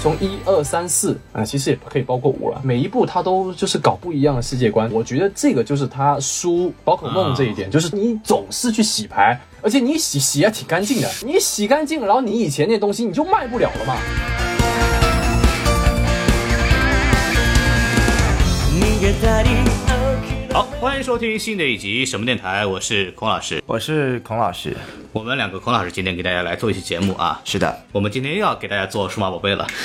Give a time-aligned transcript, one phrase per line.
[0.00, 2.60] 从一二三四啊，其实也可以包括五了。
[2.62, 13.96] 每一部它都就是搞不一样的世界观，我觉得这个就是它输宝可梦这一点，就是你总是去洗牌，而且你洗洗也挺干净的，你洗干净了，然后你以前那东西你就卖不了了嘛。
[20.52, 23.60] 好，欢迎收听新的一集什么电台，我是孔老师。
[23.66, 24.76] 我是孔老师。
[25.18, 29.66] 我们两个孔老师今天给大家来做一期节目啊，是的，我们今天又要给大家做数码宝贝了。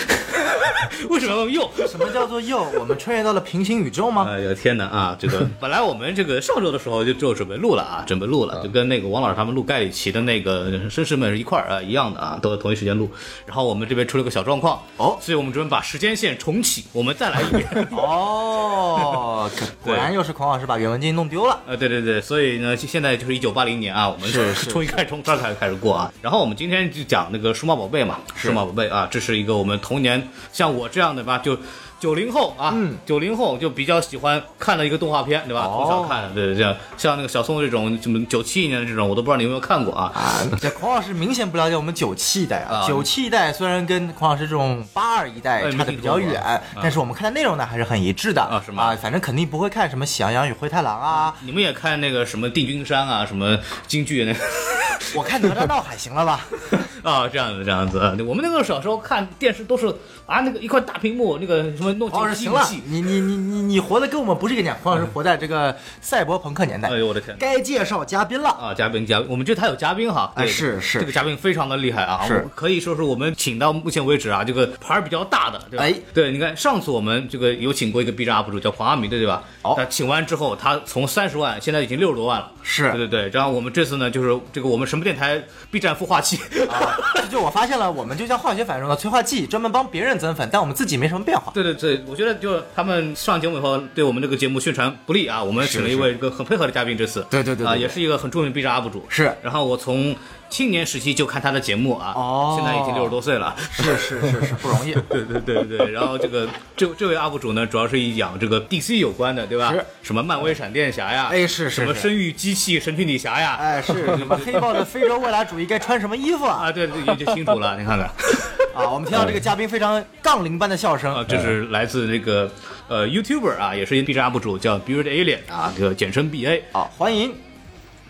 [1.09, 1.69] 为什么又？
[1.87, 2.61] 什么叫做又？
[2.79, 4.27] 我们穿越到了平行宇宙吗？
[4.29, 5.15] 哎呦天哪啊！
[5.19, 13.09] 这个 本来我们这个上周的时候就就准备录了啊，准备录了，就跟那个王老师他们录盖里奇的那个绅士们是一块儿啊一样的啊，都在同一时间录。
[13.47, 17.65] 然后我们这边出了个小状况哦所以我们准备把时间线重启，我们再来一遍。
[17.91, 19.49] 哦，
[19.83, 21.59] 果然又是孔老师把袁文静弄丢了。
[21.65, 26.11] 呃，对对对，所以呢，现在就是一九八零年啊，我们是是从一开始从这儿开始开始过啊。
[26.21, 31.57] 然后我们今天就讲那个数码宝贝嘛，数码宝贝啊，这是一个我们童年像我这样的吧，就
[32.03, 35.69] 九零后啊，九零后就比较喜欢看的一个动画片，对吧？
[35.71, 40.11] 从小看的，对对，像像那个小宋这种什么九七年的这种，我都不知道你有没有看过啊。
[40.13, 42.85] 啊，这孔老师明显不了解我们九七一代啊啊。
[42.85, 54.39] 九七一代虽然跟孔老师这种八二一代哎差的比较远但是我们看的内容呢还是很一致的啊是吗啊，反正肯定不会看什么《喜羊羊与灰太狼》啊，你们也看那个什么定军山啊，什么京剧那个
[55.15, 56.45] 我看哪吒闹海行了吧？
[57.01, 57.97] 啊，这样子这样子。
[58.27, 59.87] 我们那个小时候看电视都是
[60.25, 66.97] 啊，那个一块大屏幕，那个什么弄孔老师行了，你你你你你活的跟我们不是一个年，黄老师活在这个赛博朋克年代哎。
[66.97, 67.35] 呦我的天！
[67.39, 68.49] 该介绍嘉宾了。
[68.49, 75.83] 啊，嘉宾嘉宾，我们这他有嘉宾哈，哎是是这个嘉宾非常的厉害啊，是我可以说是我们请到目前为止啊，这个牌儿比较大的，对吧？
[75.83, 79.43] 哎对，你看上次我们这个有请过一个 B 站 UP 主叫黄阿弥的，对吧？
[79.61, 83.29] 哦他请完之后，他从三十万现在已经六十多万了，是对对对。
[83.29, 85.41] 然后我们这次呢，就是这个我们什么电台
[85.71, 86.37] B 站孵化器，
[86.69, 91.51] 啊，这就我发现了，我们就像化学反应中的催化剂，专门帮别人增粉，但我们自己没什么变化。
[91.53, 97.75] 对对对，我觉得就他们上节目以后对我们这个节目宣传不利啊，我们请了一位一个很配合的嘉宾，这次啊，对对对对。
[97.75, 99.29] 对也是一个很著名的 B 站 UP 主，是。
[99.41, 100.15] 然后我从
[100.53, 103.55] 青年时期就看他的节目啊，哦现在已经六十多岁了。
[103.71, 104.93] 是是是是 不容易。
[105.09, 106.47] 对对对对，然后这个
[106.77, 109.73] 这这位 UP 主呢，主要是以养这个 DC 有关的，对吧？
[109.73, 116.65] 是什么漫威闪电侠呀，哎是是是什么生育机器神奇女侠呀，哎，是什么黑豹的非洲未来主义该穿什么衣服啊？
[116.69, 118.07] 啊，对对，也就清楚了，你看看
[118.77, 122.47] 啊，我们听到这个嘉宾非常杠铃般的笑声啊，这是来自那个
[122.87, 126.61] 呃 YouTuber 啊，也是 B 站 UP 主叫 Beard Alien 啊，这个简称 BA。
[126.73, 127.33] 啊，欢迎。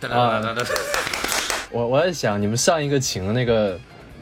[0.01, 0.63] 哒哒哒哒哒
[1.73, 3.77] 我我在想，你们上一个请的那个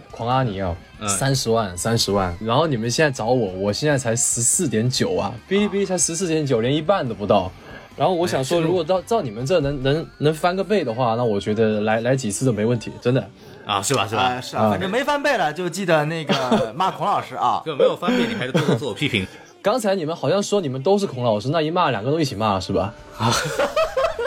[0.10, 7.52] 狂阿尼啊，嗯三十万，三十万，然后你们现在找我，我现在才十四点九啊，哔哩哔哩才十四点九，连一半都不到。
[7.98, 13.30] 然后我想说，如果到照你们这能能能翻个倍的话，那我觉得来来几次都没问题，真的。
[13.66, 14.42] 啊，是吧是吧啊，？
[14.42, 17.62] 是啊，反正没翻倍了，就记得那个 骂孔老师啊。
[17.66, 19.28] 就没有翻倍，你还是多多自我批评。
[19.62, 22.94] 刚才你们好像说你们都是孔老师，那一骂两个都一起骂是吧？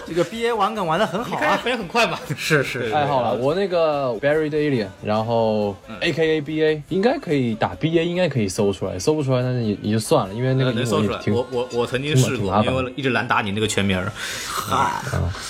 [0.07, 1.41] 这个 B A 玩梗玩的很好啊。
[1.41, 2.19] 看反应很快嘛。
[2.37, 14.13] 是是太好了，我那个 Barry 的 Alien，然后 A K A B A 应该可以打 B A，应该可以搜出来，搜不出来那也也就算了，因为那个能搜出来，我我我曾经试过，因为一直懒打你那个全名儿。
[14.47, 15.03] 嗨，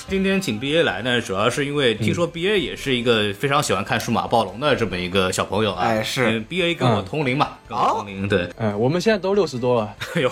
[0.09, 5.84] 今天请 B A 来呢，主要是因为听说 B A 也是一个非常喜欢看数码暴龙的这么一个小朋友啊。
[5.84, 8.48] 哎是，B A 跟我同龄嘛，跟我同龄，对。
[8.56, 10.31] 哎，我们现在都六十多了， 哎呦，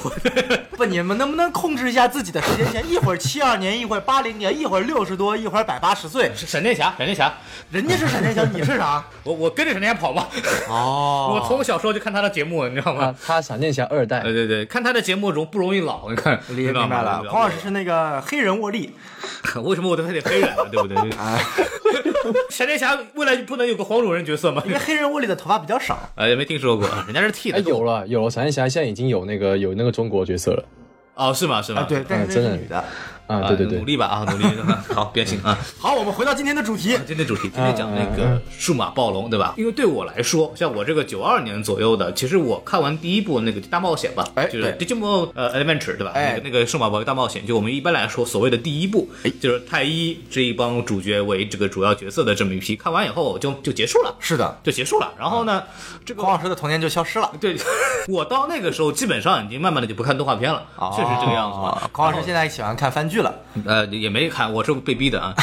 [0.83, 2.85] 不，你们能不能控制一下自己的时间线？
[2.91, 6.33] 一会儿七二年，一会儿八零年，一会儿六十多，一会儿百八十岁。
[6.35, 7.33] 闪电侠，闪电侠，
[7.71, 9.05] 人家是闪电侠，你是啥？
[9.23, 10.27] 我我跟着闪电侠跑嘛。
[10.69, 13.15] 哦 我从小时候就看他的节目，你知道吗？
[13.25, 16.11] 他闪电侠二代对，对对，看他的节目容不容易老？
[16.11, 18.93] 你看，明白了，黄老师是那个黑人沃利。
[19.63, 20.65] 为什么我都还得黑人呢？
[20.69, 20.97] 对不对？
[21.17, 21.41] 哎，
[22.51, 24.61] 闪电侠未来不能有个黄种人角色吗？
[24.67, 26.11] 因为黑人沃利的头发比较少。
[26.17, 27.59] 哎，也没听说过，人家是剃的。
[27.59, 30.65] 哎，有了有了，闪电侠现在已经有那个有那个中国角色了
[31.15, 31.61] 哦，是吗？
[31.61, 31.83] 是吗？
[31.83, 32.85] 啊，对，但是这真的是女的。
[33.27, 34.45] 啊，啊，对对对努，力吧啊，努力。
[34.95, 35.59] 好，变形啊。
[35.79, 36.99] 好，我们回到今天的主题。
[37.07, 39.55] 今天主题，今天讲那个数码暴龙，对吧？
[39.57, 46.13] 因为对我来说，像我这个九二年左右的，其实我看完第一部那个大冒险吧，哎就是对 Digimon 呃 Adventure，对吧？
[46.15, 49.09] 哎那个那个数码宝贝大冒险，就我们一般来说所谓的第一部，
[49.41, 55.13] 就是太一这一帮主角为这个主要角色的这么一批，看完以后就就结束了，是的，就结束了。
[55.19, 55.63] 然后呢，
[56.05, 57.31] 这个黄老师的童年就消失了。
[57.41, 57.57] 对
[58.09, 60.63] 我到那个时候基本上已经慢慢的就不看动画片了，
[60.95, 61.91] 确实这个样子嘛哦。
[61.93, 63.35] 孔老师现在喜欢看番剧了。
[63.67, 65.35] 呃，也没看，我是被逼的啊。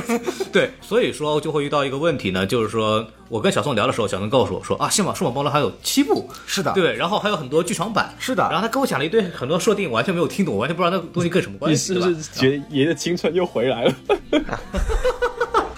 [0.52, 13.94] 对，所以说就会遇到一个问题呢，就是说我跟小宋聊的时候，小宋告诉我说啊，幸好数码暴龙还有七部，是的对，然后还有很多剧场版，是的然后他跟我讲了一堆很多设定，我完全没有听懂，我完全不知道那个东西跟什么关系，你是不是觉得爷的青春又回来了？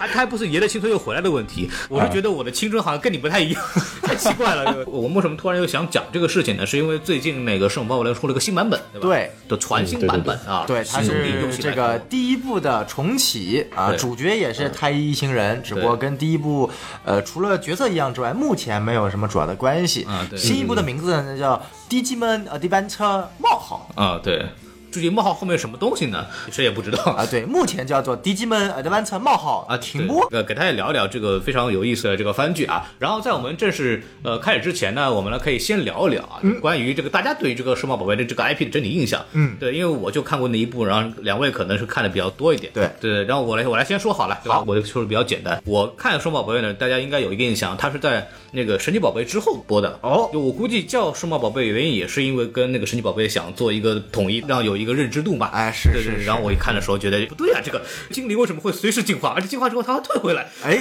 [0.07, 3.63] 他他还不是爷的青春又回来的问题，我是觉得我的青春好像跟你不太一样，
[4.03, 4.77] 太奇怪了。
[4.87, 6.65] 我为什么突然又想讲这个事情呢？
[6.65, 9.09] 是因为最近那个《圣母宝贝》出了个新版本，对吧？
[9.09, 16.71] 对的全新版本啊，对，它是这个第一部的重启啊，主角也是太一一行人，只不过跟第一部
[17.05, 20.05] 呃除了角色一样之外，目前没有什么主要的关系。
[20.05, 21.61] 啊对新一部的名字呢叫
[21.91, 24.47] 《Digimon Adventure 冒号啊，对。
[24.97, 26.25] 至于冒号后面什么东西呢？
[26.51, 30.27] 谁也不知道》啊，对，目前叫做 Digimon Adventure 冒号啊，停播。
[30.31, 32.91] 呃，给大家聊一聊这个非常有意思的这个番剧啊。
[32.99, 39.23] 然后在我们正式呃开始之前呢，我们呢可以先聊一聊啊，关于这个大家对于这个数码宝贝的这个 IP 的整体印象。
[39.33, 42.73] 嗯，对，因为我就看过那一部，然后两位可能是看的比较多一点。
[42.73, 45.63] 对对，然后我来我来先说好了，对吧好我就说的比较简单。
[45.67, 49.99] 我看数码宝贝呢，大家应该有一个印象，它是在那个神奇宝贝之后播的。
[50.01, 55.51] 哦就我估计叫数码宝贝原因也是因为跟那个神奇宝贝想做一个统一，让有一个认知度嘛。
[55.53, 55.93] 哎是。
[55.97, 60.47] 是是然后我一看的时候觉得不对啊，这个精灵为什么会随时进化，而且进化之后它会退回来？
[60.63, 60.79] 哎，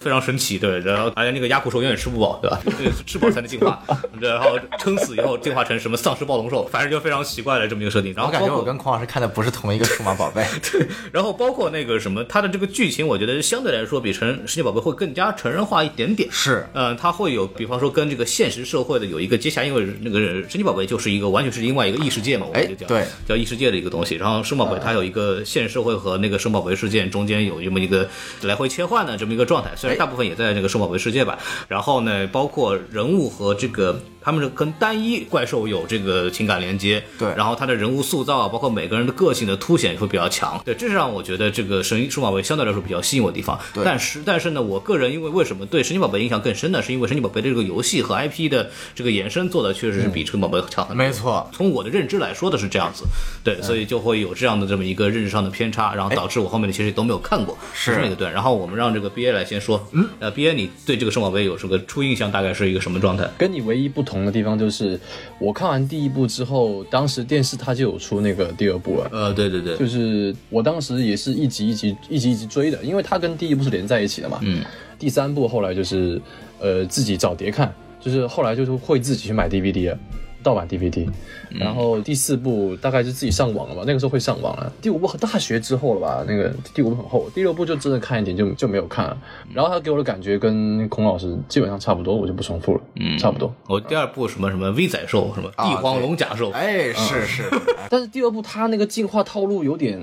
[0.00, 2.60] 非常神奇，对，然后而且那个鸭骨兽永远吃不饱，对吧？
[2.78, 3.82] 对吃饱才能进化，
[4.20, 8.12] 对然后撑死以后进化成什么丧尸暴龙兽，反正就非常奇怪的这么一个设定。
[8.14, 10.44] 然我感觉我跟孔老师看的不是同一个数码宝贝。
[10.72, 16.28] 对 然后包括那个什么，它的这个剧情，我觉得相对来说比成神奇宝贝会更加成人化一点点。
[16.32, 24.16] 是嗯，它会有，比方说跟这个现实社会的有一个接洽，因为那个神奇宝贝就是一个完全是另外一个异世界嘛，我们就叫、哎对叫异世界的一个东西。
[24.16, 28.08] 然后生宝贝它有一个现实社会和那个生宝贝事件中间有这么一个
[28.42, 31.38] 来回切换的这么一个状态，虽然哎大部分也在那个生宝贝世界吧。
[31.68, 43.58] 然后呢，包括人物和这个他们是跟单一怪兽有这个情感连接，对然后他的人物塑造啊，包括每个人的个性的凸显会比较强，对，这是让我觉得这个神数码宝贝相对来说比较吸引我的地方。
[43.72, 46.82] 对但是但是呢，我个人因为为什么对神奇宝贝印象更深呢？
[46.82, 51.04] 是因为神奇宝贝这个游戏和 IP 的这个延伸做的确实是比神奇宝贝强很多。
[51.04, 53.04] 没错从我的认知来说的是这样子，
[53.42, 58.28] 对，所以就会有这样的这么一个认知上的偏差，然后导致我后面的其实都没有看过，是这么一个对。
[58.30, 63.28] 然后我们让这个 B A 来先说，嗯，呃，B A 你对这个圣宝贝有什么初印象大概是一个什么状态？
[63.38, 64.98] 跟你唯一不同的地方就是，
[65.38, 69.08] 我看完第一部之后，当时电视它就有出那个第二部了。
[69.12, 74.38] 呃，对对对，就是我当时也是一集一集一集一集追的，因为它跟第一部是连在一起的嘛。
[74.42, 74.62] 嗯，
[74.98, 76.20] 第三部后来就是
[76.60, 79.98] 呃自己找碟看，就是后来就是会自己去买 DVD 了，
[80.42, 81.06] 盗版 DVD。
[81.50, 84.72] 然嗯后第四部大概是自己上网了吧，那个时候会上网了。
[84.80, 89.18] 第五部大学之后了吧，那个第五部很厚，第六部就真的看一点就就没有看了。
[89.52, 93.52] 然后他给我的感觉跟孔老师基本上差不多，我就不重复了，嗯，差不多。
[93.66, 97.42] 我第二部什么什么 V 仔兽，什么啊帝皇龙甲兽，哎，是是，
[97.90, 100.00] 但是第二部他那个进化套路有点，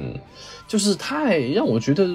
[0.67, 2.07] 就是太让我觉得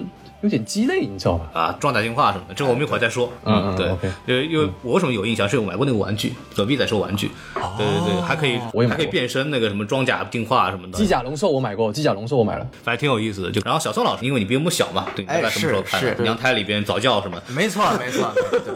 [0.43, 1.49] 有点鸡肋，你知道吧？
[1.53, 3.33] 啊，装甲进化什么的，这个我们一会儿再说。
[3.45, 3.89] 嗯嗯对
[4.27, 7.31] 因为因为我为什么有印象，是我买过那个玩具，隔壁在收玩具，
[7.79, 8.59] 对对对，还可以
[8.89, 12.67] 还可以变身，那个什么装甲进化什么的机，甲龙兽我买过，机甲龙兽我买了。
[12.83, 13.51] 反正挺有意思的。
[13.51, 16.23] 就然后小宋老师，因为你比我们小嘛，对，你大概哎什么时候看的？
[16.23, 17.41] 娘胎里边早教什么？
[17.55, 18.33] 没错，没错。
[18.51, 18.75] 对对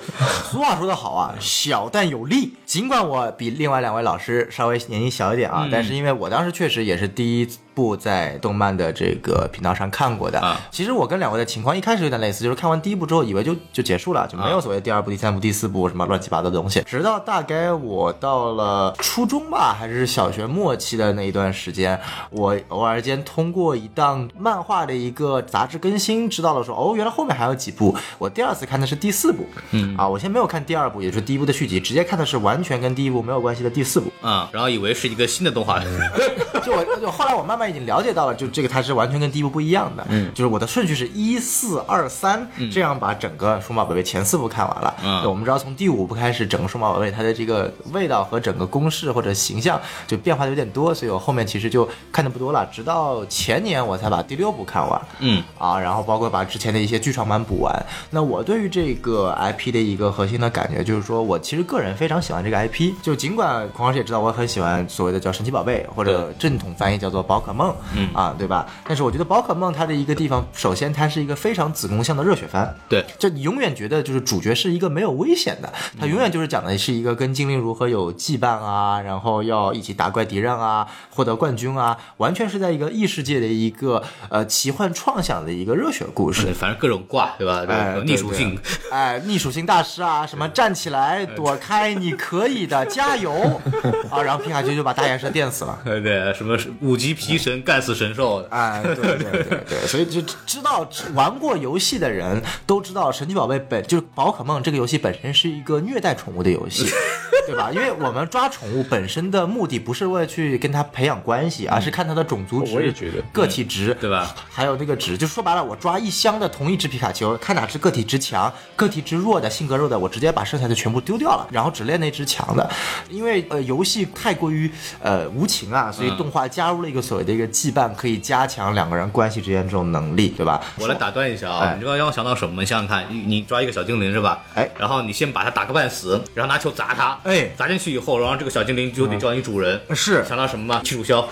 [0.51, 2.53] 俗话说得好啊，小但有力。
[2.65, 10.41] 尽管我比另外两位老师稍微年纪小一点啊，但是因为我当时确实也是第一部在动漫的这个频道上看过的。
[10.41, 16.81] 啊其实我跟两位的情况一开始有点类似，就是看完第一部之后，以为就就结束了，就没有所谓第二部、第三部、第四部什么乱七八糟的东西。
[16.83, 27.95] 直到大概我到了初中吧，还是小学末期的那一段时间，我偶尔间通过一档漫画的一个杂志更新，知道了说哦，原来后面还有几部。
[28.19, 34.11] 我第二次看的是第四部，嗯啊，我先没有看第二部，也就是第一部的续集，直接看的是完全跟第一部没有关系的第四部。
[34.23, 35.79] 啊，然后以为是一个新的动画，
[36.65, 40.07] 就我就后来我慢慢已经了解到了，就这个它是完全跟第一部不一样的。
[40.09, 44.95] 嗯，就是我的顺序是一四二三，这样把整个数码宝贝前四部看完了。
[45.03, 55.01] 嗯我们知道从第五部开始，整个数码宝贝它的这个味道和整个公式或者形象就变化的有点多，所以我后面其实就看的不多了，直到前年我才把第六部看完。
[55.19, 57.75] 嗯啊，然后包括把之前的一些剧场版补完。
[58.11, 62.93] 那我对于这个 IP 的一个核心的感觉就是说，我其实个人非常喜欢这个 IP。
[63.03, 68.67] 就尽管孔老师也知道我很喜欢所谓的叫神奇宝贝，或者正统翻译叫做宝可梦，嗯啊，对吧？
[68.87, 72.77] 但是我觉得宝可梦它的一个地方，首先它是一个非常子宫向的热血番。
[72.89, 86.53] 对，就你永远觉得就是主角是一个没有危险的，他永远就是讲的是一个跟精灵如何有羁绊啊，然后要一起打怪敌人啊，获得冠军啊，完全是在一个异世界的一个呃奇幻创想的一个热血故事。
[86.53, 87.65] 反正各种挂，对吧？
[87.69, 88.59] 哎，逆属性，
[88.91, 93.33] 哎，逆属性大师啊，什么站起来，躲开，你可以的，加油
[94.11, 94.23] 啊！
[94.23, 95.79] 然后皮卡丘就把大岩蛇电死了。
[95.85, 100.85] 对对，什么五级皮神干死神兽，哎，对对对对，所以就知道
[101.15, 106.91] 玩过游戏的人都知道，神奇宝贝本就是宝可梦这个游戏本身是一个虐待宠物的游戏。
[107.47, 107.71] 对吧？
[107.71, 114.35] 因为我们抓宠物本身的目的不是为了去跟它培养关系，而是看它的种族值、我也觉得个体值，对吧？
[114.51, 122.69] 还有那个值，就说白了，我抓一箱的同一只皮卡丘，看哪只个体值强、个体值弱的、性格弱的，我直接把剩下的全部丢掉了，然后只练那只强的。
[123.09, 124.69] 因为呃游戏太过于
[125.01, 130.61] 呃无情啊，所以动画加入了一个所谓的一个羁绊，可以加强两个人关系之间这种能力，对吧？
[130.79, 132.63] 我来打断一下啊，哎你知道让我想到什么吗？
[132.63, 134.43] 你想想看，你你抓一个小精灵是吧？
[134.55, 139.81] 哎然后你先把它打个半死，然后拿球砸它，哎砸进去以后，然后这个小精灵就得叫你主人。
[139.95, 140.81] 是想到什么吗？
[140.83, 141.25] 气楚枭。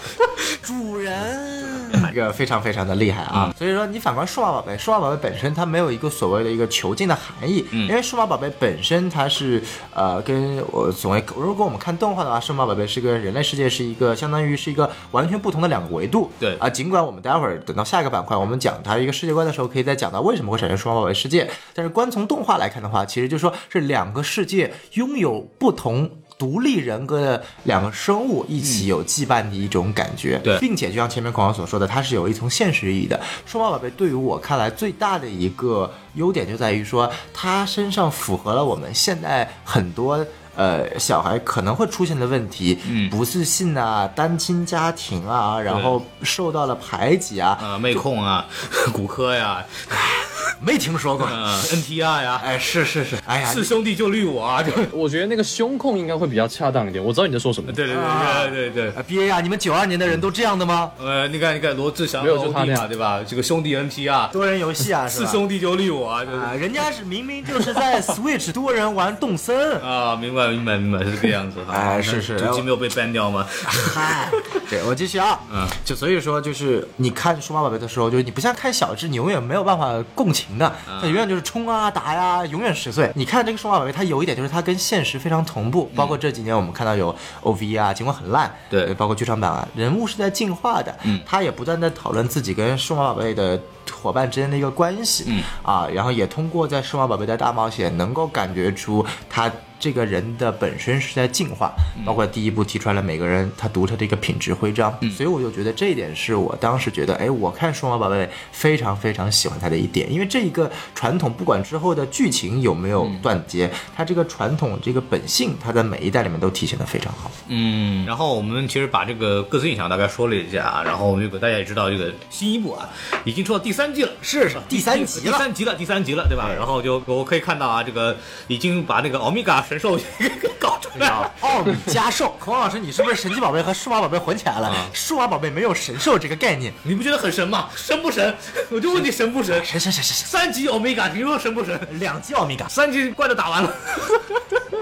[0.63, 3.53] 主人，这个非常非常的厉害啊！
[3.59, 16.31] 所以说，你反观数码宝贝，数码宝贝本身它没有一个所谓的一个囚禁的含义，因为数码宝贝本身它是呃，跟我所谓，如果我们看动画的话，数码宝贝是跟人类世界是一个相当于是一个完全不同的两个维度。
[16.39, 26.11] 对啊，尽管我们待会儿等到下一个板块我们讲它一个世界观的时候，可以再讲到为什么会产生数码宝贝世界，但是光从动画来看的话，其实就说是两个世界拥有不同。
[26.37, 33.21] 独立人格的两个生物一起有羁绊的一种感觉，对并且就像前面孔老所说的，它是有一层现实意义的。
[33.47, 40.27] 数码宝贝对于我看来最大的一个优点就在于说，它身上符合了我们现在很多。
[40.57, 48.47] 呃，小孩可能会出现的问题，嗯不自信啊，单亲家庭啊，然后受到了排挤啊，呃，妹控啊，
[48.93, 49.65] 骨科呀，
[50.61, 51.27] 没听说过。
[51.27, 57.03] 呃，NTR 呀，哎，是是是，哎呀，四兄弟就绿我啊，就我觉得那个胸控应该会比较恰当一点。
[57.05, 57.73] 我知道你在说什么。
[57.73, 58.93] 对对对对对对。
[58.97, 60.91] 呃 B A 啊，你们九二年的人都这样的吗？
[60.99, 63.21] 呃，你看，你看罗志祥没有就他那样对吧？
[63.27, 65.27] 这个兄弟 NTR，多人游戏啊，是吧？
[65.27, 71.73] 四兄弟就绿我啊，就是啊，人家是明明就是在 Switch 多人玩动森， 啊，明白明白明白，是这个样子哈。
[71.75, 72.39] 哎是是。
[72.39, 73.47] 主机没有被 ban 掉吗？
[73.95, 74.29] 嗨，
[74.71, 83.11] 对我继续啊，嗯，就所以说就是你看数码宝贝的时候，就是你不像看小智，你永远没有办法共情的，他永远就是冲啊打呀，永远十岁。
[83.15, 88.95] 你看这个数码宝贝，它有一点就是它跟现实非常同步，包括这几年我们看到有 OV 啊，尽管很烂，对。
[88.95, 93.61] 包括剧场版啊，人物是在进化的，嗯，他也不断的讨论自己跟数码宝贝的。
[93.93, 95.43] 伙伴之间的一个关系，嗯。
[95.63, 101.75] 啊，然后也通过在数码宝贝的大冒险，能够感觉出他这个人的本身是在进化，
[102.07, 105.11] 包括第一部提出来了每个人他独特的一个品质徽章，嗯。
[105.11, 117.31] 所以我就觉得这一点是我当时觉得，哎，我看数码宝贝非常非常喜欢它的一点，因为这一个传统，不管之后的剧情有没有断接，它这个传统这个本性，它在每一代里面都体现的非常好。
[117.49, 122.89] 嗯，然后我们其实把这个各自印象大概说了一下啊，然后这个大家也知道，这个新一部啊
[123.25, 126.49] 已经出到第三季了，是是第三集了第三集了，第三集了，对吧？
[126.57, 128.17] 然后就我可以看到啊，这个
[128.47, 131.15] 已经把那个欧米伽神兽给 搞出来了。
[131.15, 134.73] 啊，奥米加兽，孔老师，你是不是神奇宝贝和数码宝贝混起来了？
[134.93, 137.69] 数码宝贝没有神兽这个概念，你不觉得很神吗？
[137.75, 138.35] 神不神？
[138.71, 139.63] 我就问你神不神？
[139.65, 141.79] 神神神神神，三级欧米伽，你说神不神？
[141.99, 143.75] 两级奥米伽，三级怪都打完了，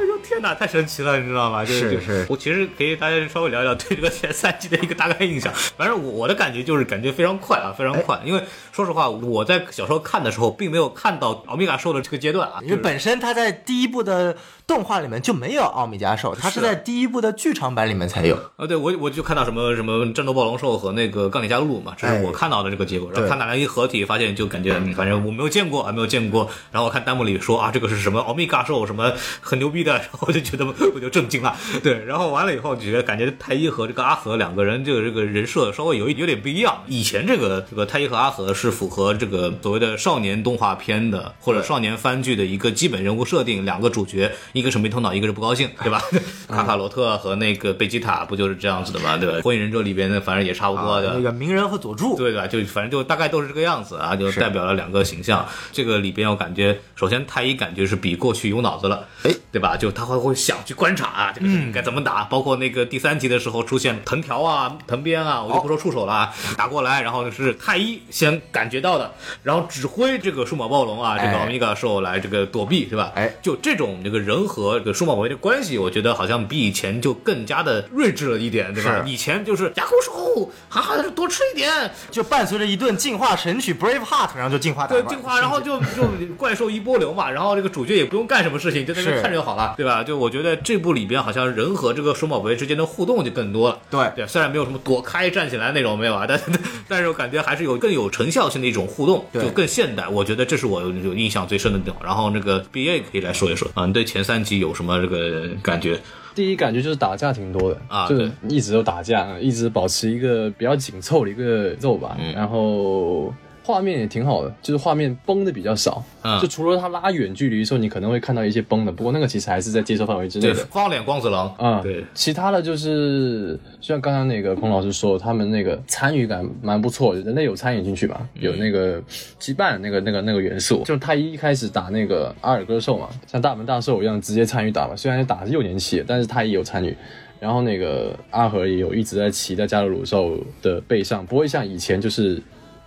[0.03, 1.65] 哎呦天哪，太神奇了，你知道吗？
[1.65, 5.53] 就是是我其实可以大家稍微聊一聊对这个前三季的一个大概印象。
[5.77, 8.21] 反正我我的感觉就是感觉非常快啊，非常快。
[8.25, 8.43] 因为
[8.73, 14.37] 说实话，我在小时候看的时候，并没有看到奥米伽兽的这个阶段啊，因为本身它在第一部的
[14.73, 18.35] 动画里面就没有奥米加兽，它是在第一部的剧场版里面才有。
[18.57, 23.11] 啊，对我我就看到什么什么战斗暴龙兽和那个钢铁加鲁鲁嘛，这是哎我看到的这个结果。
[23.11, 26.49] 然后对看到来一合体，发现就感觉反正我没有见过，啊，没有见过。
[26.71, 29.13] 然后我看弹幕里说啊，这个是什么奥米伽兽，什么
[29.43, 30.65] 很牛逼的，然后我就觉得
[30.95, 31.55] 我就震惊了。
[31.83, 36.83] 对，然后完了以后就觉得感觉太一和这个阿和两个人这个这个人设稍微有一有点不一样。
[36.87, 46.01] 以前这个这个太一和阿和是符合这个所谓的少年动画片的或者少年番剧的一个基本人物设定，两个主角，一个是没头脑，一个是不高兴，对吧？
[46.49, 49.17] 卡卡罗特和那个贝吉塔不就是这样子的吗？
[49.17, 49.41] 对吧？
[49.43, 51.15] 火影忍者里边的反正也差不多的。
[51.15, 52.47] 那个鸣人和佐助，对吧？
[52.47, 55.45] 就反正就大概都是这个样子啊，就代表了两个形象。
[55.73, 59.77] 这个里边我感觉，首先太一感觉是比过去有脑子了，哎，对吧？
[59.77, 62.23] 就他会会想去观察啊，这个该怎么打。
[62.25, 73.11] 包括那个第三集的时候出现藤条啊、藤鞭啊，我就不说触手了啊，打过来，然后是太一先感觉到的，然后指挥这个数码暴龙啊，这个哎奥米伽兽来这个躲避，是吧？
[73.17, 79.03] 哎就这种这个人和这个数码宝贝的关系，我觉得好像比以前就更加的睿智了一点，对吧？
[79.07, 90.03] 以前就是牙口手，哈哈的多吃一点，就伴随着一顿进化神曲 Brave Heart，然后就进化打对，进化，然后就 就怪兽一波流嘛，然后这个主角也不用干什么事情，就在那看着就好了，对吧？
[90.03, 93.79] 就我觉得这部里边好像人和这个数码宝贝之间的互动就更多了。
[93.91, 96.41] 对对，虽然没有什么躲开站起来那种没有啊，但
[96.89, 100.07] 但是我感觉还是有更有成效性的一种互动，就更现代。
[100.09, 101.99] 我觉得这是我有有印象最深的地方。
[102.03, 105.99] 然后那个 B A 可以来说一说啊，你对前三集有什么这个感觉？
[106.35, 107.75] 第一感觉就是打架挺多的
[108.09, 112.17] 就是啊就一直都打架，一直保持一个比较紧凑的一个节奏吧。
[112.19, 113.35] 嗯然后
[113.65, 116.05] 画面也挺好的，就是画面崩的比较少。
[116.25, 120.69] 嗯就除了他拉远距离的时候，你可能会看到一些崩的，不过那个其实还是在接受范围之内的对，的。
[120.71, 129.01] 方脸光子郎，啊、对，其他的就是就像刚刚那个孔老师说，他们那个参与感蛮不错的，人类有参与进去嘛，有那个
[129.41, 130.83] 羁绊那个那个那个元素。
[130.85, 136.97] 就太一一开始打那个阿尔戈兽嘛，像大门大兽一样直接参与打嘛，虽然打的是幼年期，但是太一有参与。
[137.41, 142.41] 然后那个阿和也有一直在骑在加鲁鲁兽的背上，不会像以前就是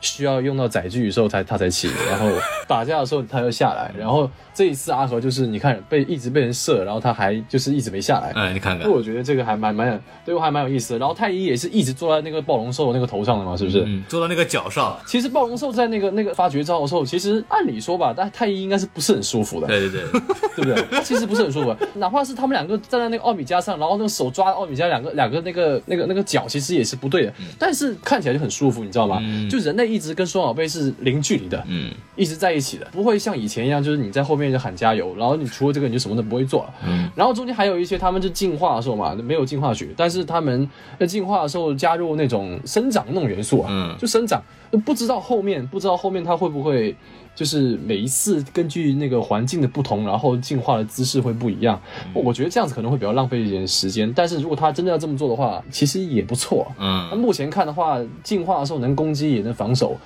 [0.05, 2.29] 需要用到载具的时候才他才起，然后
[2.67, 3.91] 打架的时候他又下来。
[3.97, 8.31] 然后这一次阿和就是你看被一直被人射，然后他还就是一直没下来。
[8.35, 10.99] 哎，你看看那，我觉得这个还蛮蛮对我还蛮有意思的。
[10.99, 13.83] 然后太一也是一直坐在那个暴龙兽的那个头上的嘛，是不是？
[13.85, 20.21] 嗯，坐到那个脚上，其实暴龙兽在那个那个发绝招的时候，其实按理说吧，但太一应该是不是很舒服的，对对对，
[20.55, 20.85] 对不对？
[20.91, 29.21] 他其实不是很舒服，哪怕是他们两个站在那个奥米加上，然后那个手抓奥米加两个两个那个那个那个脚，其实也是不对的，但是看起来就很舒服，你知道吗？
[29.49, 36.73] 就人类一直跟双宝贝是零距离的，嗯，一直在一起的，不会像以前一样，就是你在后面就喊加油，然后你除了这个你就什么都不会做了。
[36.85, 44.43] 嗯，然后中间还有一些他们就进化的时候嘛，没有进化学，但是他们在进化的时候加入那种生长那种元素啊，嗯就生长，
[44.85, 46.93] 不知道后面不知道后面他会不会。
[47.35, 51.79] 就是每一次根据那个环境的不同，然后进化的姿势会不一样。
[52.13, 56.65] 我觉得这样子可能会比较浪费一点时间，但是如果他真的要这么做的话，其实也不错。
[56.79, 59.97] 那嗯，目前看的话，进化的时候能攻击也能防守，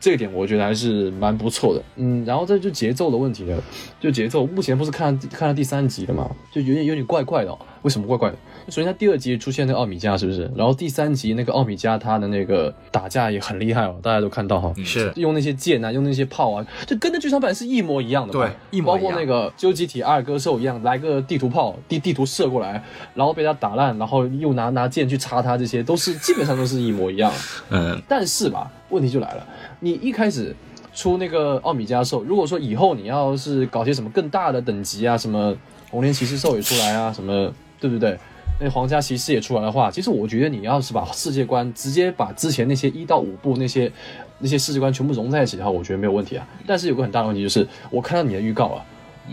[0.00, 1.82] 这一点我觉得还是蛮不错的。
[1.96, 3.62] 嗯，然后这就节奏的问题了，
[4.00, 7.58] 就节奏，目前不是看看到第三集了嘛，就有点有点怪怪的、哦。
[7.82, 8.36] 为什么怪怪的？
[8.68, 10.50] 首先，他第二集出现那个奥米加是不是？
[10.54, 14.72] 然后第三集那个奥米加他的那个打架也很厉害哦，大家都看到哈。
[14.84, 18.46] 是用那些剑啊，用那些炮啊，就跟那剧场版是一模一样的嘛。
[18.46, 22.82] 对一模一样包括那个究极体阿尔戈兽一样，来个地图炮，地地图射过来，
[23.14, 27.32] 然后被他打烂，然后又拿拿剑去插他，这些都是基本上都是一模一样。
[27.70, 29.46] 嗯，但是吧，问题就来了，
[29.80, 30.54] 你一开始
[30.94, 35.54] 出那个奥米加兽，如果说以后你要是搞些什么更大的等级啊，什么
[35.90, 38.16] 红莲骑士兽也出来啊，什么对不对？
[38.62, 43.90] 那皇家骑士也出来的话，其实我觉得你要是把世界观直接把之前那些一到五部那些
[44.38, 46.46] 那些世界观全部融在一起的话，我觉得没有问题啊。
[46.64, 48.84] 但是有个很大的问题就是，我看到你的预告了，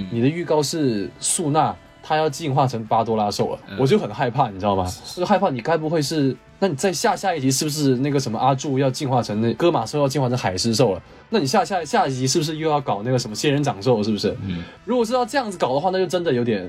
[0.09, 4.91] 你的预告是素娜她要进化成巴多拉兽了，我就很害怕，你知道吗？
[5.15, 11.01] 我就害怕你该不会是，那你在下下一集是不是那个什么阿柱要进化成那戈马兽要进化成海狮兽了？
[11.29, 14.01] 那你下下下一集是不是又要搞那个什么仙人掌兽？
[14.01, 14.35] 是不是？
[14.41, 16.67] 嗯，如果是要这样子搞的话，那就真的有点。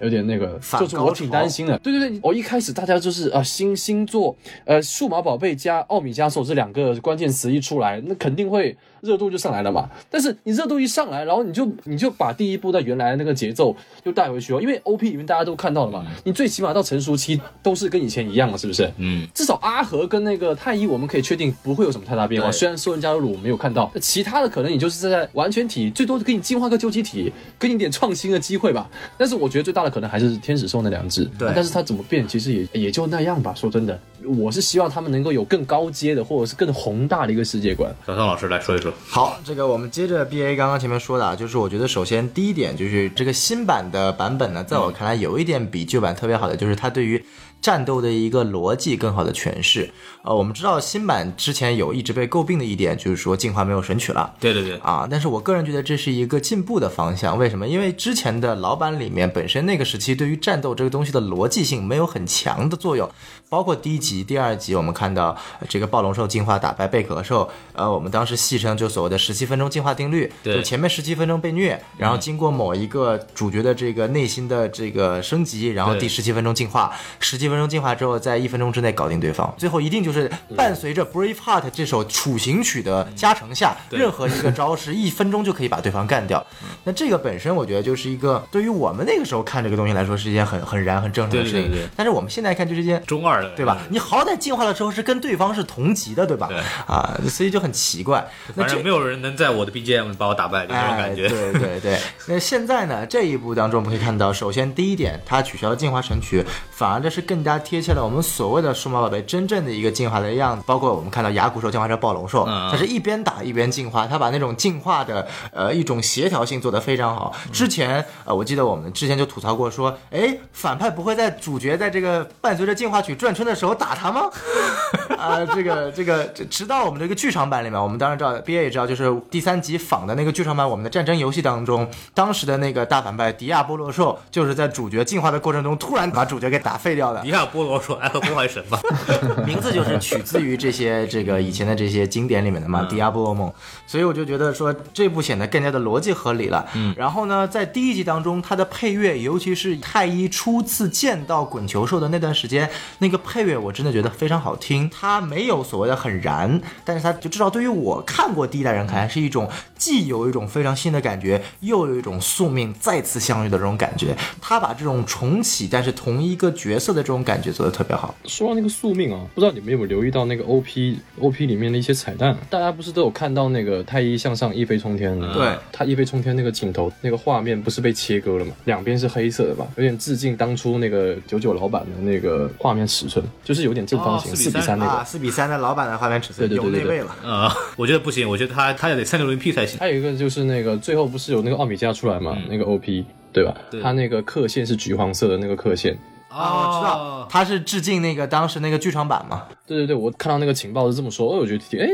[0.00, 1.78] 有点那个，就是我挺担心的。
[1.78, 9.88] 对对对，我一开始大家就是啊、星星座，呃，数码宝贝加奥米加兽这两个关键词一出来，那肯定会热度就上来了嘛。
[10.10, 18.90] 但是你热度一上来，然后你就你就把第一部在原来的那个节奏就带回去哦，因为 OP 里面大家都看到了嘛，你最起码到成熟期都是跟以前一样了，是不是？
[18.98, 22.50] 嗯，至少阿和跟那个太一，我们可以确定不会有什么太大变化。
[22.50, 28.88] 虽然兽人加入鲁我没有看到，其他的可能也就是在完全体，最多给你进化个究极体，给你点创新的机会吧。
[29.18, 31.24] 但是我觉得最大的可能还是天使兽那两只。
[31.38, 33.52] 对但是它怎么变，其实也也就那样吧。
[33.54, 33.98] 说真的，
[34.38, 37.92] 我是希望他们能够有更高阶的，或者是更宏大的一个世界观。
[38.06, 47.24] 小汤老师来说一说，好，这个我们接着 B A 刚刚前面说的啊，就是我觉得首先第一点就是这个新版的版本呢，在我看来有一点比旧版特别好的，就是它对于
[47.60, 49.90] 战斗的一个逻辑更好的诠释。
[50.22, 54.34] 呃，我们知道新版之前有一直被诟病的一点，就是说进化没有神曲了。
[54.38, 57.38] 对对对，啊，但是我个人觉得这是一个进步的方向。
[57.38, 57.66] 为什么？
[57.66, 63.10] 因为之前的老版里面本身那个时期对于战斗这个东西的逻辑性没有很强的作用，
[63.54, 65.28] 包括第一集、第二集，我们看到
[65.60, 86.44] 呃这个暴龙兽进化打败贝壳兽，呃，我们当时戏称就所谓的十七分钟进化定律，对就前面十七分钟被虐，然后经过某一个主角的这个内心的这个升级，然后第十七分钟进化，十七分钟进化之后，在一分钟之内搞定对方，最后一定就是伴随着 Braveheart 这首处刑曲的加成下，任何一个招式 一分钟就可以把对方干掉。
[86.82, 93.00] 那这个本身我觉得就是一个对于我们那个时候看这个东西来说是一件很很燃很正常的事情，但是我们现在看就是一件。
[93.04, 93.78] 中二的，对吧？
[93.90, 96.48] 你好歹进化的时候是跟对方是同级的，对吧？
[96.48, 98.26] 对啊，所以就很奇怪。
[98.56, 101.26] 反正没有人能在我的 BGM 把我打败，就这种感觉。
[101.26, 101.98] 哎、对对对。
[102.26, 110.64] 那现在呢，这一部当中我们可以看到，首先第一点，它取消了进化神曲，反而这是更加贴切了我们所谓的数码宝贝真正的一个进化的样子。
[110.66, 117.34] 包括我们看到牙骨兽进化成暴龙兽，它是一边打一边进化，它把那种进化的呃一种协调性做得非常好。
[117.52, 124.30] 之前呃，我记得我们之前就吐槽过说，哎，反派不会在主角在这个伴随着进化曲转圈的时候打他吗？
[125.18, 137.22] 啊、这个这个，直到我们这个剧场版里面，我们当然知道，B A 也知道，就是第三集仿的那个剧场版，我们的战争游戏当中，当时的那个大反派迪亚波罗兽，就是在主角进化的过程中突然把主角给打废掉的。
[137.22, 138.78] 迪亚波罗兽：“爱和破坏神吧。
[139.46, 143.50] 名字就是取自于这些这个以前的这些经典里面的嘛，迪亚波罗梦，
[143.86, 146.66] 所以我就觉得说这部显得更加的逻辑合理了。
[146.74, 152.68] 嗯，然后呢，在第一集当中，它的配乐，尤其是太一初次见到滚球兽的那段时间，
[152.98, 154.88] 那个配乐我真的觉得非常好听。
[154.90, 164.16] 它没有所谓的很燃，但是它就至少对于我看过第一代人看来，是一种既有一种非常新的感觉，又有一种宿命再次相遇的这种感觉。
[164.40, 168.14] 他把这种重启，但是同一个角色的这种感觉做得特别好。
[168.24, 172.36] 说到那个宿命啊，不知道你们有没有留意到那个 OP OP 里面的一些彩蛋？
[172.50, 175.32] 大家不是都有看到那个太一向上一飞冲天的？
[175.34, 178.52] 对，他一飞冲天那个镜头，那个画面不是被切割了吗？
[178.64, 179.66] 两边是黑色的吧？
[179.76, 185.04] 有点致敬当初那个九九老板的那个画面尺寸，就是有点正方形哦四比三那啊，个。
[185.04, 189.78] 四比三的老版的画面尺寸对对对对对有内位了。”呃，我觉得不行，我觉得他他也得三六零 P 才行。
[189.78, 192.36] 还有一个就是那个最后不是有那个奥米加出来嘛？
[192.48, 193.54] 那个 OP 对吧？
[193.70, 195.96] 对他那个刻线是橘黄色的那个刻线。
[196.28, 199.44] 啊，我知道，他是致敬那个当时那个剧场版嘛。
[199.66, 201.88] 对对对，我看到那个情报是这么说，哦，我觉得挺哎，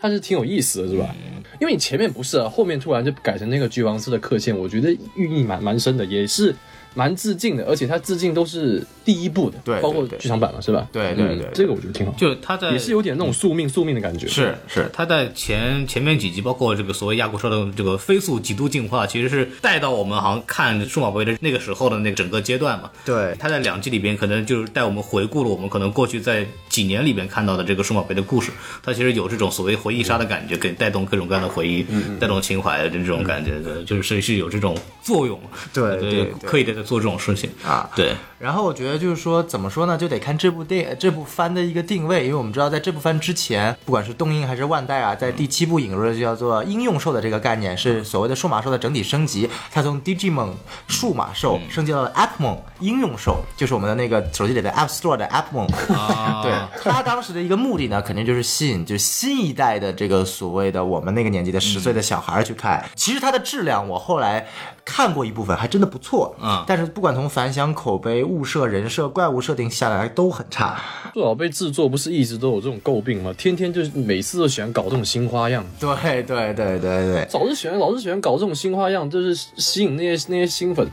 [0.00, 1.14] 他是挺有意思的，是吧？
[1.60, 6.54] 因为你前面不是啊，后面突然就改成那个橘黄色的刻线，我觉得寓意蛮蛮深的，也是
[6.94, 10.86] 蛮致敬的，而且他致敬都是第一部的，对对包括剧场版嘛，是吧？
[10.92, 11.48] 嗯对对对。
[11.54, 14.26] 这个我觉得挺好，就他在也是有点那种宿命宿命的感觉。
[14.26, 22.90] 是是，他在前前面几集，包括这个所谓亚古兽的这个飞速几度进化，其实是带到我们好像看数码宝贝的那个时候的那个整个阶段嘛。
[23.04, 23.34] 对。
[23.38, 28.50] 他在两季里边可能就是带我们回顾了我们可能过去在几年里边看到的这个数码宝贝的故事，
[28.82, 31.84] 他其实有这种所谓回忆杀的感觉，给带动各种各样的回忆，
[32.20, 35.40] 带动情怀的这种感觉，对，就是是是有这种作用，
[35.72, 36.32] 对对对。
[36.44, 37.50] 刻意的在做这种事情。
[37.64, 37.90] 啊。
[37.94, 49.48] 对，然后我觉得就是说，怎么说呢，就得看这部电这部番的一个定位，因为我们知道在这部番之前，不管是东映还是万代啊，在第七部引入了就叫做应用兽的这个概念，是所谓的数码兽的整体升级。
[49.70, 50.50] 它从 Digimon
[50.86, 55.68] 数码兽升级到了 Appmon 应用兽，就是我们的那个手机里的 App Store 的 Appmon。
[55.94, 56.52] 啊对
[56.82, 62.84] 它当时的一个目的呢，肯定就是吸引就是新一代的这个所谓的我们那个年纪的十岁的小孩儿去看。
[62.94, 64.46] 其实它的质量，我后来
[64.84, 66.34] 看过一部分，还真的不错。
[66.40, 70.80] 嗯但是不管从反响、口碑、物设、人设、怪物设定下来都很差。
[71.14, 73.32] 数码被制作不是一直都有这种诟病吗？
[73.36, 77.28] 天天就是每次都喜欢搞这种新花样，对对对对对。
[77.34, 80.86] 老是喜欢老是喜欢搞这种新花样，就是吸引那些那些新粉，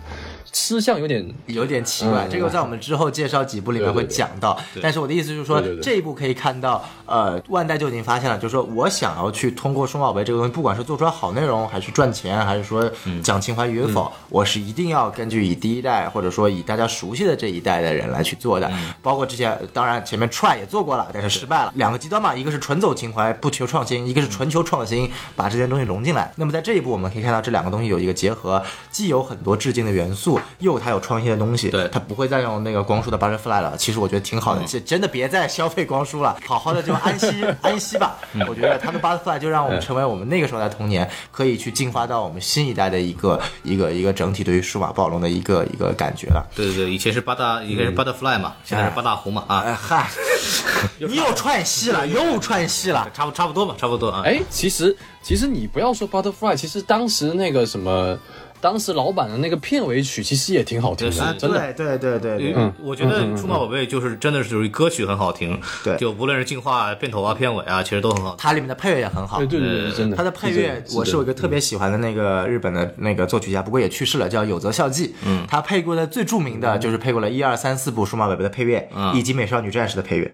[0.52, 4.58] 吃相有点有点奇怪，嗯这个在我们之后介绍几部里面会讲到。
[4.82, 12.90] 但是我的意思就是说，这一部可以看到，呃，万代就已经发现了，就是说我想要去通过数码宝贝这个东西，不管是做出来好内容，还是赚钱，还是说
[13.24, 18.72] 讲情怀与否，我是一定要根据以第一代或者说以大家熟悉的这一代的人来去做的。
[19.02, 21.72] 包括之前，当然前面 try 也做过了，但是失败了。
[21.76, 26.32] 两个极端嘛，一个是纯走情怀不求创新，一个是纯求创新，把这些东西融进来。
[26.38, 31.70] 那么在这一步，我们可以看到这两个东西有一个结合，既有很多致敬的元素，又它有创新的东西。
[31.70, 33.76] 对它不会再用那个光叔的 Butterfly 了。
[33.78, 37.28] 其实我觉得挺好的，这真的别再消费光叔了，好好的就安息
[37.62, 38.18] 安息吧。
[38.48, 46.46] 我觉得他的 Butterfly 就让我们成为我们那个时候的童年，可以去进化到我们新一代的一个一个一个整体对于数码暴龙的一个一个感觉了。
[46.56, 50.10] 对对对，以前是八大，以前是 butterfly 嘛，现在是八大湖嘛，啊，哎嗨，
[51.00, 53.10] 你又串戏了，又串戏了。
[53.14, 54.22] 差不差不多吧，差不多啊。
[54.26, 58.18] 哎，其实其实你不要说 Butterfly，其实当时那个什么，
[58.62, 61.74] 当时老版的那个片尾曲其实也挺好听的，真的。
[61.74, 68.36] 对对对对对，嗯，我觉得数码宝贝就是真的是属于歌曲很好听，对就无论是进化、片头啊、片尾啊，其实都很好。
[68.38, 69.48] 它里面的配乐也很好对。
[69.48, 70.18] 对对对，真的。
[70.18, 75.16] 它的配乐，我是有一个特别喜欢的那个日本的那个作曲家，不过也去世了，叫有泽孝纪。
[75.26, 80.34] 嗯，他配过的最著名的就是配过了一二三四部数码宝贝的配乐，嗯以及美少女战士的配乐。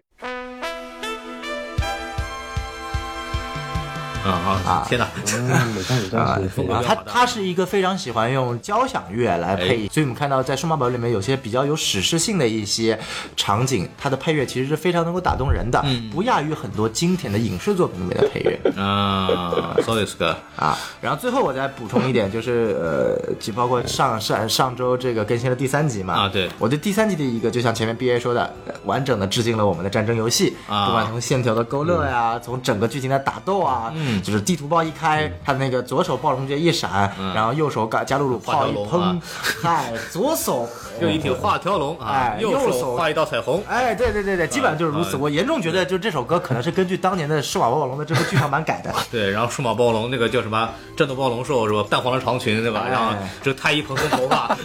[4.24, 4.86] 啊啊！
[4.86, 12.98] 天哪，嗯，美少女战士风格啊，他他是一个非常喜欢用交响乐来配，所以我们看到在数码宝贝里面有些比较有史诗性的一些
[13.34, 18.60] 场景，它的配乐其实是非常能够打动人的，不亚于很多经典的影视作品里面的配乐。
[18.76, 20.34] 啊，そうですか。
[20.56, 39.17] 啊，然后最后我再补充一点，就是呃，就包括上上上周这个更新了第三集嘛，啊对我对第三集的一个，就像前面 B A 说的，呃完整的致敬了我们的战争游戏，啊不管从线条的勾勒呀，从整个剧情的打斗啊，嗯 就是地图炮一开，他那个左手暴龙剑一闪，然后右手加加鲁鲁炮一砰画条龙啊，
[39.61, 40.67] 嗨，左手
[41.01, 43.63] 用一挺画条龙啊哎，右右手手画一道彩虹。
[43.67, 45.15] 哎，对对对对，基本上就是如此。
[45.15, 48.93] 啊我严重觉得，就这首歌可能是根据当年的《数码暴龙》的这部剧场版改的。
[49.11, 51.83] 对，然后数码暴龙那个叫什么战斗暴龙兽是吧？
[51.89, 52.83] 淡黄的长裙对吧？
[52.85, 54.55] 哎然后这太一蓬松头发，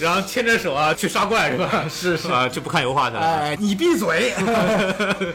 [0.00, 1.84] 然后牵着手啊去杀怪是吧？
[1.90, 3.22] 是是啊，就不看油画去了。
[3.22, 4.32] 哎，你闭嘴！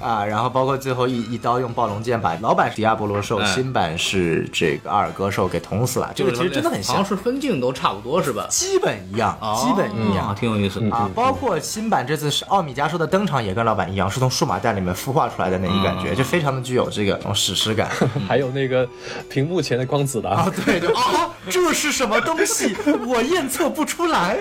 [0.01, 6.11] 啊，然后包括最后一一刀用暴龙剑把老版迪亚波波罗兽，哎新版是这个阿尔戈兽给捅死了。
[6.15, 8.47] 这个其实真的很像，好像是分镜都差不多是吧？
[8.49, 10.35] 基本一样，基本一啊样。
[10.35, 10.89] 挺有意思的。
[10.95, 17.89] 啊，包括新版这次是奥米加兽的登场也跟老版一样，是从数码蛋里面孵化出来的那种感觉，就非常的具有这种史诗感。
[18.27, 18.87] 还有那个
[19.29, 22.75] 屏幕前的光子郎啊，，对对啊，这是什么东西？
[23.05, 24.39] 我验测不出来。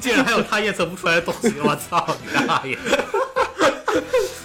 [0.00, 2.76] 竟然还有他验测不出来的东西，我操你大爷！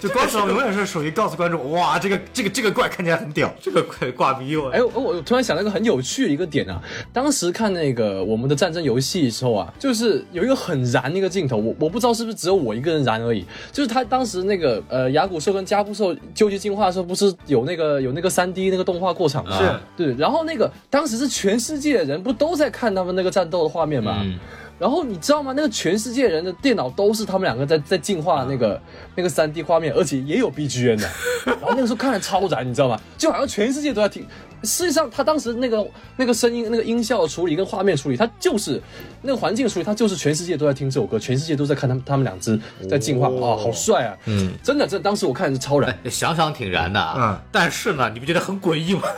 [0.02, 3.54] 就光子郎永远是属于告诉观众，哇，这个这个这个怪看起来很屌。
[3.62, 4.68] 这个怪挂逼我！
[4.70, 6.82] 哎，我我突然想到一个很有趣的一个点啊，
[7.14, 19.56] 当时看那个我们的战争游戏的时候啊，就是有一个很燃的一个镜头，我我不知道是不是只有我一个人燃而已，就是他当时那个呃雅古兽跟加布兽究极进化的时候，不是有那个有那个三 D 那个动画过场吗？
[19.60, 24.22] 是对，然后那个当时是全世界的人不都在看他们那个战斗的画面吗？
[24.24, 24.40] 嗯
[24.82, 25.54] 然后你知道吗？
[25.56, 28.82] 那个全世界人的电脑都是他们两个在在进化那个、
[29.16, 31.08] 那个三 D 画面，而且也有 BGM 的。
[31.46, 33.00] 然后那个时候看着超燃，你知道吗？
[33.16, 34.26] 就好像全世界都在听。
[34.64, 35.86] 实际上，他当时那个
[36.18, 38.82] 那个声音、那个音效的处理跟画面处理，他就是
[39.22, 44.18] 那个环境处理，他就是全世界都在听这首歌，全世界都在看他们他们两只在进化，哦，好帅啊！
[44.26, 45.98] 嗯，真的，这当时我看是超燃。
[46.10, 47.16] 想想挺燃的，啊。
[47.18, 49.02] 嗯，但是呢，你不觉得很诡异吗？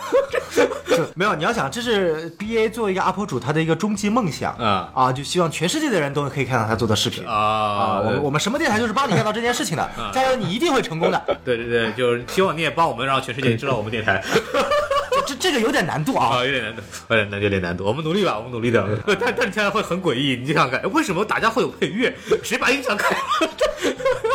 [1.16, 4.56] 没有，你要想，这是 B A 作为一个 UP 主他的一个终极梦想。
[4.60, 4.88] 嗯。
[4.94, 7.26] 啊，就希望全世界的人都可以看到他做的视频。
[7.26, 7.34] 啊。
[7.34, 11.22] 啊我们我们什么电台就是帮你看到这件事情的，加油，你一定会成功的。
[11.44, 14.24] 对对对，就是希望你也帮我们让全世界知道我们电台
[15.26, 16.38] 这这个有点难度啊。
[16.38, 17.86] 啊，有点难度，有点难，有点难度。
[17.86, 18.88] 我们努力吧，我们努力的。
[19.20, 22.14] 但但现在会很诡异，你就想想看，哎为什么打架会有配乐？
[22.44, 23.50] 谁把音响开了？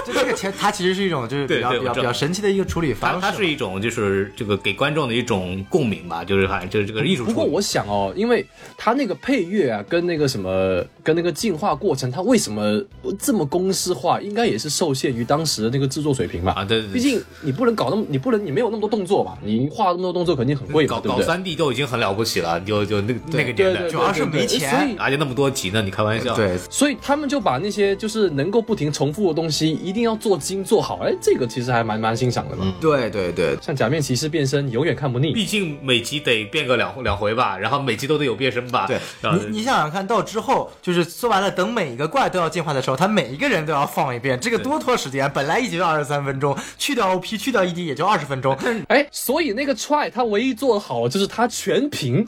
[0.05, 3.21] 这这个其实它其实是一种就是比较比较比较神奇的一个处理方式。
[3.21, 7.25] 它是一种就是这个给观众的一种共鸣吧，就是反正就是这个艺术。
[7.25, 8.45] 不过我想哦，因为
[8.77, 12.83] 它那个配乐啊，跟那个什么，跟那个进化过程，它为什么
[13.19, 14.21] 这么公式化？
[14.21, 16.55] 应该也是受限于当时的那个制作水平吧。
[16.57, 21.27] 啊对对对毕竟你不能搞那么，你不能，你没有那么多动作吧，你画那么多动作肯定很贵嘛，搞搞对不对？
[21.27, 26.35] 三 D 都已经很了不起了，就就那个那个年代对对对，，主要是没钱而且那么多集呢，你开玩笑？
[26.35, 30.99] 对，所以他们就把那些就是能够不停重复的东西，一定要做精做好。
[31.03, 32.73] 哎，这个其实还蛮蛮欣赏的嘛。
[32.81, 35.33] 对对对，像假面骑士变身，永远看不腻。
[35.33, 38.87] 毕竟每集得变个两两回吧，然后每集都得有变身吧。
[38.87, 45.31] 对你，你想想看到之后，就是说白了，等每一个怪都要进化的时候，他每一个人都要放一遍，这个多拖时间。
[45.35, 48.57] 本来一集就二十三分钟，去掉 OP，去掉 ED 也就二十分钟。
[48.89, 52.27] 哎，所以那个 try 它唯一做好就是它全屏，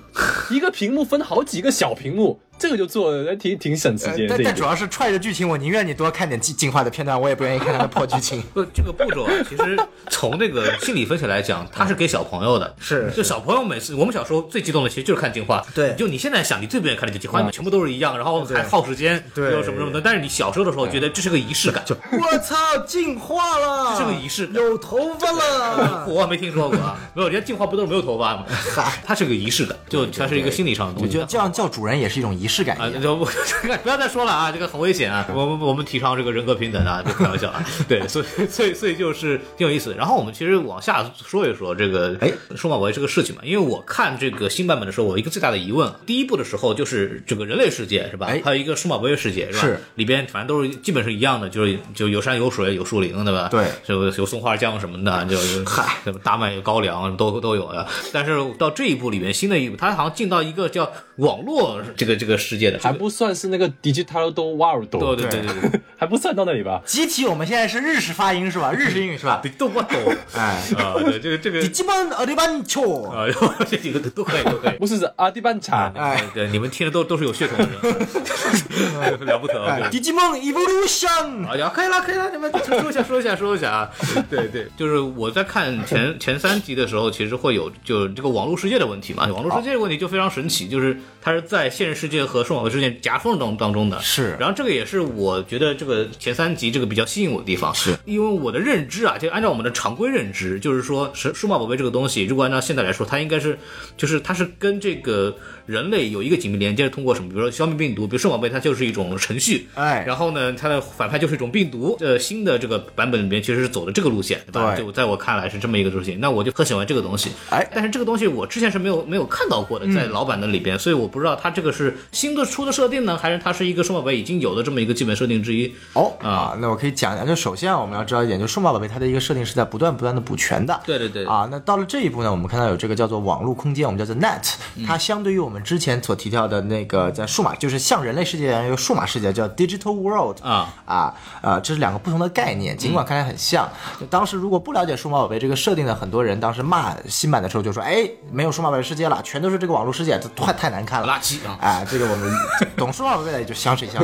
[0.53, 4.27] 一个屏幕分好几个小屏幕，这个就做的挺挺省时呃间。
[4.29, 8.43] 但但主要是踹着剧情，我宁愿你多看点进进化的片段，我也不愿意看他的破剧情。
[8.53, 9.79] 不，这个步骤啊，其实
[10.11, 12.77] 从这个心理分析来讲，它是给小朋友的。
[12.79, 15.65] 是就小朋友每次，我们小时候最激动的其实就是看进化。
[15.75, 20.01] 对就你现在想，你最不愿意看的就进化，全部都是一样，然后还耗时间，对又什么什么的。
[20.01, 26.05] 但是你小时候的时候觉得这是个仪式感，就我操，进化了，这是个仪式有头发了。
[26.11, 28.45] 我还没听说过啊，没有，人家进化不都是没有头发吗？
[29.05, 31.27] 它是个仪式感，就它是一个心理上的东西我觉得。
[31.27, 33.01] 这样叫主人也是一种仪式感啊，一样。
[33.01, 33.25] 就不
[33.83, 35.27] 不要再说了啊，这个很危险啊！
[35.33, 37.65] 我们我们提倡这个人格平等啊，别开玩笑啊。
[37.89, 39.95] 对，所以所以所以就是挺有意思。
[39.97, 48.27] 然后我们其实往下说一说这个哎数码宝贝这个事情嘛，因为我看这个新版本的时候，我一个最大的疑问，第一部的时候就是这个人类世界是吧？
[48.27, 49.61] 哎还有一个数码宝贝世界是吧？
[49.61, 53.49] 是里边反正都是基本是一样的，就是就有山有水有树林对吧？
[53.51, 57.87] 对就有松花江什么的，就嗨什么大麦有高粱都都有的。
[58.13, 65.81] 但是到这一部里面，新的一部，它好像进到一个叫网络这个这个世界的，还不算是那个 digital world，对对对对对。
[66.01, 66.81] 还不算到那里吧？
[66.87, 68.73] 集体我们现在是日式发音 是吧？
[68.73, 69.43] 日式英语是吧？
[69.59, 69.99] 都不懂
[70.35, 73.03] 哎，啊，对，这个这个基本阿里班丘。
[73.03, 73.27] 啊，
[73.69, 74.79] 这几个都可以，都可以。
[74.79, 79.55] 不是是阿迪班查，哎对，你们听的都都是有血统的人，了不得
[79.91, 83.91] Digimon Evolution，啊，呀，可以了，可以了，你们说一下，说一下，说一下啊！
[84.31, 89.27] 对对，就是我在看前前三集的时候，其实会有就这个网络世界的问题嘛。
[89.27, 94.01] 网络世界的问题就非常神奇，就是它是在现实世界和数码宝贝之间夹缝当当中的。
[94.01, 103.59] 是然后这个也是我觉得这个前三集这个比较吸引我的地方，是因为我的认知啊，就按照我们的常规认知，就是说数数码宝贝这个东西，如果按照现在来说，它应该是
[103.97, 105.35] 就是它是跟这个
[105.67, 111.97] 人类有一个紧密连接，通过什么，比如说消灭病毒，比如数码宝贝它就是一种程序，哎然后呢，它的反派就是一种病毒。
[112.01, 114.75] 呃，新的这个版本里面其实是走的这个路线，对吧？
[114.75, 117.31] 对就在我看来是这么一个路线，那我就很喜欢这个东西。
[117.51, 125.73] 哎但是这个东西我之前是没有没有看到过的，在老版的里边，所以我不知道它这个是新的出的设定呢，还是它是一个数码宝贝已经有的这么一个基本设定之一？
[125.93, 127.25] 哦啊啊，那我可以讲一下。
[127.25, 130.81] 就首先啊，我们要知道一点，就数码宝贝它的一个设定是在不断不断的补全的。
[130.85, 134.55] 对对对啊，那到了这一步呢，我们看到有这个叫做网络空间，我们叫做 Net，
[134.87, 143.69] 它相对于我们之前所提到的那个在数码，就是像人类世界一样一个数码世界叫 Digital World 啊啊啊，这是两个不同的概念，尽管看起来很像。
[144.01, 152.33] 就当时如果不了解数码宝贝这个设定的很多人，当时骂新版的时候就说，哎，没有数码宝贝世界了，全都是这个网络世界，这太太难看了，垃圾啊哎，这个我们
[152.77, 154.01] 懂数码宝贝的也就相视一笑，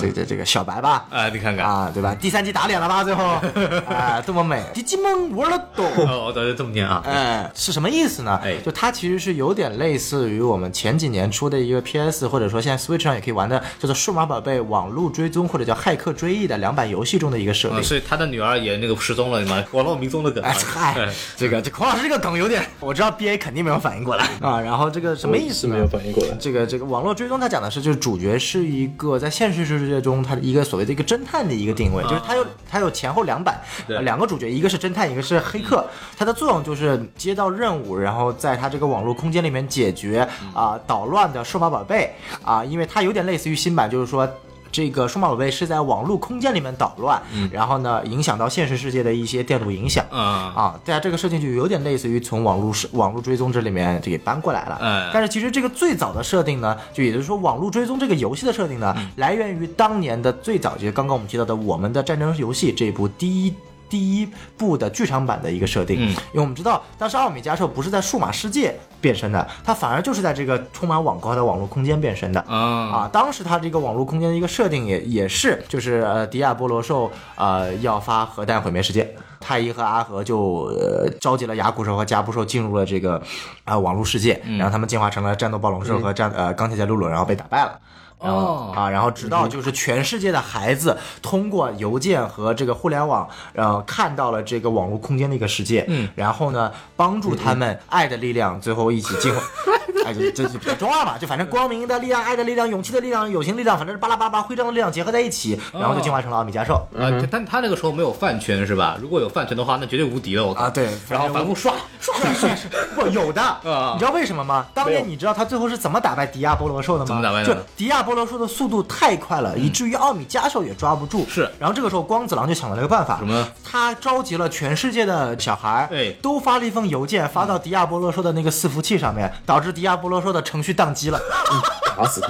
[0.00, 1.06] 这这这个小白吧。
[1.10, 2.14] 啊，你看看，啊，对吧？
[2.18, 3.04] 第三季打脸了吧？
[3.04, 3.24] 最后，
[3.86, 8.40] 啊，这么美，Digimon World，哦，对，这么念啊，哎，是什么意思呢？
[8.42, 17.82] 哎就它其实是有点类似于我们前几年出的一个 PS，或者说现在 Switch 上也可以玩的，叫做《数码宝贝网络追踪》或者叫《骇客追忆》的两版游戏中的一个设定啊，。
[17.82, 24.60] 所以他的女儿也那个失踪了嘛，网络迷踪的梗啊哎，，嗨，这个这孔老师这个梗有点，我知道 BA 肯定没有反应过来啊。
[24.60, 25.74] 然后这个什么意思呢？
[25.74, 26.36] 没有反应过来。
[26.40, 35.84] 这个这个网络追踪，它讲的是就是主角是一个在现实世界中他的一个所谓的一个侦探的一个定位，就是他有他有前后两版，两个主角，一个是侦探，一个是黑客，
[36.16, 44.28] 它的作用就是接到任务，然后在他这个网络空间里面解决啊、捣乱的数码宝贝啊、因为它有点类似于新版，就是说。
[44.74, 50.04] 这个数码宝贝是在网络空间里面捣乱，然后呢，影响到现实世界的一些电路影响。
[50.10, 54.74] 啊，啊，大家这个设定就有点类似于从网络是网络追踪这里面就给搬过来了。
[54.80, 63.54] 哎但是其实这个最早的设定呢，就也就是说网络追踪这个游戏的设定呢，来源于当年的最早就是刚刚我们提到的《我们的战争游戏》这一部第一。
[63.94, 72.40] 第一部的剧场版的一个设定，嗯因为我们知道当时奥米加兽不是在数码世界变身的，它反而就是在这个充满网高的网络空间变身的。
[72.40, 83.22] 啊，啊，当时它这个网络空间的一个设定也也是，就是呃，迪亚波罗兽呃要发核弹毁灭世界，太一和阿和就呃召集了雅古兽和加布兽进入了这个
[83.62, 87.78] 啊、网络世界，然后他们进化成了战斗暴龙兽和战、呃钢铁侠鲁鲁，然后被打败了。
[88.20, 99.42] 然后哦啊，然后直到就是全世界的孩子通过邮件和这个互联网，呃，看到了这个网络空间的一个世界，嗯，然后呢，帮助他们爱的力量，最后一起进化。
[100.04, 106.74] 哎，这这这比较中二嘛，就反正光明的力量、爱的力量、勇气的力量、友情力量，反正是巴拉巴拉巴徽章的力量结合在一起，然后就进化成了奥米加兽。
[106.98, 108.96] 啊，但他那个时候没有饭圈是吧？
[109.00, 110.64] 如果有饭圈的话，那绝对无敌了，我靠。
[110.64, 110.88] 啊对。
[111.08, 114.66] 然后反复刷刷是是是，不有的，啊你知道为什么吗？
[114.74, 117.06] 当年你知道他最后是怎么打败迪亚波罗兽的吗？
[117.06, 121.26] 怎么打败的就迪亚波罗兽的速度太快了，以至于奥米加兽也抓不住。
[121.28, 121.50] 是。
[121.58, 123.46] 然后这个时候光子郎就想到了一个办法，什么？
[123.64, 126.12] 他召集了全世界的小孩儿，哎。
[126.22, 131.20] 都发了一封邮件发到迪亚波罗兽的那个伺服器上面，导致迪亚波罗兽的程序宕机了。
[131.50, 131.60] 嗯
[131.96, 132.28] 打死他！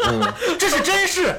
[0.10, 1.34] 嗯这是真事。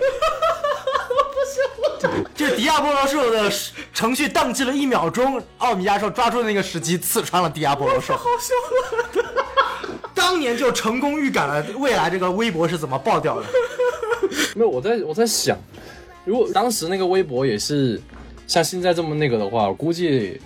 [2.35, 3.51] 就是迪亚波罗兽的
[3.93, 8.53] 程序宕机了一秒钟，奥米加兽抓住那个时机刺穿了迪亚波罗兽，好笑
[9.21, 9.25] 了。
[10.13, 13.45] 当年就成功预感了未来这个微博是怎么爆掉的。
[14.55, 15.57] 没有，我在我在想，
[16.25, 17.99] 如果当时那个微博也是
[18.45, 20.39] 像现在这么那个的话，我估计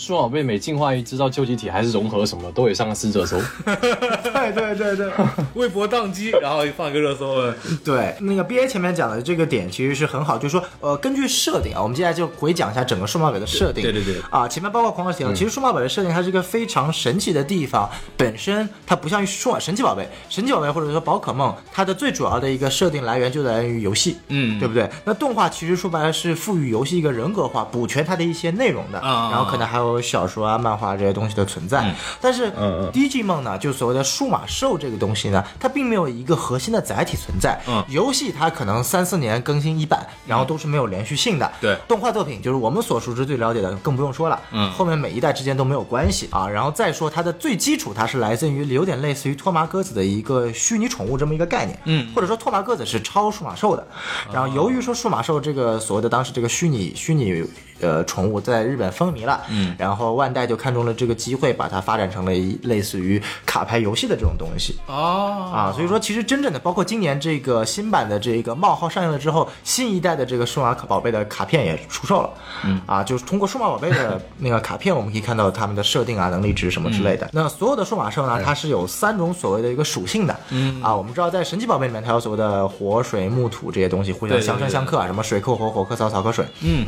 [0.00, 3.38] 数码宝贝每进化一知道究极体还是融合什么，都得上个四热搜。
[3.66, 5.12] 对对对对。
[5.54, 7.52] 微博宕机，然后放一个热搜，
[7.84, 13.82] 对，那个 B A 前面讲的这个点其实是很好，就是说，呃，根据设定啊，我们接下来就回讲一下整个数码宝贝的设定。
[13.82, 24.88] 对对对啊，前面包括狂热提到，其实数码宝贝设定它是一个非常神奇的地方，本身它不像于数码神奇宝贝，神奇宝贝或者说宝可梦，它的最主要的一个设定来源就来源于游戏，嗯对不对？
[25.04, 31.94] 那动画其实说白了是赋予游戏一个人格化，补全它的一些内容的，啊然后可能还有小说啊、漫画这些东西的存在。
[32.20, 37.58] 但是嗯嗯 Digimon 呢，就所谓的数码兽这个东西呢，它并没有一个核心的载体存在。
[37.66, 41.50] 嗯游戏它可能三四年更新一版，然后都是没有连续性的。
[41.62, 44.38] 对动画作品就是我们所熟知最了解的，更不用说了。
[44.52, 46.46] 嗯后面每一代之间都没有关系啊。
[46.46, 51.78] 然后再说它的最基础，它是来自于有点类似于托马鸽子的一个虚拟宠物这么一个概念。
[51.84, 53.86] 嗯或者说托马鸽子是超数码兽的。
[54.32, 57.44] 然后由于说数码兽这个所谓的当时这个虚拟虚拟
[57.80, 64.76] 呃宠物在日本风靡了，嗯然后万代就看中了这个机会，把它发展成了一类似于卡牌游戏的这种东西。
[64.86, 72.30] 哦啊，所以说其实真正的包括今年这个新版的这个冒号上映了之后，新一代的这个数码宝贝的卡片也出售了。
[72.64, 77.28] 嗯，啊，就是通过数码宝贝的那个卡片，我们可以看到他们的设定啊、能力值什么之类的。
[77.32, 80.36] 那所有的数码兽呢，它是有三种所谓的一个属性的。
[80.50, 86.44] 嗯，啊，我们知道在神奇宝贝里面，它有所谓的火、水、木、土这些东西互相相生相克啊，什么水克火，火克草，草克水。
[86.62, 86.86] 嗯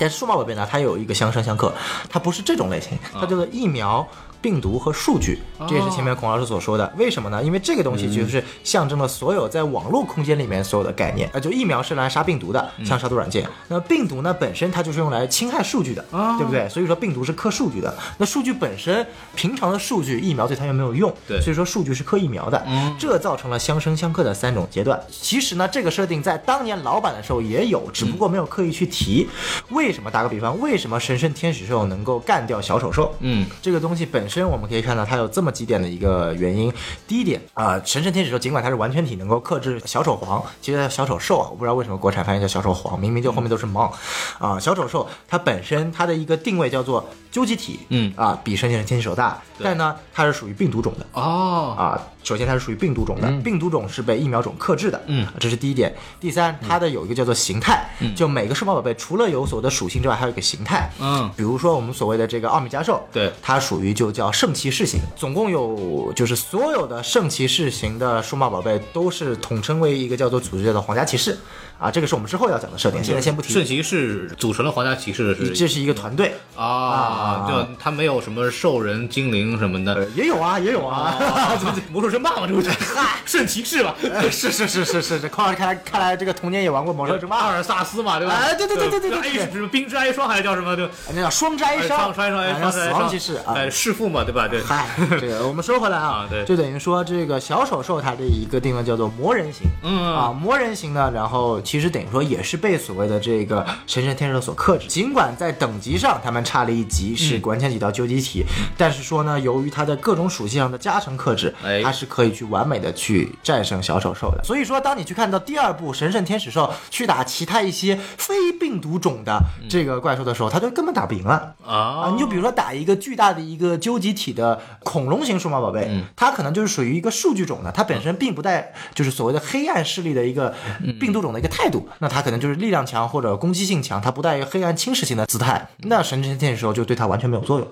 [0.00, 1.72] 但是数码宝贝呢，它有一个相生相克，
[2.08, 4.08] 它不是这种类型，它叫做疫苗。
[4.40, 6.92] 病毒和数据，这也是前面孔老师所说的。
[6.96, 7.42] 为什么呢？
[7.42, 11.28] 因为这个东西就是象征了所有在网络空间里面所有的概念。
[11.32, 13.48] 啊，就疫苗是来杀病毒的，像杀毒软件。
[13.68, 16.68] 那病毒呢，本身它就是用来侵害数据的，对不对？
[16.68, 17.96] 所以说病毒是克数据的。
[18.18, 22.62] 那数据本身，平常的数据，疫苗对它又没有用，对所以说数据是克疫苗的。
[22.98, 25.00] 这造成了相生相克的三种阶段。
[25.10, 29.28] 其实呢，这个设定在当年老版的时候也有，只不过没有刻意去提。
[29.70, 30.10] 为什么？
[30.10, 33.14] 打个比方，为什么神圣天使兽能够干掉小丑兽？
[33.20, 36.72] 嗯，这个东西本身我们可以看到它有这么几点的一个原因。
[37.08, 43.90] 第一点啊、神圣天使兽尽管它是完全体能够克制小丑皇，其实它叫小丑兽啊，我不知道为什么国产翻译叫小丑皇，明明就后面都是 mon
[44.38, 51.06] 啊、小丑兽它本身它的一个定位叫做究极体，嗯啊，比神圣天使兽大，但呢它是属于病毒种的。
[51.12, 55.94] 哦，啊，首先它是属于病毒种的，病毒种是被疫苗种克制的，嗯，这是第一点。
[56.20, 63.32] 第三，它的有一个叫做形态，就每个数码宝贝除了有所谓的属性之外，还有一个形态，嗯，比如说我们所谓的这个奥米加兽，对。
[63.42, 71.36] 它属于就叫圣骑士型，总共有就是所有的圣骑士型的数码宝贝都是统称为一个叫做组织叫做皇家骑士，
[71.80, 73.54] 啊，这个是我们之后要讲的设定，现在先不提。
[73.54, 79.94] 圣骑士组成了皇家骑士是这是一个团队，啊，就他没有什么兽人、精灵什么的。
[79.94, 81.16] 呃，也有啊，也有啊，
[81.90, 82.68] 魔兽争霸嘛，这不 是？
[82.70, 87.50] 嗨圣骑士嘛，呃是是是是是是，看来看来看来这个童年也玩过魔兽争霸阿。
[87.50, 88.34] 尔萨斯嘛，对吧？
[88.34, 90.76] 哎对对对对对对什么冰之哀霜还是叫什么？
[90.76, 93.54] 对，那叫双摘哎伤，双双啊双死亡骑士啊。
[93.56, 94.46] 哎，弑父嘛，对吧？
[94.46, 94.86] 对，嗨，
[95.20, 108.44] 这个我们说回来啊 啊，对就等于说这个小丑兽它的一个定位叫做魔人型，嗯啊，魔人型呢，然后其实等于说也是被所谓的这个神圣天使兽所克制，尽管在等级上他们差了一级，是嗯完全体到究极体，
[108.76, 114.42] 但是说呢，由于它的各种属性上的加成克制，哎它是可以去完美的去战胜小丑兽的。
[114.42, 121.54] 所以说，当你去看到第二部神圣天使兽去打其他一些非病毒种的这个怪兽的时候，它就根本打不赢了。
[121.64, 130.52] 啊，啊你就比如说打一个巨大的一个究极体的恐龙型数码宝贝，嗯它可能就是属于一个数据种的，它本身并不带就是所谓的黑暗势力的一个
[130.82, 137.68] 嗯病毒种的一个态态度，那他可能就是力量强或者攻击性强，他不带一个黑暗侵蚀性的姿态，那神之剑的时候就对他完全没有作用。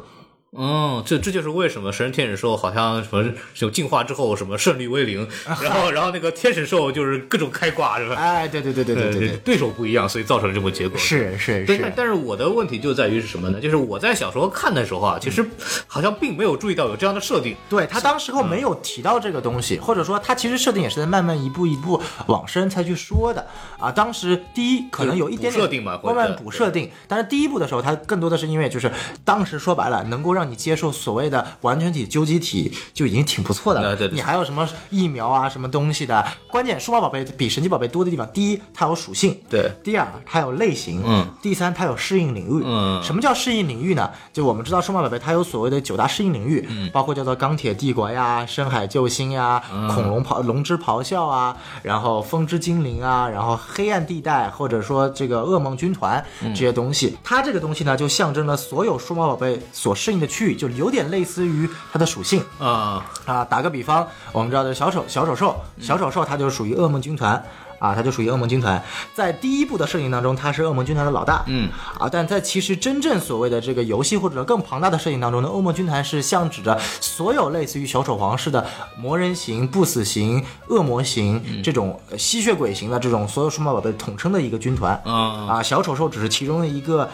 [0.57, 5.28] 嗯，这这就是为什么神人天使兽好像什么就进化之后什么胜率为零，
[5.62, 8.14] 然后然后那个天使兽就是各种开挂是吧？
[8.14, 10.99] 哎，对对对对对对对，对手不一样，所以造成这么结果。
[10.99, 13.61] 是是对，但是，但是我的问题就在于是什么呢？
[13.61, 15.46] 就是我在小时候看的时候啊，其实
[15.86, 17.55] 好像并没有注意到有这样的设定。
[17.68, 23.46] 对他当时候没有提到这个东西，或者说他其实设定也是在慢慢一步一步往深才去说的
[23.78, 23.92] 啊。
[23.92, 28.90] 当时第一可能有一点点补设定嘛或者慢慢补设定，但是第一步的时候，他更多的是因为就是
[29.26, 33.93] 当时说白了，能够让你接受所谓的完全体究极体就已经挺不错的了。
[33.93, 36.24] 啊对对你还有什么疫苗啊，什么东西的？
[36.51, 39.70] 关键数码宝贝比神奇宝贝多的地方，第一它有属性，对。
[39.82, 43.03] 第二它有类型，嗯，第三它有适应领域，嗯。
[43.03, 44.11] 什么叫适应领域呢？
[44.32, 46.91] 就我们知道数码宝贝它有所谓的九大适应领域，嗯。
[46.93, 49.89] 包括叫做钢铁帝国呀、深海救星呀、嗯。
[49.89, 56.55] 恐龙咆龙之咆哮啊，然后风之精灵啊，然后黑暗地带或者说这个噩梦军团嗯。
[56.55, 62.45] 这些东西，它这个东西呢就象征了所有数码宝贝所适应的区域，就有点类似于它的属性。
[62.59, 67.43] 啊，啊，打个比方，我们知道的小丑小丑兽，小丑兽它就属于噩梦军团。
[67.81, 68.83] 啊，它就属于噩梦军团，
[69.14, 78.66] 在第一部的设定当中，它是噩梦军团的老大，嗯，啊，但在其实真正所谓的这个游戏或者更庞大的设定当中呢，噩梦军团是象指着所有类似于小丑皇室的
[78.97, 85.47] 魔人型、不死型、恶魔型、这种呃吸血鬼型的这种所有数码宝贝统称的一个军团，啊。
[85.49, 87.09] 啊，小丑兽只是其中的一个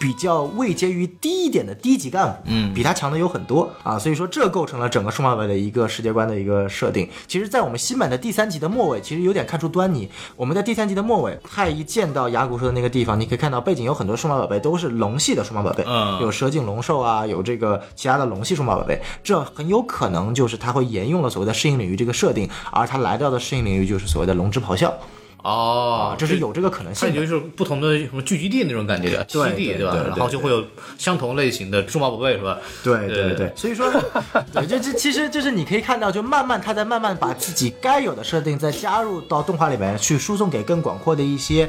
[0.00, 7.06] 比较位阶于低一点的低级干部，嗯比他强的有很多啊，所以说这构成了整个数码宝贝的一个世界观的一个设定。
[7.28, 10.08] 其实，在我们新版的第三集的末尾，其实有点看出端倪。
[10.36, 24.92] 我们在第三集的末尾，太一见到牙骨兽的那个地方，你可以看到背景有很多数码宝贝都是龙系的数码宝贝，嗯有蛇颈龙兽啊，有这个其他的龙系数码宝贝，这很有可能就是它会沿用了所谓的适应领域这个设定，而它来到的适应领域就是所谓的龙之咆哮
[25.42, 27.14] 哦啊，，这是有这个可能性的。
[27.14, 29.52] 它也就是不同的什么聚集地那种感觉对？
[29.52, 30.64] 对对对然后就会有
[30.98, 32.58] 相同类型的数码宝贝，是吧？
[32.82, 33.90] 对对对对，所以说，
[34.52, 41.68] 对，就这其实就是你可以看到，就慢慢他在慢慢把自己该有的设定再加入到动画里面去，输送给更广阔的一些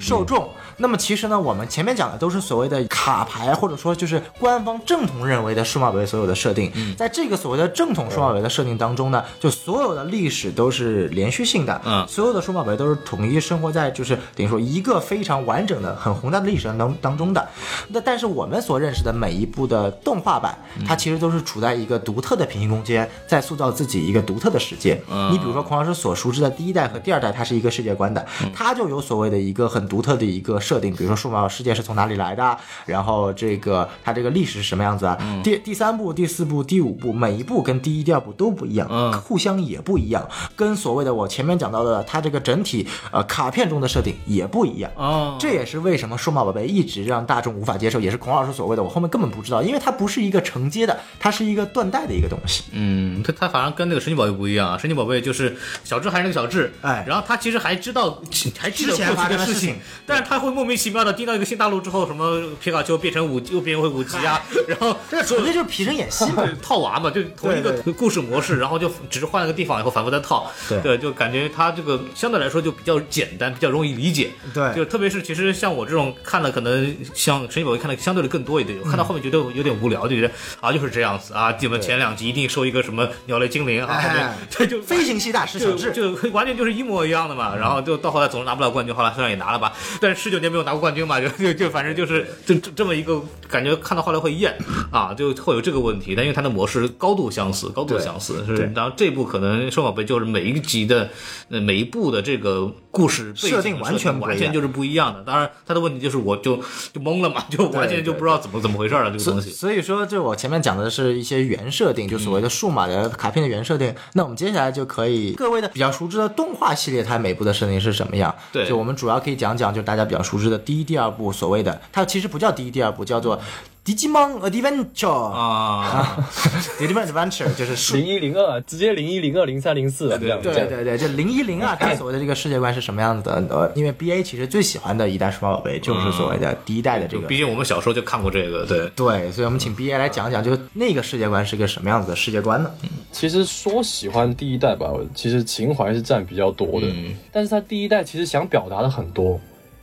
[0.00, 0.48] 受众。
[0.80, 6.72] 那么其实呢，我们前面讲的都是所谓的卡牌，或者说就是官方正统认为的数码宝贝所有的设定。
[6.96, 17.46] 在这个所谓的正统数码宝贝的设定当中呢，就所有的历史都是连续性的，嗯所有的数码宝贝都是统一生活在就是等于说一个非常完整的、很宏大的历史当当中的。
[17.88, 25.00] 那但是我们所认识的每一部的动画版，它其实都是处在一个独特的平行空间，在塑造自己一个独特的世界。
[25.30, 28.24] 你比如说孔老师所熟知的第一代和第二代，它是一个世界观的，
[28.54, 32.56] 它就有所谓的一个很独特的一个设定，比如说数码世界是从哪里来的，
[32.86, 35.18] 然后这个它这个历史是什么样子啊？
[35.42, 44.88] 第第三部、第四部、第五部，每一部跟第一、第二部都不一样，嗯互相也不一样，跟所谓的我前面讲到的它这个整体呃卡片中的设定也不一样。
[44.94, 52.62] 哦，这也是为什么数码宝贝一直让大众无法接受，也是孔老师所谓的我后面根本不知道，因为它不是一个承接的，它是一个断代的一个东西。
[52.70, 58.22] 嗯，它它反而跟那个神奇宝贝不一样啊，神奇宝贝就是小智还是那个小智，哎然后他其实还知道
[58.58, 64.38] 还记得之前过去的事情但是他会莫名其妙的盯到一个新大陆之后，什么皮卡丘变成五又变回五级啊，
[64.68, 66.44] 然后这个纯粹就是皮生演戏嘛。
[66.44, 70.98] 对套娃嘛，就同一个故事模式，然后就只是换了个地方以后反复在套，对。
[70.98, 74.32] 就感觉它这个相对来说就比较简单，比较容易理解。
[74.52, 74.74] 对。
[74.74, 80.30] 就特别是其实像我这种看的可能像神奇宝贝看的相对的更多一点，我看到后面觉得有点无聊，就觉得
[80.60, 84.36] 啊就是这样子啊，你们前两集一定收一个什么鸟类精灵啊，后面哎。
[84.50, 94.56] 这就飞行系大师小就智，就完全就是一模一样的嘛，然后就到后来总是拿不了冠军，后来虽然也拿了吧，但是十九年没有拿过冠军嘛，就就就反正就是这这这么一个感觉，看到后来会厌
[94.90, 96.14] 啊，就会有这个问题。
[96.14, 101.10] 但因为它的模式高度相似，高度相似，是然后这部可能数码宝贝就是每一集的
[101.50, 105.22] 呃每一部的这个故事设定完全完全就是不一样的。
[105.22, 106.56] 当然，它的问题就是我就
[106.92, 109.50] 就懵了嘛，就完全就不知道怎么怎么回事了这个东西。
[109.50, 113.94] 所以说，就我前面讲的是一些原设定，就所谓的数码的卡片的原设定。
[114.14, 118.34] 那我们接下来就可以各位的比较熟知的动画系列，它每部的设定是什么样？
[118.52, 123.40] 对就我们主要可以讲讲，就大家比较熟知的第一、第二部，所谓的它其实不叫第一、第二部，叫做
[123.82, 126.16] Digimon Adventure 啊，
[126.78, 133.34] Digimon Adventure 就是数零一零二，直接零一零二零三零四了，这样对对对，就零一零二，它所谓的这个世界观是什么样子的？
[133.48, 138.86] 呃，因为 B A 其实最喜欢的一代数码宝贝就是所谓的第一代的这个毕竟我们小时候就看过这个，对。
[138.94, 142.70] 对，所以我们请 B A 来讲讲，就是那个世界观是个什么样子的世界观呢？
[143.12, 146.86] 其实说喜欢第一代吧，其实情怀是占比较多的。
[146.86, 149.40] 嗯但是他第一代其实想表达的很多，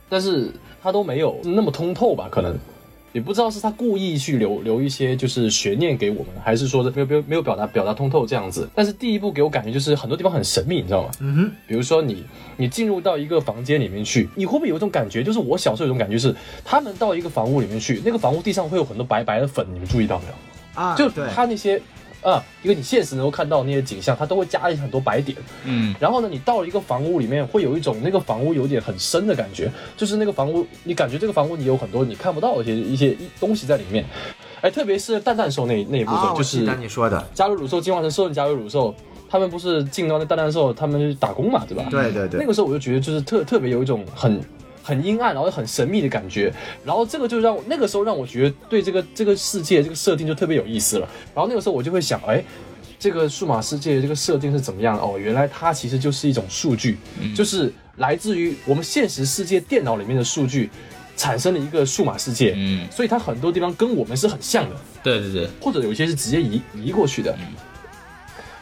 [0.10, 0.52] 但是
[0.82, 2.28] 他都没有那么通透吧？
[2.32, 2.58] 可能
[3.14, 8.70] 也不知道是他故意去留留一些就是悬念给我们，还是说是没有没有没有表达表达通透这样子。
[8.76, 11.10] 但是第一部给我感觉就是很多地方很神秘，你知道吗？
[11.22, 12.24] 嗯哼，比如说你
[12.58, 15.24] 你进入到一个房间里面去，你会不会有一种感觉？
[15.24, 20.82] 就是我小时候有一种感觉是，他们到一个房屋里面去，那个房屋地上会有很多白白的粉，你们注意到没有？
[20.82, 21.82] 啊，就他，那些
[22.22, 25.38] 啊，因为你现实能够看到那些景象，它都会加很多白点。
[25.66, 34.04] 嗯，然后呢，你到了一个房屋里面，会有一种那个房屋有点很深的感觉，就是那个房屋，你感觉这个房屋你有很多你看不到的一些一些东西在里面。
[34.62, 38.94] 哎，特别是蛋蛋兽那那一部分，啊，就是你说的，加入乳兽进化成兽人加入乳兽，
[39.30, 41.86] 他们不是进到那蛋蛋兽，他们去打工嘛，对吧？
[41.92, 44.42] 对对对那，个时候我就觉得就是特特别有一种很
[44.88, 46.54] 很阴暗，然后很神秘的感觉。
[46.86, 51.10] 然后这个就让我那个时候让我觉得对这个这个世界这个设定就特别有意思了。
[51.36, 52.44] 然后那个时候我就会想，哎。
[53.00, 55.04] 这个数码世界这个设定是怎么样的？
[55.04, 56.98] 哦，原来它其实就是一种数据，
[57.36, 60.68] 就是来自于我们现实世界电脑里面的数据，
[61.16, 62.56] 产生了一个数码世界。
[62.58, 64.76] 嗯，所以它很多地方跟我们是很像的。
[65.04, 67.38] 对对对，或者有一些是直接移移过去的。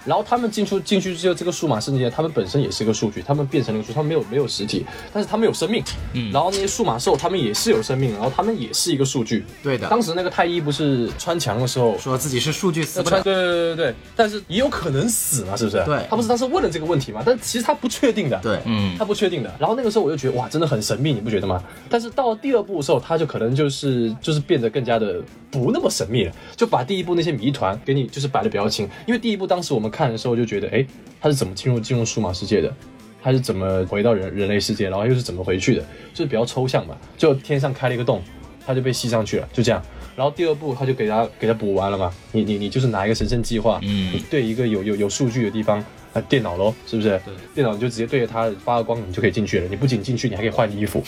[0.05, 5.83] 然后他们进出进去之后，这个数码世界，他们本身也是一个数据，他们变成了一个数，他们没有没有实体，但是他们有生命。
[6.13, 9.45] 嗯然后那些数码兽，他们也是有生命，然后他们也是一个数据。
[9.63, 11.97] 对的，当时那个太一不是穿墙的时候。
[11.97, 15.83] 说自己是数据死不对对对对对，但是也有可能死嘛，是不是？
[15.85, 18.37] 对他不是当时问了这个问题嘛，但其实他不确定的。
[18.43, 19.51] 对，嗯他不确定的。
[19.57, 21.63] 然后那个时候我就觉得哇，真的很神秘，你不觉得吗？
[21.89, 28.87] 但是到了第二部的时候，他就可能就是就是变得更加的不那么神秘了，就把第一部那些谜团给你就是摆的比较清。
[29.07, 30.85] 因为第一部当时我们看的时候就觉得，哎，
[31.21, 32.73] 他是怎么进入进入数码世界的？
[33.23, 35.81] 他是怎么回到人人类世界，然后又是怎么回去的？
[36.13, 38.21] 就是比较抽象嘛，就天上开了一个洞，
[38.65, 39.81] 他就被吸上去了，就这样。
[40.15, 45.83] 然后第二步他就给他给他补完了嘛，你你你就是拿一个神圣计划，嗯你对一个有有有数据的地方，
[46.13, 47.19] 啊，电脑咯，是不是？
[47.53, 49.67] 电脑你就直接对着它发个光，你就可以进去了。
[49.67, 51.03] 你不仅进去，你还可以换衣服。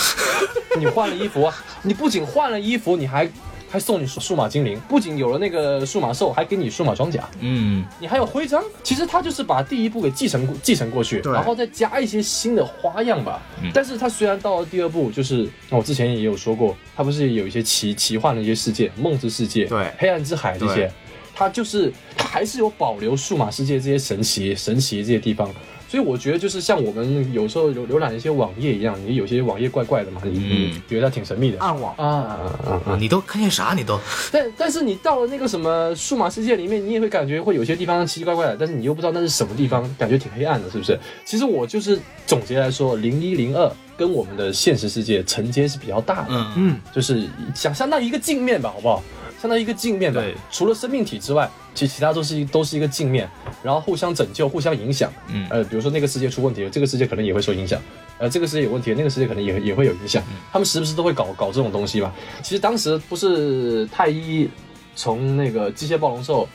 [0.78, 3.28] 你换了衣服啊，你不仅换了衣服，你还
[3.70, 7.84] 还送你数数码精灵，不仅有了那个数码兽，还给你数码装甲，嗯。
[8.00, 8.62] 你还有徽章。
[8.82, 13.40] 其实他就是把第一部给继承继承过去，然后再加一些新的花样吧。
[13.62, 13.70] 嗯。
[13.72, 19.86] 但是他虽然到了第二部，就是那我之前也有说过，他不是有一些奇奇幻的一些世界，梦之世界，对。
[19.98, 20.90] 黑暗之海这些对，
[21.32, 25.48] 它就是它还是有保留数码世界这些神奇神奇这些地方。
[25.90, 31.58] 所以我觉得就是像我们有时候浏浏览一些网页一样，你有些网页怪怪的嘛，你你觉得它挺神秘的。
[31.58, 32.70] 暗网啊啊啊！
[32.86, 33.74] 啊，你都看见啥？
[33.74, 33.98] 你都
[34.30, 40.96] 但但是你到了那个什么数码世界里面，你也会感觉会有些地方奇奇怪怪的，但是你又不知道那是什么地方，感觉挺黑暗的，是不是？
[41.24, 49.02] 其实我就是总结来说，零一零二跟我们的现实世界承接是比较大的，嗯嗯，就是相相当于一个镜面吧，好不好？
[49.40, 50.34] 相当于一个镜面吧对。
[50.50, 53.28] 除了生命体之外，其实其他都是一都是一个镜面，
[53.62, 55.10] 然后互相拯救、互相影响。
[55.28, 57.80] 嗯呃，比如说那个世界出问题了，这个世界可能也会受影响。
[58.18, 60.22] 呃，这个世界有问题了，那个世界可能也也会有影响。
[60.52, 62.12] 他们时不时都会搞搞这种东西吧。
[62.42, 64.48] 其实当时不是太一
[64.94, 66.46] 从那个机械暴龙兽。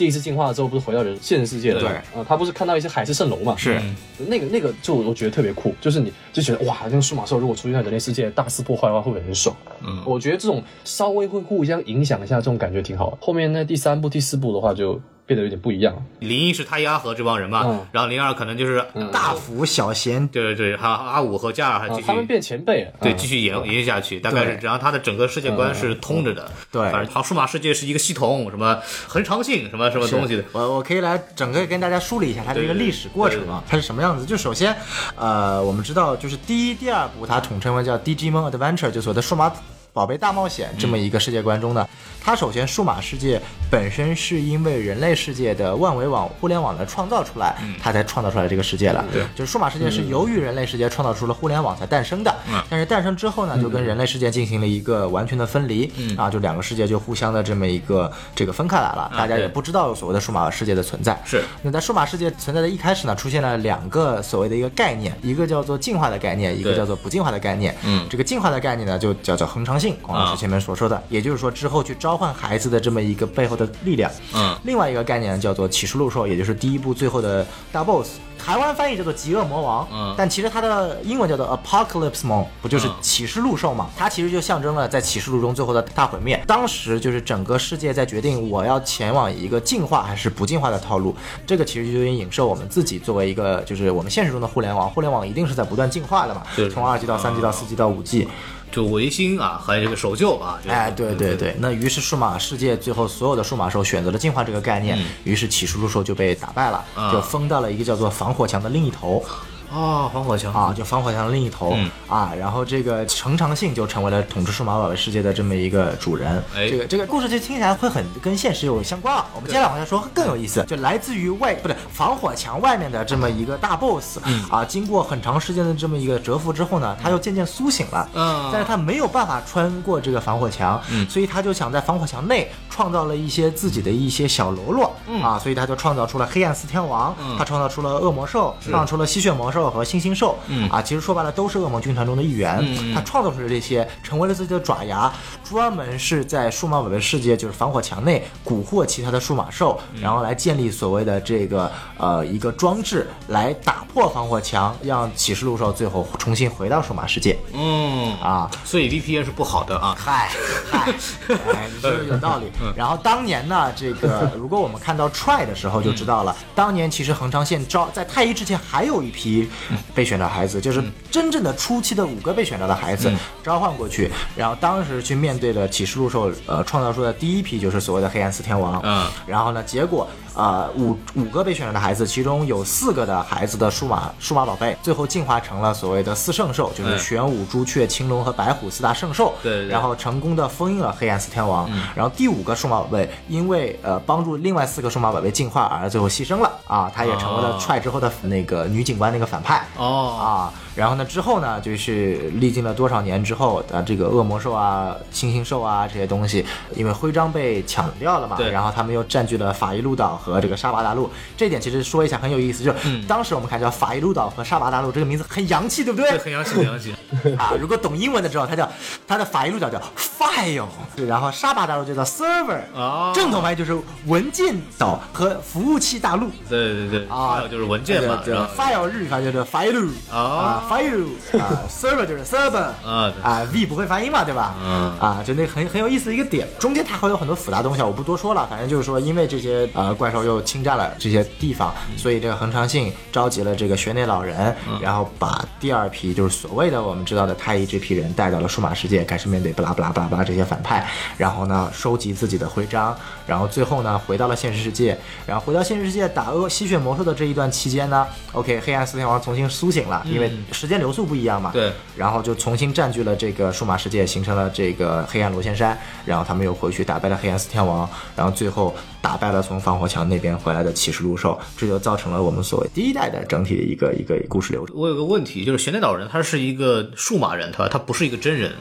[0.00, 1.80] 第一次进化之后，不是回到人现实世界了？
[1.80, 3.54] 对啊、他不是看到一些海市蜃楼嘛？
[3.54, 3.94] 是嗯
[4.28, 9.54] 那个那个就我觉得特别酷，就是你就觉得哇，那个数码兽如果出现在人类世界大肆破坏的话，会不会很爽？
[9.86, 13.18] 嗯我觉得这种稍微会互相影响一下，这种感觉挺好的。
[13.20, 14.98] 后面那第三部、第四部的话，就
[15.30, 16.02] 变得有点不一样了。
[16.18, 22.00] 零一是他一阿和这帮人嘛，嗯然后零二可能就是大福、小贤，对对对，还有阿五和加尔还继，续。
[22.02, 22.90] 啊他们变前辈了。
[23.00, 24.76] 对，啊继续延延续下去，大概是对这样。
[24.76, 28.76] 它的整个世界观是通着的，对反正好数码世界是一个系统，什么
[29.06, 34.26] 恒常性，什么什么东西的，我我可以来整个跟大家梳理一下它的一个历史过程啊，它是什么样子。
[34.26, 34.74] 就首先，
[35.14, 39.52] 呃，我们知道就是第一、第二部它统称为叫 Digimon Adventure，就所谓的数码。
[39.92, 41.86] 宝贝大冒险这么一个世界观中呢，
[42.20, 49.04] 它首先数码世界本身是因为人类世界的万维网、互联网的创造出来，它才创造出来这个世界了。
[49.12, 49.22] 对。
[49.34, 52.34] 就是数码世界是由于人类世界创造出了互联网才诞生的。
[52.48, 52.62] 嗯。
[52.68, 61.20] 但是诞生之后呢，就跟人类世界进行了一个完全的分离，啊，就两个世界就互相的这么一个这个分开来了，大家也不知道有所谓的数码世界的存在。
[61.24, 61.42] 是。
[61.62, 67.74] 那在数码世界存在的一开始呢，出现了两个所谓的一个概念，一个叫做进化的概念，一个叫做不进化的概念。
[67.84, 68.06] 嗯。
[68.10, 74.10] 这个进化的概念呢，就叫做恒常性，孔老师前面所说的，也就是说之后去召唤孩子的这么一个背后的力量。
[74.34, 78.18] 嗯另外一个概念呢叫做启示录兽，也就是第一部最后的大 boss。
[78.38, 83.90] 台湾翻译叫做极恶魔王，嗯但其实它的英文叫做 Apocalypse Mon，不就是嗯启示录兽嘛？
[83.96, 86.42] 它其实就象征了在启示录中最后的大毁灭。
[86.46, 91.14] 当时就是整个世界在决定我要前往一个进化还是不进化的套路，
[91.46, 98.26] 这个其实就有点影射我们自己作为一个就是我们现实中的互联网，互联网一定是在不断进化的嘛对，从二 G 到三 G 到四 G 到五 G，
[98.70, 107.12] 就维新啊，还有这个守旧啊，就是哎，对对对，那于是数码世界最后所有的数码兽选择了进化这个概念，于是起初的时候就被打败了，啊。
[107.12, 109.24] 就封到了一个叫做防火墙的另一头
[109.70, 110.52] 啊，防火墙。
[110.52, 111.90] 啊，就防火墙的另一头、嗯。
[112.08, 116.42] 啊，然后这个成长性就成为了统治数码宝贝世界的这么一个主人。
[116.56, 116.68] 哎。
[116.70, 119.26] 这个这个故事就听起来会很跟现实有相关啊。
[119.34, 124.18] 我们接下来往下说更有意思，就来自于外不对防火墙外面的这么一个大 boss、
[124.50, 128.08] 啊，经过很长时间的这么一个蛰伏之后呢，他又渐渐苏醒了。
[128.14, 128.50] 嗯。
[128.52, 131.08] 但是他没有办法穿过这个防火墙，嗯。
[131.08, 135.22] 所以他就想在防火墙内创造了一些自己的一些小喽啰，嗯。
[135.22, 137.36] 啊，所以他就创造出了黑暗四天王，嗯。
[137.38, 158.48] 他创造出了恶魔兽，创造出了吸血魔兽和猩猩兽，嗯啊，其实说白了都是恶魔军团中的一员，嗯他创造出了这些，成为了自己的爪牙，专门是在数码宝贝世界就是防火墙内蛊惑其他的数码兽，嗯然后来建立所谓的这个呃一个装置来打破防火墙，让启示录兽最后重新回到数码世界嗯啊。
[158.64, 160.30] 所以 VPN 是不好的啊，嗨
[160.70, 160.92] 嗨，
[161.52, 162.46] 哎，你说的有道理。
[162.76, 169.49] 然后当年呢，这个 如果我们看到 try 的时候就知道了，当年其实恒昌县招在太一之前还有一批
[169.94, 173.10] 被选的孩子，就是真正的初期的五个被选召的孩子
[173.42, 178.80] 召唤过去，然后当时去面对的启示录兽，呃，创造出的第一批就是所谓的黑暗四天王。
[178.84, 189.34] 嗯然后呢，结果呃五五个被选中的孩子，其中有四个的孩子的数码数码宝贝，最后进化成了所谓的四圣兽，就是嗯玄武、朱雀、青龙和白虎四大圣兽。
[189.42, 191.68] 对对对然后成功的封印了黑暗四天王。
[191.94, 199.66] 然后第五个数码宝贝因为呃帮助另外四个数码宝贝进化而最后牺牲了啊，他也成为了哦踹之后的那个女警官那个反派。
[199.76, 201.04] 哦，啊，然后呢？
[201.04, 201.60] 之后呢？
[201.60, 211.10] 就是历经了多少年之后，啊，这个恶魔兽啊、猩猩兽啊这些东西，因为徽章被抢掉了嘛，对然后他们又占据了法伊路岛和这个沙巴大陆。
[211.36, 216.10] 这点其实说一下很有意思，就是、嗯当时我们看叫法伊鲁岛和沙巴大陆这个名字很洋气，对不对？
[216.10, 216.94] 对，很洋气，很洋气，
[217.38, 218.70] 啊，如果懂英文的知道，它叫
[219.08, 226.30] 它的法伊鲁岛叫 file，对，然后沙巴大陆就叫 server，哦正统翻译就是文件岛和服务器大陆。
[226.48, 234.54] 对对对，啊还有就是文件嘛，对 file 日语翻译叫做 file 哦啊，file 啊，server 就是 server 啊对啊，v 不会发音嘛，对吧？
[234.62, 250.86] 嗯啊，就那很很有意思的一个点，中间它会有很多复杂东西啊，我不多说了，反正就是说，因为这些呃怪兽又侵占了这些地方，所以这个恒常性召集了这个学内老人，然后把第二批就是所谓的我们知道的太一这批人带到了数码世界，开始面对巴拉巴拉巴拉巴拉这些反派，
[251.16, 252.96] 然后呢收集自己的徽章，
[253.26, 274.66] 然后最后呢回到了现实世界，然后回到现实世界打恶吸血魔兽的这一段期间呢，OK 黑暗四天王重新苏醒了，因为时间流速不一样嘛，对，然后就重新占据了这个数码世界，形成了这个黑暗螺旋山，然后他们又回去打败了黑暗四天王，然后最后打败了从防火墙那边回来的骑士鹿兽，这就造成了我们所谓第一代的整体的一个一个故事流。
[274.74, 278.52] 我有个问题，就是玄天岛人他是一个数码人，他他不是一个真人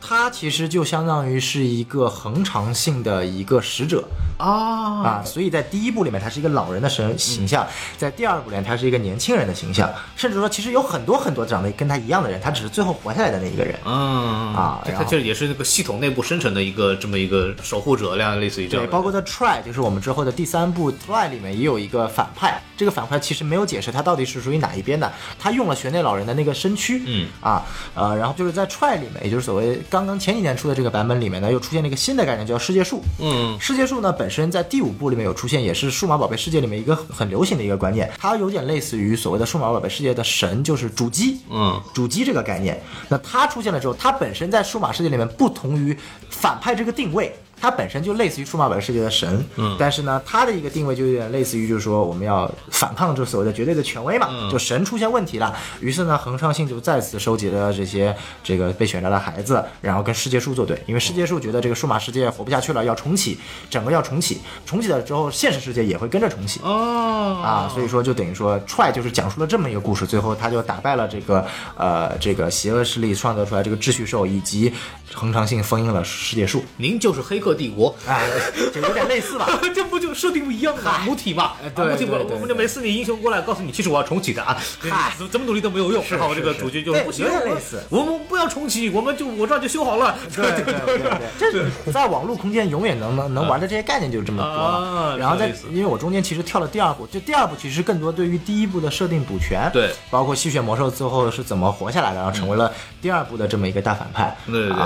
[0.00, 4.04] 它其实就相当于是一个恒常性的一个使者。
[4.38, 4.88] 啊。
[4.98, 13.78] 啊，所以在第一部里面他是一个老人的神形象，在第二部里面他是一个年轻人的形象，甚至说其实有很多很多长得跟他一样的人，他只是最后活下来的那一个人。
[13.84, 33.02] 嗯他啊他这也是那个系统内部生成的一个这么一个守护者，这样类似于这样对，包括 The Try，就是我们之后的第三部 Try 里面也有一个反派，这个反派其实没有解释他到底是属于哪一边的，他用了玄内老人的那个身躯，嗯啊呃，然后就是在 Try 里面，也就是所谓刚刚前几年出的这个版本里面呢，又出现了一个新的概念，叫世界树。
[33.18, 41.40] 嗯世界树呢本身在第五部里面有出现，也是数码宝贝世界里面一个很流行的一个观念，它有点类似于所谓的数码宝贝世界的神，就是主机。
[41.50, 45.98] 嗯主机这个概念，那它出现了之后，它本身在数码世界里面不同于
[46.30, 47.34] 反派这个定位。
[47.60, 49.76] 它本身就类似于数码宝贝世界的神，嗯。
[49.78, 54.50] 但是呢，它的一个定位就有点类似于，就是说我们要反抗这所谓的绝对的权威嘛，嗯。
[54.50, 63.38] 就神出现问题了，于是呢，恒昌信就再次收集了这些这个被选召的孩子，然后跟世界树作对，因为世界树觉得这个数码世界活不下去了，要重启，
[63.68, 67.42] 整个要重启，重启了之后，现实世界也会跟着重启，哦。
[67.44, 71.46] 啊，所以说就等于说踹就是讲述了这么一个故事，最后他就打败了这个
[71.76, 74.72] 呃这个邪恶势力创造出来这个秩序兽，以及
[75.14, 77.94] 恒常性封印了世界树，您就是黑客帝国。
[78.06, 78.26] 哎，
[78.72, 79.48] 就有点类似吧。
[79.74, 80.98] 这不就设定不一样吗？
[81.04, 85.12] 母体嘛，对啊母体我们就每次你英雄过来告诉你，其实我要重启的啊，嗨。
[85.18, 86.04] 怎么怎么努力都没有用。
[86.10, 87.82] 然后这个主角就对不行，有点类似。
[87.88, 90.16] 我们不要重启，我们就我这就修好了。
[90.34, 94.48] 对对对对，这 在网络空间永远能能能玩的这些概念就是这么多。
[94.48, 104.76] 啊然后在因为我中间其实跳了第二部，就第二部其实更多对于第一部的设定补全，对，包括吸血魔兽最后是怎么活下来的，然后成为了第二部的这么一个大反派，对对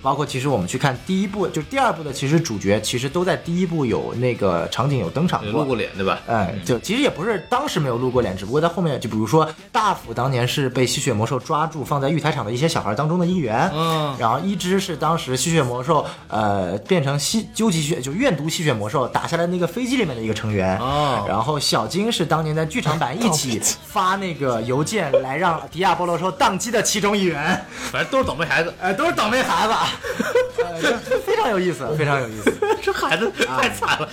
[0.00, 5.76] 包括其实我们去看第一部，就第二部的其实主角其实都在第一部有那个场景有登场过露过。
[5.76, 6.20] 脸对吧？
[6.26, 28.72] 哎，就其实也不是当时没有露过脸，只不过在后面，就比如说大辅当年是被吸血魔兽抓住放在育台场的一些小孩当中的一员，嗯然后一只是当时吸血魔兽呃变成吸究极血就怨毒吸血魔兽打下来那个飞机里面的一个成员，哦然后小金是当年在剧场版一起 发那个邮件来让迪亚波罗兽宕机的其中一员，反正都是倒霉孩子。
[28.80, 32.52] 呃，都是倒霉孩子，呃，这 非常有意思，非常有意思。
[32.82, 34.08] 这孩子太惨了。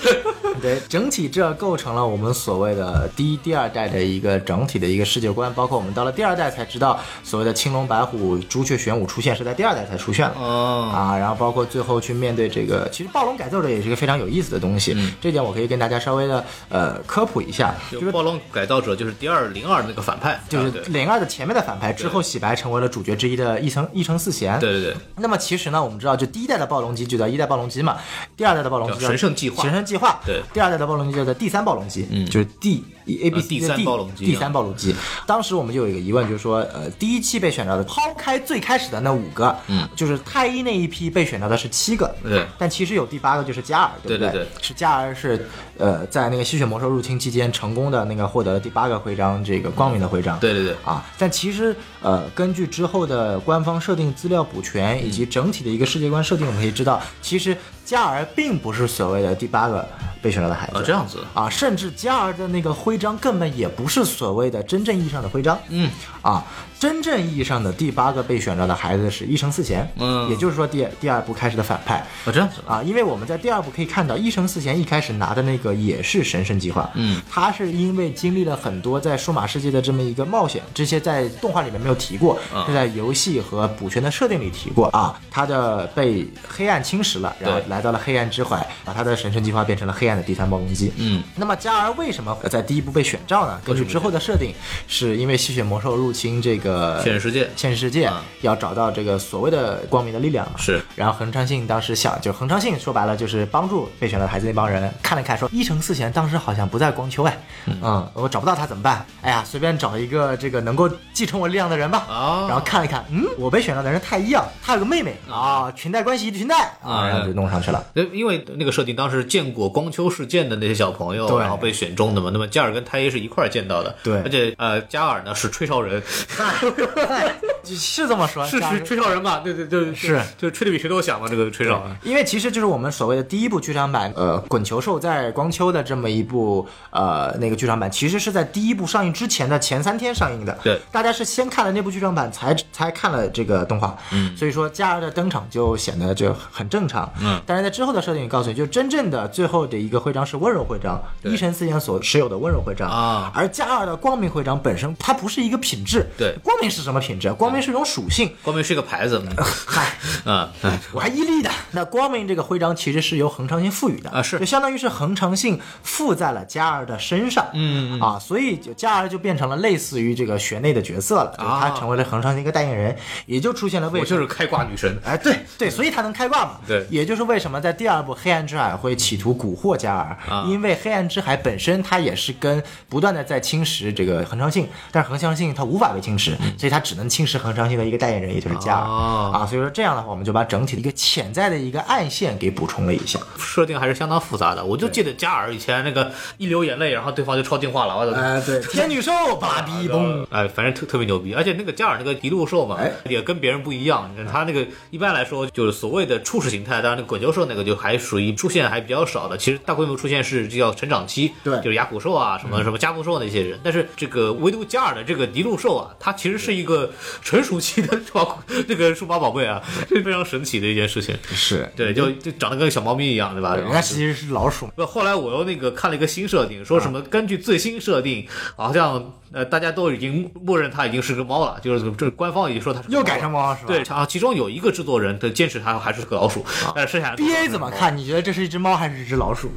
[0.62, 10.36] 对，整体这构成了我们所谓的第一、第二代的一个整体的一个世界观，包括我们到了第二代才知道，所谓的青龙白虎、朱雀玄武出现是在第二代才出现了。
[10.38, 27.98] 哦，啊，然后包括最后去面对这个，其实暴龙改造者也是一个非常有意思的东西，这点我可以跟大家稍微的呃科普一下，就就是暴龙改造者就是第二零二那个反派，就是零二的前面的反派之后洗白成为了主角之一的一城一城四贤，对对对，那么其实呢，我们知道，就第一代的暴龙机就叫一代暴龙机嘛，
[28.38, 29.64] 第二代的暴龙机叫叫神圣计划。
[29.64, 30.20] 神圣计划。
[30.26, 30.44] 对。
[30.54, 32.26] 第二代的暴龙机叫做第三暴龙机，嗯。
[32.26, 32.84] 就是 D
[33.24, 34.28] A B 呃 C 第三暴龙机啊。
[34.28, 34.95] 第三暴龙机。
[35.26, 42.45] 当时我们就有一个疑问，就是说，呃，第一期被选到的，抛开最开始的那五个，嗯，就是太一那一批被选到的是七个，对。
[42.57, 44.47] 但其实有第八个就是加尔，对不对对对。
[44.62, 45.47] 是加尔是
[45.78, 50.39] 呃，在那个吸血魔兽入侵期间成功的那个获得了第八个徽章，这个光明的徽章。
[50.39, 50.76] 对对对。
[50.84, 57.55] 啊，但其实呃，根据之后的官方设定资料补全以及整体的一个世界观设定，我们可以知道，其实
[57.90, 59.84] 加尔并不是所谓的第八个
[60.22, 60.78] 被选中的孩子。
[60.78, 65.58] 啊这样子，啊，甚至加尔的那个徽章根本也不是所谓的真正意义上的徽章。
[65.70, 65.90] 嗯，
[66.22, 66.46] 啊，
[66.80, 69.86] 真正意义上的第八个被选召的孩子是一城四贤。
[69.98, 71.96] 嗯也就是说第第二部开始的反派。
[71.96, 85.20] 啊这样子，啊，因为我们在第二部可以看到，一城四贤一开始拿的那个也是神圣计划，嗯，他是因为经历了很多在数码世界的这么一个冒险，这些在动画里面没有提过，嗯是在游戏和补全的设定里提过啊。
[85.32, 90.92] 他的被黑暗侵蚀了，然后来到了黑暗之怀，把他的神圣计划变成了黑暗的第三暴龙机。
[90.98, 93.60] 嗯，那么加尔为什么在第一部被选召呢？
[93.66, 94.54] 根据之后的设定，
[94.88, 96.68] 是因为吸血魔兽入侵这个
[97.03, 97.49] 现实世界。
[97.55, 100.45] 现实世界嗯要找到这个所谓的光明的力量。
[100.47, 100.53] 嘛。
[100.57, 100.82] 是。
[100.95, 107.38] 然后恒昌信当时想，就恒昌信说白了就是帮助被选到的孩子那帮人看了看，说一城四贤当时好像不在光丘哎，
[107.82, 109.05] 嗯，我找不到他怎么办？
[109.22, 112.05] 哎呀，随便找一个这个能够继承我力量的人吧。
[112.09, 112.45] 哦。
[112.47, 115.15] 然后看了看，嗯，我被选到的人太一啊，他有个妹妹。
[115.30, 116.72] 啊，裙带关系一裙带。
[116.84, 117.84] 啊，然后就弄上去了。
[117.95, 121.39] 呃，因为那个设定当时见过光丘事件的那些小朋友，对。
[121.39, 122.30] 然后被选中的嘛。
[122.32, 124.22] 那么加尔跟太一是一块儿见到的，对。
[124.22, 126.01] 而且呃，加尔呢是吹哨人，
[127.64, 129.41] 是这么说，是是吹哨人吧？
[129.43, 131.84] 对对对，是就吹的比谁都响嘛，这个吹哨。
[132.01, 140.57] 因为其实就是我们所谓的第一部剧场版，呃，滚球兽在光秋的这么一部呃那个剧场版，其实是在第一部上映之前的前三天上映的。
[140.64, 143.95] 对大家是先看了那部剧场版，才才看了这个动画。
[144.12, 147.12] 嗯，所以说加尔的登场就显得就很正常。
[147.22, 156.07] 嗯，但是在之后的设定里告诉你，就真正的最后的一个徽章是温柔徽章，一神四言所持有的温柔徽章啊而加尔的光明徽章本身它不是一个品质。
[156.18, 157.32] 对光明是什么品质？
[157.34, 158.36] 光明是一种属性。
[158.41, 159.24] 光明是个牌子，
[159.68, 159.93] 嗨。
[160.26, 161.52] 嗯嗯我还伊利的。
[161.74, 172.97] 那光明这个徽章其实是由恒长性赋予的啊是就相当于是恒长性附在了加尔的身上，嗯啊，所以就加尔就变成了类似于这个学内的角色了，就是他啊成为了恒长性一个代言人，
[173.28, 174.00] 也就出现了为。
[174.00, 175.00] 我就是开挂女神。
[175.06, 176.60] 哎，对对，所以他能开挂嘛？
[176.66, 189.46] 对也就是为什么在第二部《黑暗之海》会企图蛊惑加尔，啊因为黑暗之海本身它也是跟不断的在侵蚀这个恒长性，但是恒长性它无法被侵蚀，所以它只能侵蚀恒常性的一个代言人，也就是加尔、啊。
[189.46, 193.20] 所以说这样的话，我们就把整体的一个潜在的一个暗线给补充了一下。
[193.38, 200.26] 设定还是相当复杂的，我就记得加尔以前那个一流眼泪，然后对方就超进化了，我的哎，对，天女兽巴比嘣。
[200.30, 204.10] 哎，反正特特别牛逼，而且那个加尔那个迪路兽嘛，哎也跟别人不一样。
[204.32, 209.38] 他那个一般来说就是所谓的初始形态，当然那个滚球兽那个就还属于出现还比较少的。
[209.38, 213.60] 其实大规模出现是就叫成长期，对就是牙骨兽啊，什么什么加布兽那些人。
[213.64, 221.18] 但是这个唯独加尔的这个迪路兽啊，它其实是一个纯熟期的数码这个数码宝贝啊，这是非常神奇的一件事情。
[221.32, 223.56] 是对，就就长得跟小猫咪一样，对吧？
[223.56, 224.68] 人家其实是老鼠。
[224.76, 237.96] 不，后来我又那个看了一个新设定，说什么根据最新设定，好像呃大家都已经默认它已经是个猫了，就是这官方已经说它是又改成猫了是吧对，啊，其中有一个制作人的坚持它还是个老鼠，但是剩下的 B A 怎么看？
[237.96, 239.50] 你觉得这是一只猫还是一只老鼠？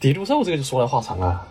[0.00, 1.46] 迪路兽这个就说来话长了，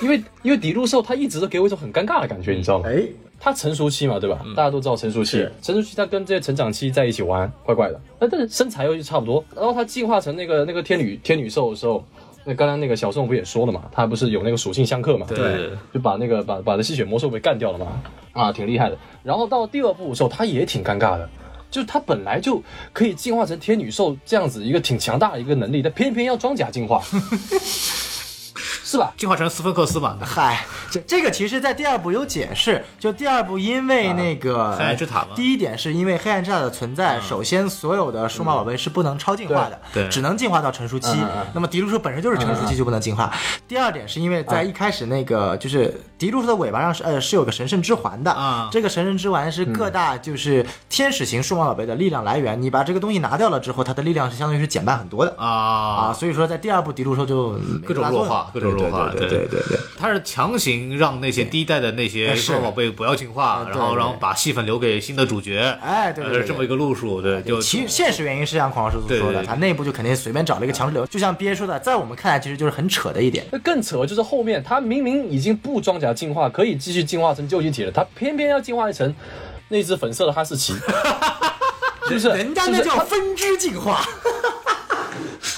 [0.00, 2.88] 因为因为迪路兽它一直都给我一种很尴尬的感觉，你知道吗？
[2.88, 3.02] 哎，
[3.40, 4.40] 它成熟期嘛，对吧？
[4.56, 8.00] 大家都知道成熟期是，成熟期它跟这些成长期在一起玩，怪怪的。
[8.18, 9.44] 那但是身材又差不多。
[9.54, 12.04] 然后它进化成那个那个天女天女兽的时候，
[12.44, 15.26] 那刚刚那个小宋不也说了嘛，它不是有那个属性相克嘛？
[15.28, 18.98] 对就把那个把把的吸血魔兽给干掉了嘛，啊，挺厉害的。
[19.22, 21.28] 然后到第二部的时候，它也挺尴尬的。
[21.70, 22.62] 就是它本来就
[22.94, 27.02] 可以进化成天女兽这样子一个挺强大的一个能力，但偏偏要装甲进化，
[28.88, 29.12] 是吧？
[29.18, 32.82] 进化成斯芬克斯嘛，嗨，这这个其实，在第二部有解释。
[32.98, 41.18] 就第二部，因为那个、黑暗之塔嘛第一点是因为黑暗之塔的存在，首先所有的数码宝贝是不能超进化的，对对只能进化到成熟期。
[41.52, 43.30] 那么迪路兽本身就是成熟期，就不能进化。
[43.68, 52.60] 第二点是因为在一开始那个就是迪路兽的尾巴上是呃是有个神圣之环的啊这个神圣之环是各大就是天使型数码宝贝的力量来源。
[52.62, 55.34] 你把这个东西拿掉了之后，它的力量是相当于是减半很多的。
[55.36, 59.60] 啊，啊，所以说在第二部迪路兽就各种弱化，各种弱化，对对对对。
[59.60, 59.78] 对对。
[59.98, 69.46] 他是强行让那些第一代的那些哎数码宝贝不要进化，然后然后把戏份留给新的主角，哎对对这么一个路数，对，就其现实原因是像孔老师所说的，对对对。
[69.46, 73.44] 他内部就肯定随便找了一个强势流，就像 A 说的，在我们看来其实就是很扯的一点。
[73.50, 79.14] 那更扯就是后面他明明已经不装甲进化，可以继续进化成究极体了，他偏偏要进化成
[79.68, 80.74] 那只粉色的哈士奇，
[82.08, 82.28] 是不是？
[82.28, 84.06] 人家那叫分支进化，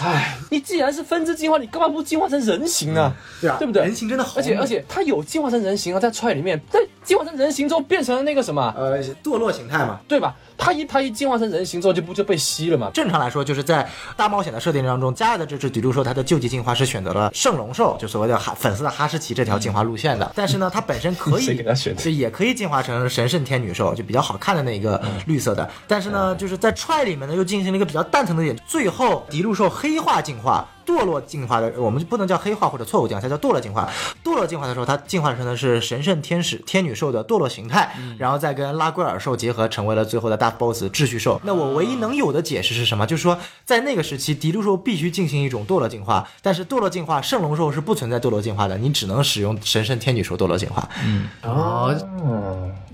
[0.03, 3.13] 唉，你既然是分支进化，你干嘛不进化成人形呢？
[3.41, 3.83] 对啊对不对？
[3.83, 10.01] 人形真的好而且而且它有进化成人形啊，在踹里面，在进化成人形之后变成了那个什么，呃，堕落形态嘛。
[10.09, 10.35] 对吧？
[10.61, 12.91] 它一它一进化成人形之后就不就被吸了嘛？
[12.93, 20.31] 正常来说，就是在大冒险的设定当中，加尔的这只迪路兽，它的救济进化是选择了圣龙兽，就所谓的哈粉色的哈士奇这条进化路线的。
[20.35, 25.69] 但是呢，它本身可 谁以给它选的就也可以进化成神圣天女兽，就比较好看的那个绿色的。
[25.89, 30.69] 但是呢，就是在踹里面呢，又进行了一个比较蛋疼的点，最后迪路兽黑化进化。
[30.91, 33.89] 堕落进化的，我们不能叫黑化或者错误进化，它叫堕落进化。
[34.25, 41.41] 堕落进化的时候，它进化成的是神圣天使天女兽的堕落形态，然后再跟拉圭尔兽结合，成为了最后的大 boss 秩序兽。
[41.45, 43.07] 那我唯一能有的解释是什么？
[43.07, 50.89] 就是说，在那个时期，迪路兽必须进行一种堕落进化，但是堕落进化圣龙兽是不存在堕落进化的，你只能使用神圣天女兽堕落进化。
[51.05, 51.95] 嗯，哦，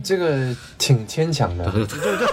[0.04, 1.64] 这个挺牵强的。
[1.72, 2.26] 就就就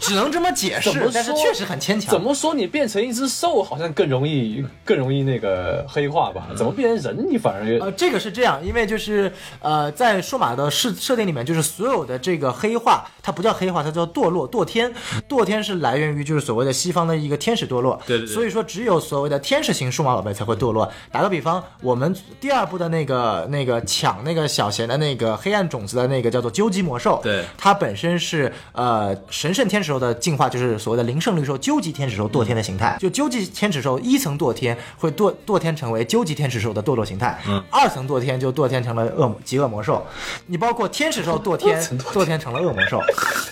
[0.00, 2.10] 只能这么解释，但是确实很牵强。
[2.10, 6.48] 怎么说你变成一只兽好像更容易更容易那个黑化吧？
[6.56, 14.92] 怎么变成人你反而呃，这个是这样，因为就是呃，在数码的设设定里面，就是所有的这个黑化，它不叫黑化，它叫堕落堕天。
[15.28, 20.90] 堕天是来源于就是所谓的西方的一个天使堕落，对对对所以说只有所谓的天使型数码宝贝才会堕落。
[21.10, 32.96] 打个比方，我们第二部的那个那个抢那个小贤的那个黑暗种子的那个叫做究极魔兽，对它本身是呃神圣天使兽的进化，就是所谓的灵圣绿兽究极天使兽堕天的形态。
[33.00, 40.04] 就究极天使兽一层堕天，会堕堕天成为究极天使兽的堕落形态，嗯，二层堕天就堕天成了恶魔极恶魔兽，
[40.46, 41.80] 你包括天使兽堕天
[42.12, 43.00] 堕天成了恶魔兽，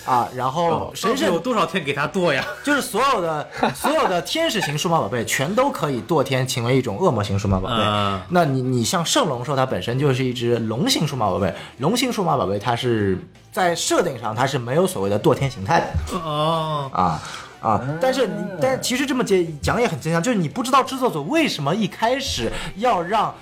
[0.05, 2.45] 啊，然后神圣有多少天给他堕呀？
[2.65, 7.75] 就是所有的所有的天使型数码宝贝全都可以堕天成为一种恶魔型数码宝贝。
[7.79, 8.21] 嗯。
[8.31, 13.19] 那你你像圣龙兽，它本身就是一只龙型数码宝贝，龙型数码宝贝它是
[13.53, 16.19] 在设定上它是没有所谓的堕天形态的。
[16.19, 17.23] 哦，啊。
[17.61, 23.35] 啊，但是你，但其实这么解讲也很正常，就是你不知道制作组为什么一开始要让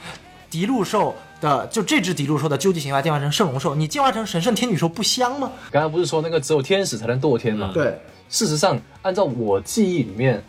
[0.51, 5.53] 迪路兽的就这只迪路兽的究极形态进化成圣龙兽，你进化成神圣天女兽不香吗？
[5.71, 7.71] 刚刚不是说那个只有天使才能堕天吗？
[7.75, 7.99] 对，
[8.29, 10.43] 事实上，按照我记忆里面，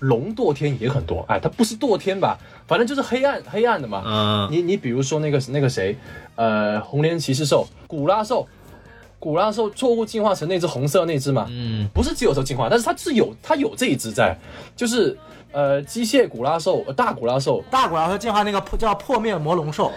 [0.00, 1.24] 龙堕天也很多。
[1.28, 2.38] 哎，它不是堕天吧？
[2.66, 4.02] 反正就是黑暗黑暗的嘛。
[4.04, 5.96] 嗯你你比如说那个那个谁，
[6.34, 8.46] 呃，红莲骑士兽、古拉兽，
[9.24, 11.46] 古拉兽错误进化成那只红色那只嘛。
[11.48, 14.36] 嗯，不是只有兽进化，但是它是有它有这一只在，
[14.76, 15.16] 就是
[15.50, 17.64] 呃机械古拉兽、呃大古拉兽。
[17.70, 19.90] 大古拉兽进化那个破叫破灭魔龙兽，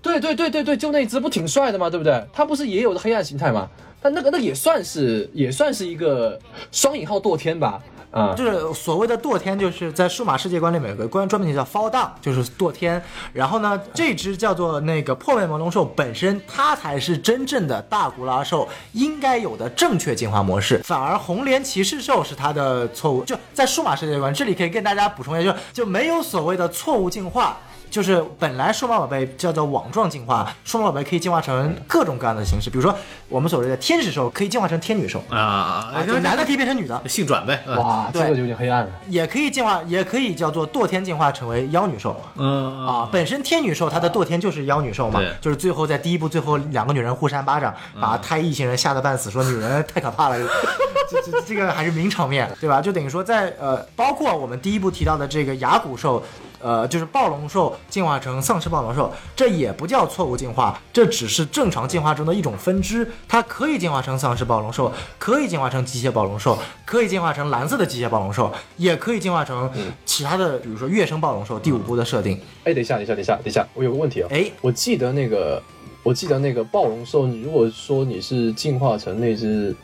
[0.00, 1.90] 对对对对对，就那一只不挺帅的嘛？
[1.90, 2.24] 对不对？
[2.32, 3.68] 它不是也有黑暗形态嘛？
[4.00, 6.38] 但那个那个也算是也算是一个
[6.72, 7.82] 双引号堕天吧。
[8.14, 13.02] 嗯、就是所谓的堕天，就是在数码世界观里面有个关专门名叫 fall down，就是堕天。
[13.32, 20.78] 然后呢，这只叫做那个破灭魔龙兽本身，它才是真正的大古拉兽应该有的正确进化模式。
[20.84, 23.24] 反而红莲骑士兽是它的错误。
[23.24, 27.58] 就在数码世界观这里可以跟大家补充一下，就就没有所谓的错误进化。
[27.90, 32.92] 就是本来数码宝贝叫做网状进化，数码宝贝可以进化成各种各样的形式，比如说
[33.28, 37.62] 我们所谓的天使兽可以进化成天女兽，啊，啊，就男的可以变成女的，性转呗。
[37.66, 38.90] 嗯哇，这个就有点黑暗了。
[39.08, 43.08] 也可以进化，也可以叫做堕天进化成为妖女兽嗯啊。
[43.12, 50.36] 本身天女兽它的堕天就是妖女兽嘛，就是最后在第一部最后两个女人互扇巴掌，把太一行人吓得半死，说女人太可怕了，
[51.08, 52.80] 这这这个还是名场面，对吧？
[52.80, 56.22] 就等于说在呃，包括我们第一部提到的这个牙骨兽。
[56.64, 63.06] 呃，就是暴龙兽进化成丧尸暴龙兽，这也不叫错误进化，这只是正常进化中的一种分支。
[63.28, 69.70] 它可以进化成丧尸暴龙兽，可以进化成机械暴龙兽，可以进化成蓝色的机械暴龙兽，也可以进化成
[70.06, 72.40] 其他的，比如说跃升暴龙兽第五部的设定。
[72.64, 74.28] 哎，等一下，等一下，等一下，等一下，我有个问题啊。
[74.30, 75.62] 哎，我记得那个，
[76.02, 79.76] 我记得那个暴龙兽，你如果说你是进化成那只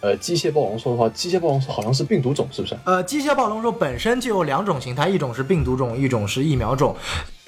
[0.00, 2.76] 呃机械暴龙兽的话，机械暴龙兽好像是病毒种，是不是？
[2.84, 6.96] 呃，机械暴龙兽本身就有两种形态，一种是病毒种，一种是疫苗种。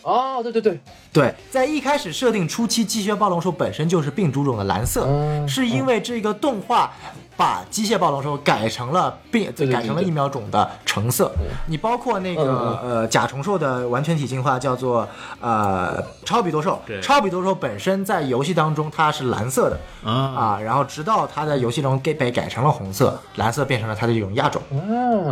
[0.03, 0.81] 哦，对对对，
[1.13, 6.93] 对，在一开始设定初期，机械暴龙兽本身就是病毒种的蓝色，嗯是因为这个动画
[7.37, 11.33] 把机械暴龙兽改成了病，对对对改成了疫苗种的橙色。
[11.67, 15.07] 你包括那个、嗯呃甲虫兽的完全体进化叫做
[15.41, 24.63] 呃超比多兽对，超比多兽本身在游戏当中它是蓝色的啊啊，然后直到它在游戏中给被改成了红色，蓝色变成了它的一种亚种。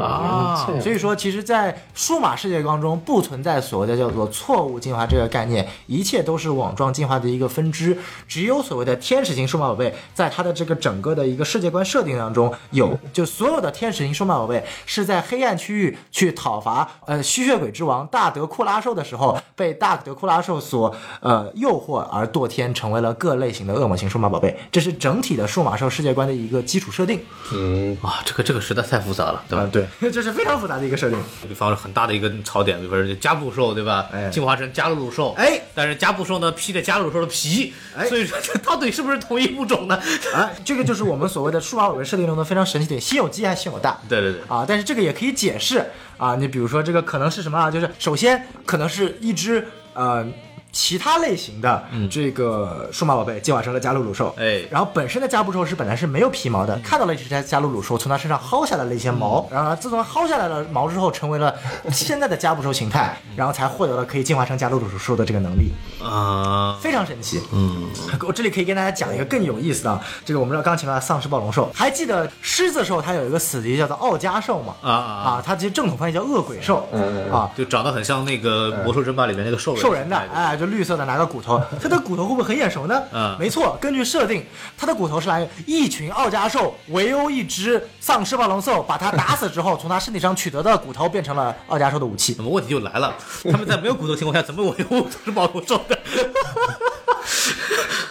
[0.00, 7.96] 啊，所以说，其实，在数码世界当中不存在所谓的叫做错误进化这个概念，一切都是网状进化的一个分支。
[8.26, 24.56] 只有所谓的天使型数码宝贝，在它的这个整个的一个世界观设定当中有，就所有的天使型数码宝贝是在黑暗区域去讨伐呃吸血鬼之王大德库拉兽的时候，被大德库拉兽所呃诱惑而堕天，成为了各类型的恶魔型数码宝贝。
[24.70, 27.20] 这是整体的数码兽世界观的一个基础设定。
[27.52, 29.68] 嗯，哇，这个这个实在太复杂了，对吧？
[29.72, 31.18] 对，这是非常复杂的一个设定。
[31.48, 34.06] 比方说很大的一个槽点，比方说加布兽，对吧？
[34.12, 40.00] 哎进化成加鲁鲁兽，哎，但是加布兽呢披着加鲁鲁兽的皮，哎所以说这到底是不是同一物种呢？
[40.34, 43.96] 啊，这个就是我们所谓的数码宝贝设定中的非常神奇点，心有鸡还是心有蛋。
[44.08, 45.84] 对对对，啊，但是这个也可以解释
[46.16, 47.70] 啊，你比如说这个可能是什么啊？
[47.70, 50.26] 就是首先可能是一只呃
[50.72, 54.62] 其他类型的这个数码宝贝进化成了加鲁鲁兽，哎。
[54.70, 61.54] 然后本身的加布兽是本来是没有皮毛的，看到了一只加鲁鲁兽，从它身上薅下来了一些毛，然后呢自从薅下来了毛之后，成为了
[61.90, 65.72] 现在的加布兽形态，然后才获得了可以进化成加鲁鲁兽的这个能力。
[66.02, 67.40] 啊，非常神奇。
[67.52, 67.88] 嗯，
[68.26, 74.74] 我这里可以跟大家讲一个更有意思的啊，这个我们刚刚提到的丧尸暴龙兽，还记得狮子兽它有一个死敌叫做奥加兽吗？
[74.82, 77.50] 啊啊它其实正统翻译叫恶鬼兽，嗯啊。
[77.56, 83.02] 就长得很像那个魔兽争霸里面那个兽人兽人的，哎哎，就绿色的，拿个骨头， 它的骨头会不会很眼熟呢？
[83.12, 84.44] 嗯没错，根据设定，
[84.76, 92.44] 它的骨头是来一群奥加兽围殴一只丧尸暴龙兽，把它打死之后，从它身体上取得的骨头变成了奥加兽的武器那。
[92.44, 93.14] 么问题就来了，
[93.50, 95.98] 他们在没有骨头情况下，怎么维护是暴龙兽的？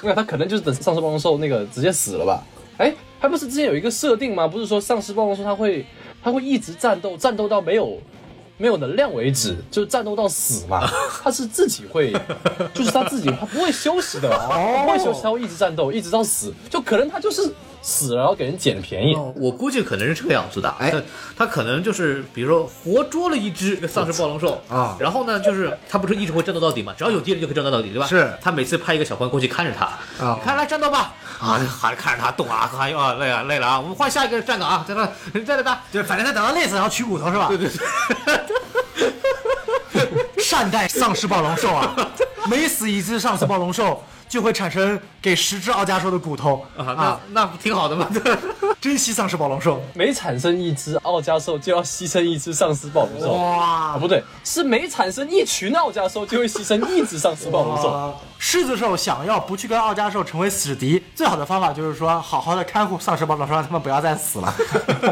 [0.02, 2.42] 那他可能就是等丧尸暴龙兽那个直接死了吧？
[2.78, 4.48] 哎，还不是之前有一个设定吗？
[4.48, 5.86] 不是说丧尸暴龙兽它会
[6.24, 8.00] 它会一直战斗，战斗到没有
[8.60, 10.88] 没有能量为止，就是战斗到死嘛。
[11.24, 12.14] 他是自己会，
[12.74, 16.54] 就是他自己他不会休息的，他不会休息，他会一直战斗，一直到死。
[16.70, 17.50] 就可能他就是
[17.82, 19.16] 死了然后给人捡便宜。
[19.36, 20.92] 我估计可能是这个样子的，哎。
[20.92, 21.02] 他
[21.38, 24.98] 他可能就是比如说活捉了一只丧尸暴龙兽啊。
[25.00, 28.06] 然后呢，就是他不是一直会战斗到底嘛，只要有敌人就可以战斗到底，对吧？
[28.06, 28.30] 是。
[28.42, 29.86] 他每次派一个小官过去看着他，
[30.24, 30.36] 啊。
[30.38, 35.06] 你看来战斗吧，啊，还看着他动啊，哎呦啊累了累了啊，我们换下一个站岗啊，在那
[35.44, 37.48] 在那打，对，反正他等到累死，然后取骨头是吧？
[37.48, 37.80] 对对对。
[40.44, 41.96] 善待丧尸暴龙兽啊！
[42.48, 48.08] 每死一只丧尸暴龙兽，就会产生给十只奥加兽的骨头啊，那那不挺好的吗？
[48.80, 49.82] 珍惜丧尸暴龙兽。
[49.94, 53.34] 每产生一只奥加兽，就要牺牲一只丧尸暴龙兽。
[53.34, 53.98] 啊，哇！
[53.98, 57.90] 不对，是每产生一群奥加兽，就会牺牲一只丧尸暴龙兽。
[57.90, 64.54] 呃狮子兽想要不去跟奥加兽成为死敌，最好的方法就是说，好好的看护丧尸暴龙兽，让他们不要再死了。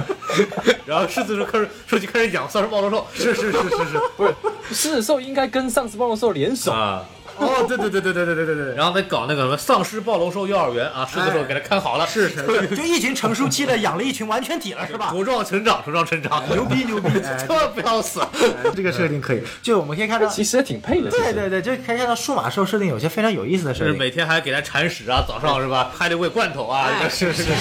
[0.86, 4.02] 然后狮子兽开始说就开始养丧尸暴龙兽，是是是是是。
[4.16, 4.34] 不是，
[4.70, 6.72] 狮子兽应该跟丧尸暴龙兽联手。
[6.72, 7.04] 啊。
[7.39, 8.75] 哦，对对对对对对对对对。
[8.75, 15.11] 然后再搞那个什么丧尸暴龙兽幼儿园啊，狮子兽给他看好了，是是，就一群成熟期的养了一群完全体了，是吧？
[15.13, 17.09] 茁壮成长，茁壮成长，牛逼牛逼！
[17.25, 18.21] 哎 千万不要死。
[18.21, 21.11] 哎这个设定可以，就我们可以看到，其实也挺配的。
[21.11, 23.89] 其实对对对，就可以看到数码兽设定有些非常有意思的设定。
[23.89, 25.91] 就是每天还给他铲屎啊，早上是吧？
[25.97, 27.51] 还得喂罐头啊，哎是是是。
[27.51, 27.55] 感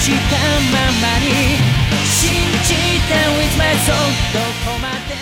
[0.00, 0.36] じた
[0.72, 1.58] ままに
[2.04, 2.30] 信
[2.62, 2.74] じ
[3.08, 3.92] た with my soul
[4.32, 5.17] どこまで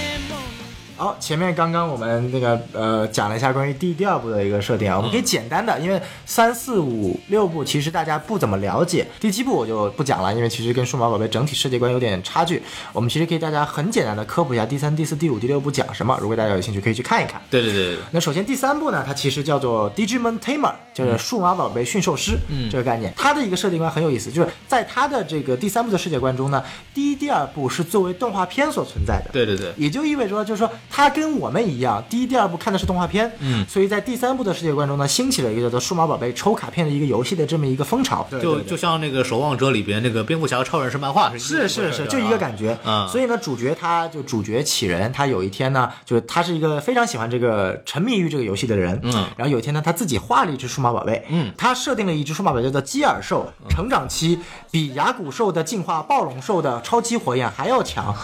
[0.98, 12.64] も好，前面刚刚我们那个呃讲了一下关于第第二部的一个设定啊，我们可以简单的，因为三四五六部其实大家不怎么了解，第七部我就不讲了，因为其实跟数码宝贝整体世界观有点差距。
[12.94, 17.40] 我们其实可以大家很简单的科普一下第三、第四、第五、第六部讲什么，如果大家有兴趣可以去看一看。
[17.52, 23.14] 对对对对，那首先第三部呢，它其实叫做 Digimon Tamer，就是数码宝贝驯兽师，嗯，这个概念。
[23.16, 26.64] 它的一个设定观很有意思，就是在它的这个第三部的世界观中呢，
[26.96, 42.78] 第一、第二部是作为动画片所存在的，对对对，也就意味着说，就是说它跟我们一样，第一、第二部看的是动画片，嗯，所以在第三部的世界观中呢，兴起了一个叫做数码宝贝抽卡片的一个游戏的这么一个风潮，就就像那个《守望者》里边那个蝙蝠侠超人是漫画，是是是，就一个感觉。
[42.86, 43.08] 嗯。
[43.08, 49.12] 所以呢，主角他就主角启人，他有一天呢，就是他是一个非常喜欢这个沉迷于这个游戏的人，嗯。
[49.36, 54.40] 然后有一天呢，他自己画了一只数码宝贝，嗯，他设定了一只数码宝贝叫做基尔兽，成长期
[54.72, 58.16] 比牙骨兽的进化暴龙兽的超级火焰还要强，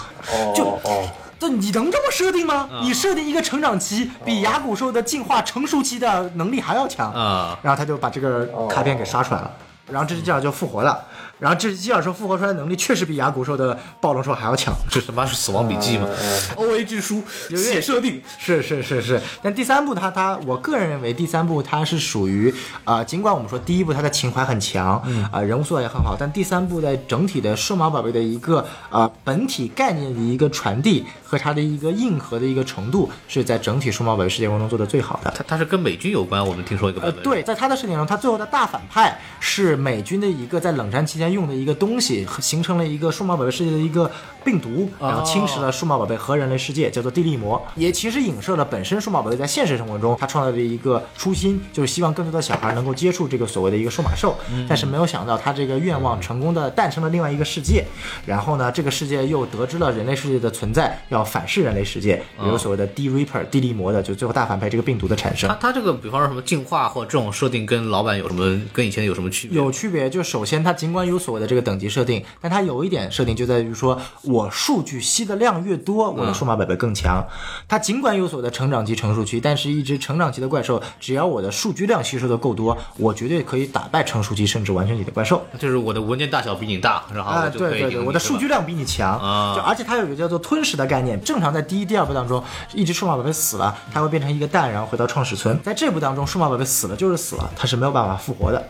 [0.56, 1.10] 就哦，
[1.44, 2.70] 这你能这么设定吗？
[2.82, 7.12] 你设定一个成长期比牙骨兽的进化成熟期的能力还要强。
[7.12, 7.60] 啊。
[7.62, 9.52] 然后他就把这个卡片给刷出来了，
[9.92, 11.04] 然后这只基尔就复活了，
[11.44, 14.74] 然后这只基尔兽复活出来的能力确实比牙骨兽的暴龙兽还要强。
[14.90, 16.08] 这他妈是死亡笔记吗
[16.56, 22.50] ？O A 之书写设定，是是是是，但第三部它它，我个人认为第三部它是属于
[22.86, 35.34] 啊、呃尽管我们说第一部它的情怀很强，嗯啊、人物塑造也很好，但第三部在整体的数码宝贝的一个啊、呃本体概念的一个传递和它的一个硬核的一个程度，是在整体数码宝贝世界观中做的最好的。
[35.36, 37.24] 它它是跟美军有关，我们听说一个呃，版本。
[37.24, 44.10] 对，在它的设定中，它最后的大反派是美军的一个在冷战期间用的一个东西，形成了一个数码宝贝世界的一个
[44.44, 47.62] 病毒，然后侵蚀了数码宝贝和人类世界，叫做地利魔。
[47.76, 54.36] 也其实影射了本身数码宝贝在现实生活中它创造的一个初心，就是希望更多的小孩能够接触这个所谓的一个数码兽。
[54.68, 57.84] 但是没有想到他这个愿望成功的诞生了另外一个世界，
[58.26, 65.56] 然后呢，这个世界又得知了人类世界的存在，要反噬人类世界，比如所谓的 D Reaper 地利魔的，就最后大反派这个病毒的产生它。
[65.56, 69.58] 它这个，比方说什么进化或这种设定，跟老版有什么跟以前有什么区别？
[69.58, 77.24] 有区别，就首先它尽管有所谓的这个等级设定，但它有一点设定就在于说，我数据吸的量越多，我的数码宝贝更强。
[77.68, 85.42] 它尽管有所谓的成长期、成熟期，但是一只成长期的怪兽，只要我的数据量吸收的够多，我绝对可以打败成熟期甚至完全体的怪兽。
[85.60, 91.22] 就是我的文件大小比你大，然后啊，我就可以赢你对对对，我的数据量比你强，啊就而且它有一个叫做吞噬的概念。
[91.24, 92.44] 正常在第一、第二部当中，
[92.74, 95.60] 一只数码宝贝死了，它会变成一个蛋，然后回到创始村。
[95.64, 98.64] 在这部当中，数码宝贝死了就是死了，它是没有办法复活的。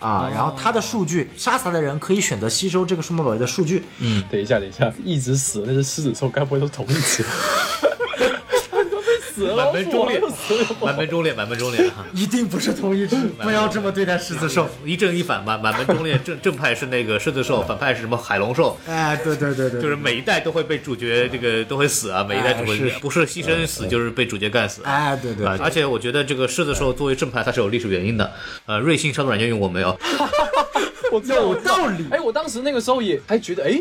[0.00, 3.84] 啊，然后他的数据，杀死它的人可以选择吸收这个数码宝贝的数据。
[3.98, 7.24] 嗯等一下，等一下，一直死的那只狮子兽，该不会都是同一只？
[9.40, 10.20] 死了，满门忠烈
[10.82, 14.68] 满门忠烈，满门忠烈哈， 一定不是同一只，不要这么对待狮子兽。
[14.84, 16.18] 一正一反，满满门忠烈。
[16.22, 18.78] 正正派是那个狮子兽，反派是什么海龙兽？
[18.86, 24.82] 哎，对对对对，就是每一代都会被主角这个都会死啊，每一代都会、不是牺牲死就是被主角干死。
[24.84, 28.30] 哎，对对啊，而且我觉得这个狮子兽作为正派，它是有历史原因的。
[28.66, 29.98] 呃，瑞幸杀毒软件用过没有？
[31.10, 32.06] 我有道理。
[32.10, 33.80] 哎，我当时那个时候也还觉得，哎，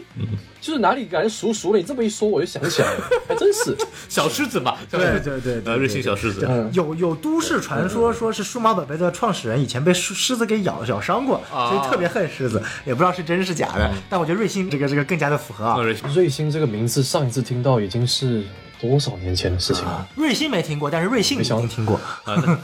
[0.59, 1.77] 就是哪里感觉熟熟的。
[1.79, 3.75] 你这么一说，我就想起来了，还真是。
[4.09, 6.47] 小狮子嘛，对对对对呃，瑞幸小狮子。
[6.73, 13.91] 有有都市传说说是数码宝贝的创始人以前被狮狮子给咬咬伤过，啊所以特别恨狮子，也不知道是真是假的。
[14.09, 15.83] 但我觉得瑞幸这个这个更加的符合啊呃。
[16.13, 18.43] 瑞幸这个名字，上一次听到已经是
[18.81, 20.07] 多少年前的事情了？
[20.15, 21.99] 瑞幸没听过，但是瑞幸一定听过。
[22.23, 22.59] 啊，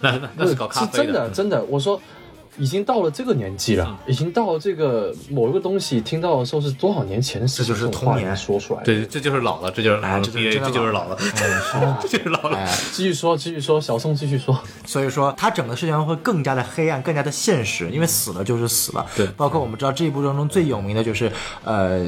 [0.00, 1.62] 那那是搞咖啡 是真的，真的。
[1.64, 2.00] 我说，
[2.58, 11.16] 已经到了这个年纪了，已经到了这个某一个东西听到的时候是多少年前的事情，这就是童年说出来。，对，这就是老了，这就是老了，哎这毕业真的这就是老了，
[12.02, 12.58] 这就是老了。
[12.58, 14.58] 哎，继续说，继续说，小宋继续说。
[14.84, 19.06] 所以说，他整个事情会更加的黑暗，更加的现实，因为死了就是死了。
[19.16, 21.32] 对包括我们知道这一部当中最有名的就是，
[21.64, 22.06] 呃，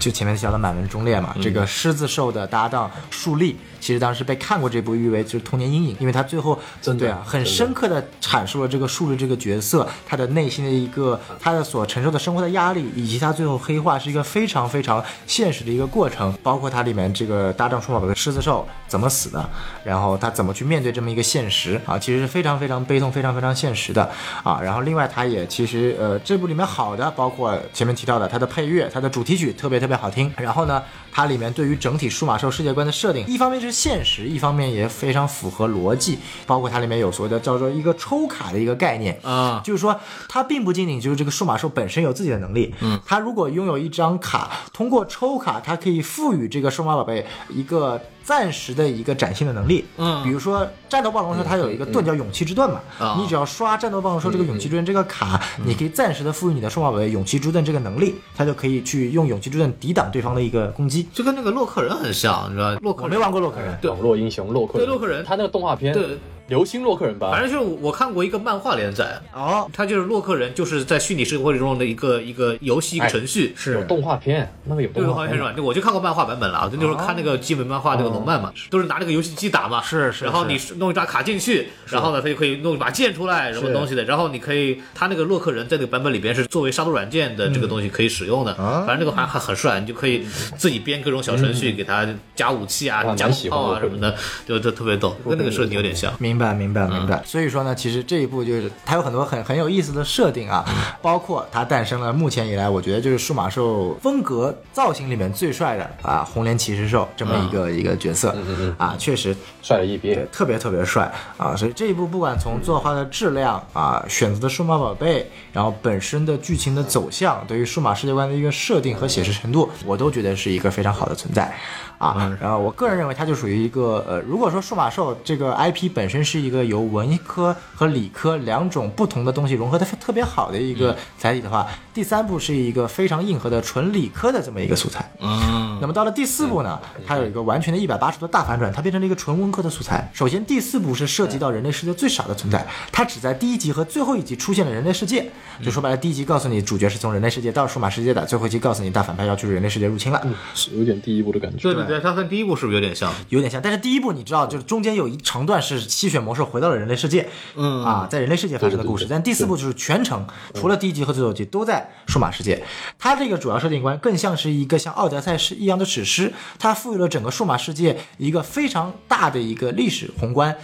[0.00, 19.48] 就前面提到的满门忠烈嘛，这个狮子兽的搭档树立，其实当时被看过这部誉为就是童年阴影，因为他最后真的对啊，很深刻的阐述了这个树立这个角色他的内心的一个他的所承受的生活的压力，以及他最后黑化是一个非常非常现实的一个过程，包括它里面这个搭档数码宝贝狮子兽怎么死的，
[19.84, 24.10] 然后他怎么去面对这么一个现实啊，其实是非常非常悲痛、非常非常现实的
[24.42, 24.60] 啊。
[24.62, 30.32] 然后另外，他也其实呃这部里面好的，包括前面提到的他的配乐、他的主题曲特别特别好听。
[30.36, 30.82] 然后呢，
[31.14, 48.00] 它里面对于整体数码兽世界观的设定，一方面是现实，一方面也非常符合逻辑，包括它里面有所谓的叫做一个抽卡的一个概念啊就是说它并不仅仅就是这个数码兽本身有自己的能力，嗯，它如果拥有一张卡，通过抽卡，它可以赋予这个数码宝贝一个。
[48.24, 50.24] 暂时的一个展现的能力，嗯。
[50.24, 61.06] 比如说战斗暴龙兽，它有一个盾叫勇气之盾嘛，啊你只要刷战斗暴龙兽这个勇气之盾这个卡，你可以暂时的赋予你的数码宝贝勇气之盾这个能力，它就可以去用勇气之盾抵挡对方的一个攻击。
[61.12, 62.80] 就跟那个洛克人很像，你知道吧？
[62.80, 65.24] 洛克没玩过洛克人，网络英雄洛克人，对洛克人。
[65.24, 66.18] 他那个动画片，对，
[66.48, 73.54] 流星洛克人吧，反正就是我看过一个漫画连载，哦，它就是洛克人，就是在虚拟世界中的一个一个游戏一个哎程序。
[73.56, 75.52] 是有动画片，那个有对，动画片是吧？
[75.56, 79.80] 就我就看过漫画版本了，就那时候看那个基本漫画那个龙漫嘛，都是拿那个游戏机打嘛。
[79.82, 84.04] 是是然后你弄一张卡进去，然后呢，他就可以弄一把剑出来，什么东西的。
[84.04, 88.52] 然后你可以，他那个洛克人在那个版本里边是作为杀毒软件的这个东西可以使用的。
[88.54, 90.26] 啊反正这个还还很帅，你就可以
[90.58, 92.06] 自己编各种小程序给他
[92.36, 94.14] 加武器啊、加哇蛮喜欢炮啊什么的，
[94.46, 96.12] 就就特别逗，跟那个设定有点像。
[96.34, 97.22] 明白，明白，明白。
[97.24, 100.64] 所以说呢，其实这一部就是它有很多很很有意思的设定啊，
[101.00, 108.34] 包括它诞生了目前以来，我觉得就是数码兽风格造型里面最帅的啊，红莲骑士兽这么一个、一个角色
[108.76, 110.28] 啊，确实帅了一对边。
[110.32, 111.54] 特别特别帅啊！
[111.54, 121.54] 所以这一部不管从作画的质量啊，选择的数码宝贝，然后本身的剧情的走向，对于数码世界观的一个设定和写实程度，我都觉得是一个非常好的存在
[121.98, 122.36] 啊。
[122.40, 135.10] 然后我个人认为它就属于一个呃，如果说数码兽这个 IP 本身是一个由文科和理科两种不同的东西融合的特别好的一个载体的话，第三部是一个非常硬核的纯理科的这么一个素材。
[135.20, 140.10] 嗯，那么到了第四部呢，它有一个完全的一百八十度大反转，它变成了一个纯文科的素材。
[140.12, 145.30] 首先，第四部是涉及到人类世界最少的存在，它只在第一集和最后一集出现了人类世界。
[145.62, 150.20] 就说白了，第一集告诉你主角是从人类世界到数码世界的，最后一集告诉你大反派要去人类世界入侵了。
[150.54, 151.58] 是有点第一部的感觉。
[151.58, 153.12] 对对对，它跟第一部是不是有点像？
[153.28, 159.04] 有点像，但是第一部你知道，就是中间有一长段是吸血魔兽回到了人类世界，嗯啊，在人类世界发生的故事。
[159.04, 162.62] 对对对但第四部就是全程除了第一集和最后一集都在数码世界。
[162.98, 170.56] 它这个主要设定观更像是一个像奥德赛是一样的史诗，它赋予了整个数码世界一个非常大的一个历史宏观。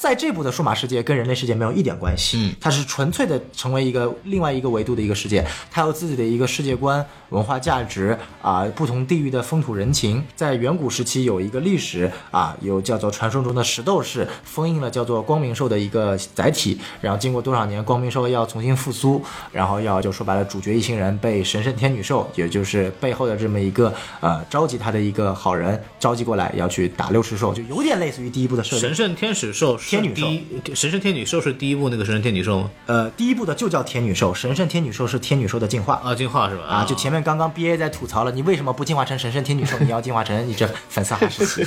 [0.00, 10.24] 在这部的数码世界跟人类世界没有一点关系，嗯，它是纯粹的成为一个另外一个维度的一个世界，它有自己的一个世界观、文化价值啊、不同地域的风土人情。
[10.36, 19.20] 在远古时期有一个历史啊，有叫做传说中的石斗士封印了叫做光明兽的一个载体，然后经过多少年，光明兽要重新复苏，
[19.50, 28.94] 然后要就说白了，主角一行人被神圣天女兽，也就是背后的这么一个呃召集他的一个好人召集过来，要去打六尺兽，就有点类似于第一部的设定神。
[28.94, 30.26] 圣天使兽是天女兽
[30.74, 32.70] 神圣天女兽是第一部那个神圣天女兽吗？
[32.84, 35.98] 呃，第一部的就叫天女兽，神圣天女兽是天女兽的进化。
[36.04, 36.64] 啊，进化是吧？
[36.64, 39.78] 啊，就前面刚刚 B A 在吐槽了，你为什么不进化成神圣天女兽？
[39.80, 41.64] 你要进化成你这粉色哈士奇，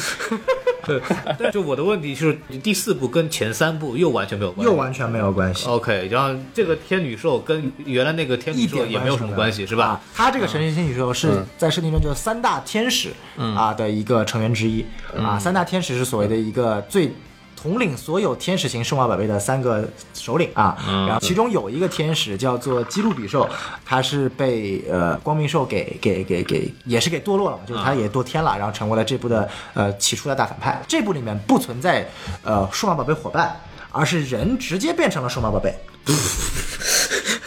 [0.86, 1.02] 对，
[1.52, 9.86] 就我的问题就是第四部跟前三部又完全没有关系，又完全没有关系，OK，然后这个天女兽跟原来那个天女兽也没有什么关系，是吧？
[9.86, 10.02] 啊？
[10.14, 14.86] 它这个神圣天女兽是在设定中就是三大天使啊的一个成员之一
[15.18, 17.12] 啊，三大天使是所谓的一个最。
[17.62, 23.48] 统领所有天使型数码宝贝的三个首领啊，然后其中有一个天使叫做基路比兽，
[23.86, 30.82] 他是被呃光明兽给给给给也是给堕落了嘛，就是他也堕天了，然后成为了这部的呃起初的大反派。
[30.88, 32.10] 这部里面不存在
[32.44, 33.56] 呃数码宝贝伙伴，
[33.92, 35.72] 而是人直接变成了数码宝贝。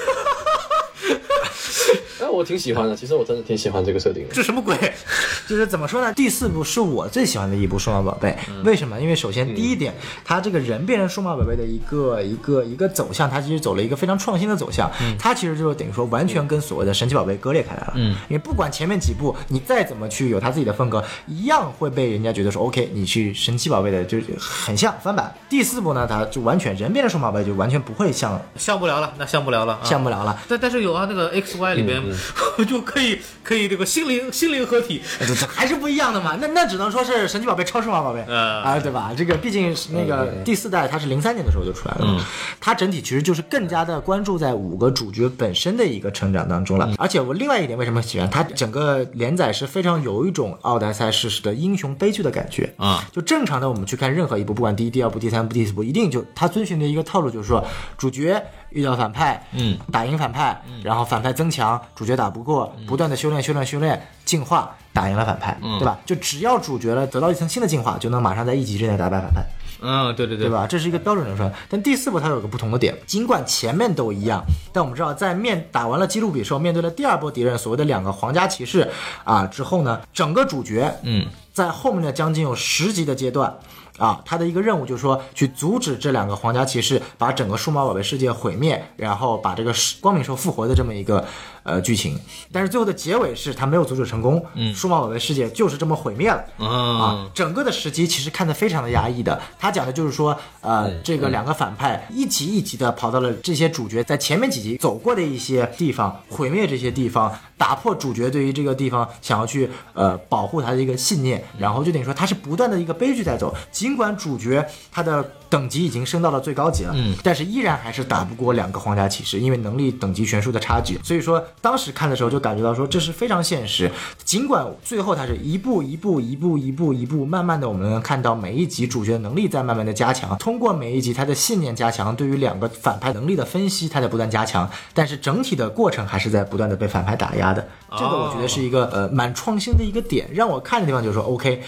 [2.24, 4.34] 哎，我挺喜欢的，其实我真的挺喜欢这个设定的。
[4.34, 4.74] 这什么鬼？
[5.46, 6.10] 就是怎么说呢？
[6.14, 8.34] 第四部是我最喜欢的一部数码宝贝，
[8.64, 8.98] 为什么？
[8.98, 9.92] 因为首先第一点，
[10.24, 14.90] 它这个人变成数码宝贝的一个一个一个走向，它其实走了一个非常创新的走向。
[15.18, 17.92] 它其实就是等于说完全跟所谓的神奇宝贝割裂开来了。
[17.96, 25.34] 嗯，因为不管前面几部你再怎么去有它自己的风格，一样会被人家觉得说 OK，你去神奇宝贝的就是很像翻版。
[25.50, 30.40] 第四部呢，它就完全人变成数码宝贝就完全不会像像不了了，那像不了了，啊像不了了。
[30.48, 32.02] 但但是有啊，那个 X Y 里边、
[32.68, 36.36] 就可以可以这个心灵心灵合体，这这还是不一样的嘛。
[36.40, 39.12] 那那只能说是神奇宝贝超数码宝贝，呃啊，对吧？
[39.16, 42.26] 这个毕竟是那个第四代，它是零三年的时候就出来了，
[42.60, 46.92] 它整体其实就是更加的关注在五个主角本身的一个成长当中了。
[46.98, 53.04] 而且我另外一点为什么喜欢它，整个连载是非常有一种奥德赛式的英雄悲剧的感觉啊。
[53.12, 57.64] 就正常的我们去看任何一部，不管第一、第二部、第三部、第四部，一定就它遵循的一个套路就是说，
[57.96, 58.42] 主角
[58.74, 65.98] 遇到反派，嗯，打赢反派，然后反派增强，主角打不过，不断的修炼、修炼、修炼，进化，打赢了反派，对吧？
[66.04, 69.42] 就只要主角了得到一层新的进化，就能马上在一集之内打败反派。
[69.86, 70.50] 嗯，对对对对？
[70.50, 70.66] 吧？
[70.66, 71.50] 这是一个标准流程。
[71.68, 74.42] 但第四部它有个不同的点，尽管前面都一样，
[74.72, 78.90] 但我们知道在面打完了基路比兽，面对了第二波敌人所谓的两个皇家骑士
[79.24, 83.54] 啊之后呢，整个主角嗯，在后面的将近有十集的阶段。
[83.98, 91.24] 啊，他的一个任务就是说，去阻止这两个皇家骑士把整个数码宝贝世界毁灭，然后把这个光明兽复活的这么一个
[91.64, 92.16] 呃剧情。
[92.52, 96.44] 但是最后的结尾是他没有阻止成功，嗯，数码宝贝世界就是这么毁灭了。
[96.58, 99.40] 啊啊，整个的时机其实看得非常的压抑的。
[99.58, 113.54] 他讲的就是说，呃，这个两个反派一集一集的跑到了这些主角在前面几集走过的一些地方，毁灭这些地方，打破主角对于这个地方想要去呃保护他的一个信念，然后就等于说他是不断的一个悲剧在走。
[113.72, 120.98] 尽管主角他的等级已经升到了最高级了，嗯，但是依然还是打不过两个皇家骑士，因为能力等级悬殊的差距。
[121.02, 123.90] 所以说当时看的时候就感觉到说这是非常现实。
[124.24, 137.66] 尽管最后他是一步一步一步一步一步，慢慢的我们能看到每一集主角能力在慢慢的加强，通过每一集他的信念加强，对于两个反派能力的分析，他在不断加强，但是整体的过程还是在不断的被反派打压的。
[137.92, 141.62] 这个我觉得是一个呃蛮创新的一个点，让我看的地方就是说 OK。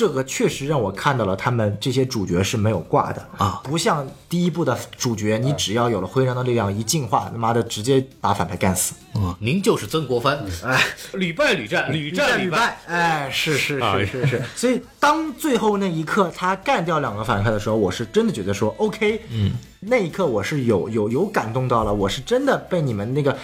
[0.00, 10.82] 这个确实让我看到了他们这些主角是没有挂的啊不像第一部的主角，你只要有了徽章的力量一进化，他妈的直接把反派干死，啊，您就是曾国藩，哎，
[11.12, 14.42] 屡败屡战，屡战屡败。，哎，是是啊是是是。
[14.56, 23.36] 所以当最后那一刻他干掉两个反派的时候，我是真的觉得说 OK，嗯，那一刻我是有有有感动到了，我是真的被你们那个。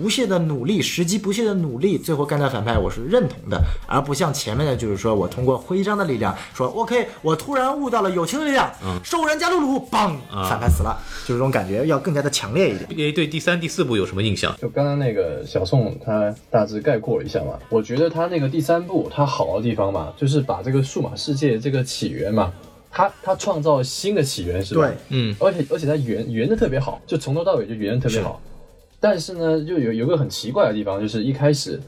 [0.00, 8.72] 不懈的努力，时机不懈的努力，最后干掉反派，我是认同的，而不像前面的，就是说我通过徽章的力量，说 OK，我突然悟到了友情的力量，
[9.04, 10.14] 兽人加露露，嘣，
[10.48, 12.88] 反派死了，就这种感觉要更加的强烈一点。
[12.96, 14.56] 诶对第三、第四部有什么印象？
[14.58, 22.50] 就刚刚那个小宋他大致概括了一下嘛，我觉得他那个第三部他好的地方嘛，就是把这个数码世界这个起源嘛，
[22.90, 24.86] 他他创造新的起源是吧？
[24.86, 28.40] 对，嗯，而且而且他圆圆的特别好，就从头到尾就圆的特别好。
[29.00, 31.80] 但是呢，就有有个很奇怪的地方，就是一开始，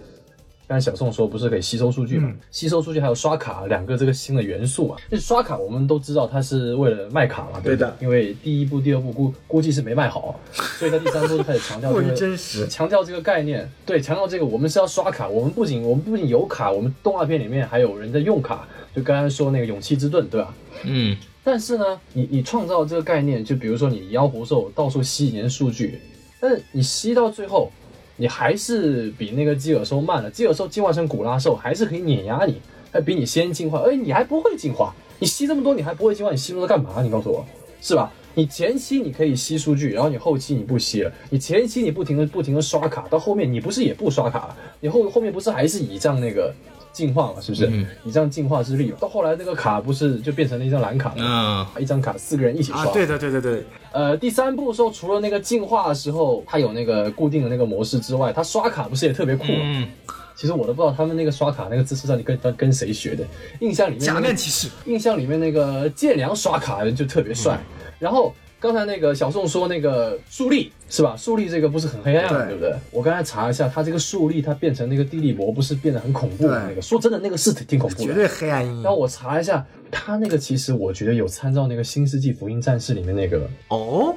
[0.66, 2.32] 刚才小宋说不是可以吸收数据嘛？
[2.50, 4.96] 吸收数据还有刷卡两个这个新的元素嘛？
[5.10, 18.66] 就是刷卡，我们都知道它是为了卖卡嘛，对的因为第一部、第二部估估计是没卖好，所以在第三部就开始强调 这个真实强调这个概念，对，强调这个我们是要刷卡，我们不仅我们不仅有卡，我们动画片里面还有人在用卡，
[18.96, 20.54] 就刚刚说那个勇气之盾，对吧？
[20.84, 21.14] 嗯，
[21.44, 26.00] 但是呢，你你创造这个概念，就比如说你妖狐兽到处吸你的数据，
[26.42, 27.70] 但是你吸到最后，
[28.16, 30.28] 你还是比那个基尔兽慢了。
[30.28, 32.60] 基尔兽进化成古拉兽还是可以碾压你，
[32.90, 37.00] 还比你先进化，而且你还不会进化，你吸这么多你还不会进化，你吸那么多干嘛？
[37.00, 37.46] 你告诉我，
[37.80, 38.12] 是吧？
[38.34, 46.52] 你前期你可以吸数据，然后你后期你不吸了，你前期你不停的不停的刷卡，到后面你不是也不刷卡了，你后后面不是还是倚仗那个
[46.92, 47.66] 进化嘛，是不是？
[48.02, 51.66] 你这样进化之力，到后来那个卡不是就变成了一张蓝卡吗？
[51.76, 52.82] 嗯，一张卡四个人一起刷。
[52.82, 59.58] 啊，对的对对对，呃，第三部的时候，除了那个进化的时候，它有那个固定的那个模式之外，它刷卡不是也特别酷吗？
[59.62, 59.88] 嗯，
[60.34, 63.24] 其实我都不知道他们那个刷卡那个姿势到底跟跟跟谁学的。
[63.60, 67.58] 印象里面、那个、假面骑士，印象里面那个剑良刷卡的就特别帅。
[67.98, 71.16] 然后刚才那个小宋说那个树立是吧？
[71.16, 72.72] 树立这个不是很黑暗，对对不对？
[72.92, 76.80] 我刚才查一下，他这个树立它变成那个地力魔，不是变得很恐怖的那个？
[76.80, 78.82] 说真的，那个是挺挺恐怖的，绝对黑暗阴影。
[78.84, 84.14] 然后我查一下，他那个其实我觉得有参照那个《新世纪福音战士》里面那个哦，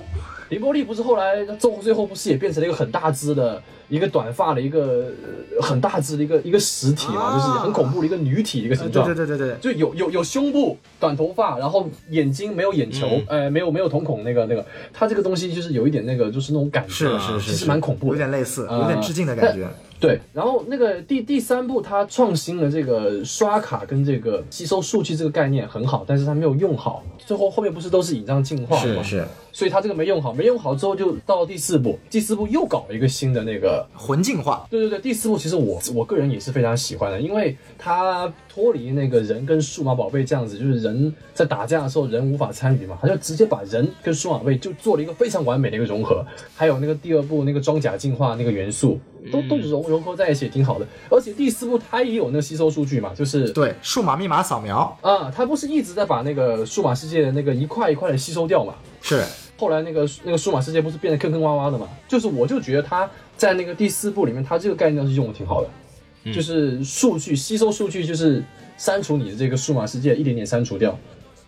[0.49, 5.11] 林波利，不是后来最后最后不是也变成了一个很大只的一个短发的一个
[5.55, 7.38] 呃很大只的一个一个实体嘛，啊。
[7.38, 9.05] 就是很恐怖的一个女体的一个形对状。
[9.05, 19.67] 对对对对对，就有有有胸部、短头发，然后眼睛没有眼球，呃，没有没有瞳孔，那个那个，它这个东西就是有一点那个，就是那种感觉，是是是，其实蛮恐怖的，有点类似，呃有点致敬的感觉。
[19.99, 27.03] 对，然后那个第第三部，它创新了这个刷卡跟这个吸收数据这个概念很好，但是它没有用好。
[27.26, 29.01] 最后后面不是都是引张进化了吗？
[29.01, 46.23] 是是所以它这个没用好，没用好之后就到了第四部，第四部又搞了一个新的那个魂进化，对对对，第四部其实我我个人也是非常喜欢的，因为它脱离那个人跟数码宝贝这样子，就是人在打架的时候人无法参与嘛，它就直接把人跟数码宝贝就做了一个非常完美的一个融合。
[46.53, 48.99] 还有那个第二部那个装甲进化那个元素，
[49.31, 50.88] 都都融融合在一起，挺好的。
[51.10, 58.76] 而且第四部它也有那个吸收数据嘛，就是对，数码密码扫描啊，它不是一直在把那个数码世界的那个一块一块的吸收掉嘛？
[59.02, 59.23] 是
[59.57, 61.88] 后来那个那个数码世界不是变得坑坑洼洼的嘛？
[62.07, 68.43] 就是我就觉得它在那个第四部里面，它这个概念是用的挺好的，就是数据吸收数据，就是
[68.77, 70.97] 删除你的这个数码世界，一点点删除掉。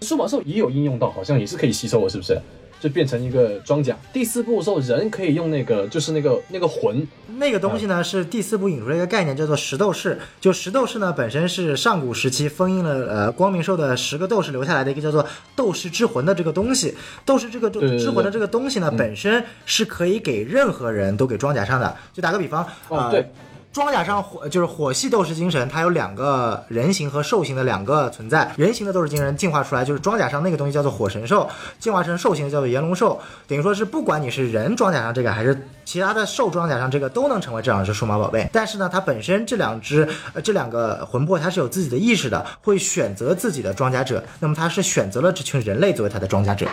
[0.01, 2.39] 数码兽也有应用到，好像也是可以吸收的，是不是？
[2.79, 3.95] 就变成一个装甲。
[4.13, 10.19] 第四部的时候，人可以用那个，就是那个那个魂，那个东西呢，是第四部引出了一个概念，叫做石斗士。
[10.39, 15.25] 就石斗士呢，本身是上古时期封印了呃光明兽的十个斗士留下来的一个叫做
[15.55, 16.95] 斗士之魂的这个东西。
[17.25, 21.95] 斗士这个之魂的这个东西呢，本身是可以给任何人都给装甲上的。
[22.13, 23.25] 就打个比方，呃，哦对。
[23.73, 28.51] 装甲上火就是火系斗士精神，它有两个人形和兽形的两个存在。
[28.57, 31.47] 人形的斗士精神进化出来就是装甲上那个东西叫做火神兽，
[31.79, 33.19] 进化成兽形叫做炎龙兽。
[33.45, 38.49] 等于说是不管你是人装甲上这个还是其他的兽装甲上这个，都能成为这两只数码宝贝。
[38.51, 44.23] 但是呢，它本身这两只呃这两个魂魄它是有自己的意识的，会选择自己的装甲者。
[44.39, 46.65] 那么它是选择了这群人类作为它的装甲者。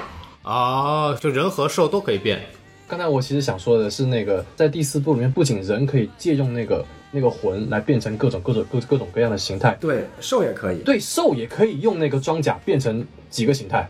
[0.43, 2.41] 哦，就人和兽都可以变。
[2.87, 10.79] 刚才我其实想说的是，那个在第四部里面，不仅人可以借用那个那个魂来变成各种各种各各种各样的形态，对，兽也可以。
[10.79, 13.89] 对兽也可以用那个装甲变成几个形态。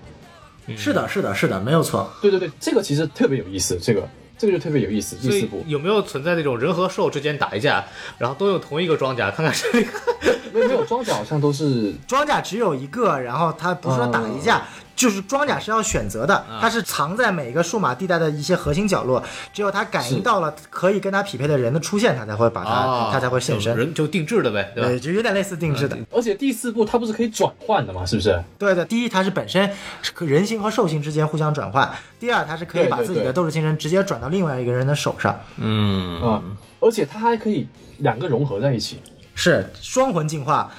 [0.76, 2.10] 是的，是的，是的，没有错。
[2.22, 4.08] 对对对，这个其实特别有意思，这个
[4.38, 5.16] 这个就特别有意思。
[5.16, 7.84] 第四部有没有存在那种人和兽之间打一架，
[8.16, 9.68] 然后都用同一个装甲，看看谁
[10.54, 14.62] 没有没有装甲好像都是装甲只有一个，然后他不是说打一架，
[14.96, 19.22] 就是装甲是要选择的，它是藏在每个数码地带的一些核心角落，
[19.52, 23.76] 只有它感应到了可以跟它匹配的人的出现，它才会把它，啊，它才会现身。
[23.76, 24.88] 人就定制的呗，对吧？
[24.88, 25.96] 对，就有点类似定制的。
[26.10, 28.42] 而且第四部它不是可以转换的嘛，是不是？
[28.58, 29.70] 对的，第一，它是本身
[30.14, 31.88] 可人形和兽形之间互相转换；
[32.20, 36.42] 第二，它是可以把自己的斗士星神直接转到另外一个人的手上，嗯，啊、
[36.80, 37.66] 而且它还可以
[37.98, 39.00] 两个融合在一起，
[39.34, 40.70] 是双魂进化。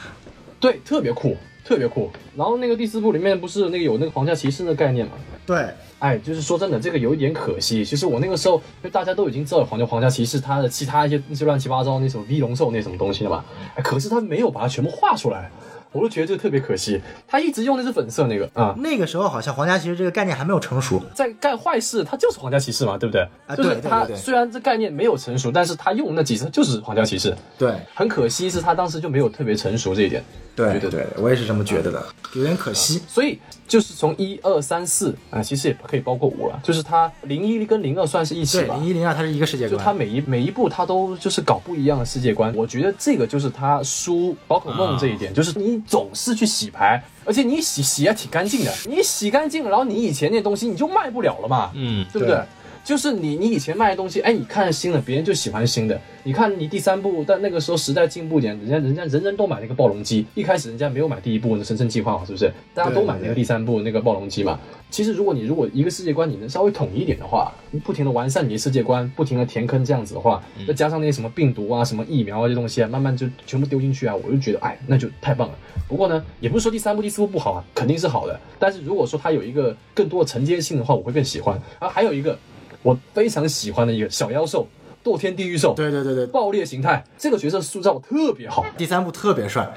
[0.58, 2.10] 对，特别酷，特别酷。
[2.38, 5.14] 然后那个第四部里面不是那个有那个皇家骑士的概念吗？
[5.46, 5.68] 对，
[6.00, 7.84] 哎，就是说真的，这个有一点可惜。
[7.84, 15.52] 其实我那个时候，因为大家都已经知道皇家皇家骑士它的其他一些那些乱七八糟那什么 V 龙兽那什么东西了嘛，哎，可是他没有把它全部画出来，
[15.92, 17.00] 我就觉得这个特别可惜。
[17.28, 21.00] 他一直用的是粉色那个啊，那个时候好像皇家骑士这个概念还没有成熟。
[21.14, 23.22] 在干坏事，他就是皇家骑士嘛，对不对？
[23.46, 27.36] 啊就是他虽然这概念没有成熟，但是他用那几次就是皇家骑士。
[27.56, 30.24] 对，很可惜是他当时就没有特别成熟这一点，
[30.56, 32.06] 对对对我也是这么觉得的，
[32.36, 33.02] 有点可惜。
[33.07, 38.86] 所以就是从一二三四啊，其实也可以包括五了，就是它零一跟零二算是一起对，吧零。
[38.86, 39.94] 一零二它是一个世界观就它。
[39.94, 42.53] 每一每一步，它都就是搞不一样的世界观。
[42.56, 48.72] 我觉得这个就是它输宝可梦这一点，就是你总是去洗牌，而且你洗洗还挺干净的。
[48.86, 52.36] 你洗干净了，然后你以前那东西你就卖不了了嘛，嗯，对不对？
[52.36, 52.45] 对
[52.86, 55.99] 就是你你以前卖的东西，哎，你看新的，别人就喜欢新的。
[56.24, 62.52] 你看你第三部，但那个时候时代进步点，人家人家人人都买那个暴龙机，一开始人家没有买第一部那神圣计划嘛，是不是？
[62.76, 64.60] 大家都买那个第三部那个暴龙机嘛。
[64.91, 75.56] 其实如果你如果一个世界观你能稍微统一一点的话，你不停的完善你的世界观，不停的填坑这样子的话，再加上那些什么病毒啊、什么疫苗啊这东西啊，慢慢就全部丢进去啊，我就觉得哎，那就太棒了。
[75.88, 78.40] 不过呢，也不是说第三部、第四部不好啊，肯定是好的。
[78.60, 81.60] 但是如果说它有一个更多的承接性的话，我会更喜欢。
[81.80, 82.38] 然后，还有一个
[82.86, 84.68] 我非常喜欢的一个小妖兽——
[85.03, 88.64] 堕天地狱兽，对对对对，爆裂形态，这个角色塑造特别好。
[88.78, 89.74] 第三部特别帅，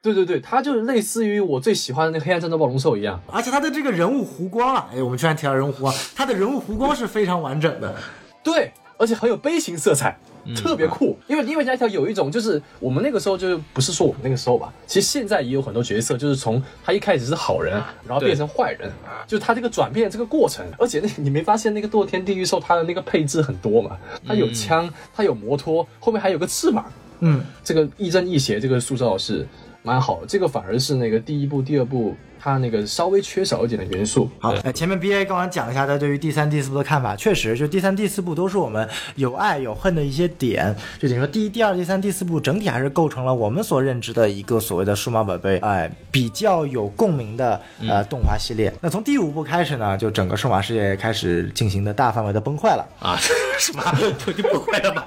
[0.00, 3.20] 对对对，它就是类似于我最喜欢的那黑暗战斗暴龙兽一样。
[3.26, 7.94] 而且他的这个人物弧光啊，哎，我们居然提到人物弧光，他的人物弧光是非常完整的。
[8.42, 10.18] 对，而且很有悲情色彩，
[10.54, 11.18] 特别酷。
[11.26, 17.74] 因为因为那条有一种就是我们那个时候就是不是说我们那个时候吧，其实现在也有很多角色，就是从他一开始是好人，
[18.06, 18.90] 然后变成坏人，
[19.26, 20.64] 就是他这个转变这个过程。
[20.78, 23.96] 而且那你没发现那个堕天地狱兽它的那个配置很多嘛？
[24.26, 26.84] 它有枪，它有摩托，后面还有个翅膀。
[27.20, 29.46] 嗯，这个亦正亦邪，这个塑造是
[29.82, 30.26] 蛮好的。
[30.26, 32.14] 这个反而是那个第一部、第二部
[32.46, 34.30] 它那个稍微缺少一点的元素。
[34.38, 40.72] 好，呃，前面 B A 刚刚讲了一下他对于第三、第四部的看法，确实，就第三、第四部都是我们有爱有恨的一些点。
[41.00, 48.72] 就等于说，第一、第二、第三、第四部整体还是构成了我们所认知的一个所谓的数码宝贝，哎、比较有共鸣的呃动画系列。
[48.80, 52.86] 那从第五部开始呢，就整个数码世界开始进行的大范围的崩坏了。
[53.00, 53.18] 啊，
[53.58, 53.82] 什么
[54.24, 55.04] 就就崩坏了吧？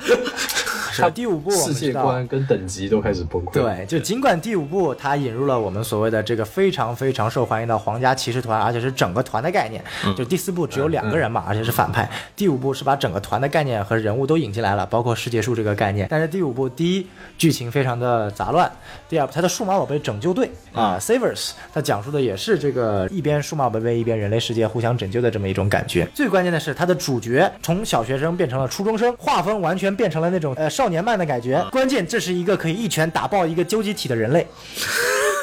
[1.13, 3.53] 第五部世界观跟等级都开始崩溃。
[3.53, 9.83] 对，就尽管第五部它引入了我们所谓的这个非常非常受欢迎的皇家骑士团，而且是整个团的概念。
[10.17, 12.09] 就第四部只有两个人嘛，而且是反派。
[12.35, 16.07] 第五部是把整个团的概念和人物都引进来了，包括世界树这个概念。
[16.09, 17.07] 但是第五部第一
[17.37, 18.71] 剧情非常的杂乱，
[19.07, 26.07] 第二它的数码宝贝拯救队啊，Savers，它讲述的也是这个一边数码宝贝一边人类世界互相拯救的这么一种感觉。
[26.13, 31.61] 最关键的是它的主角从小学生变成了初中生，画风完全变成了那种呃少年漫的感觉。
[31.73, 34.47] 关键这是一个可以一拳打爆一个究极体的人类。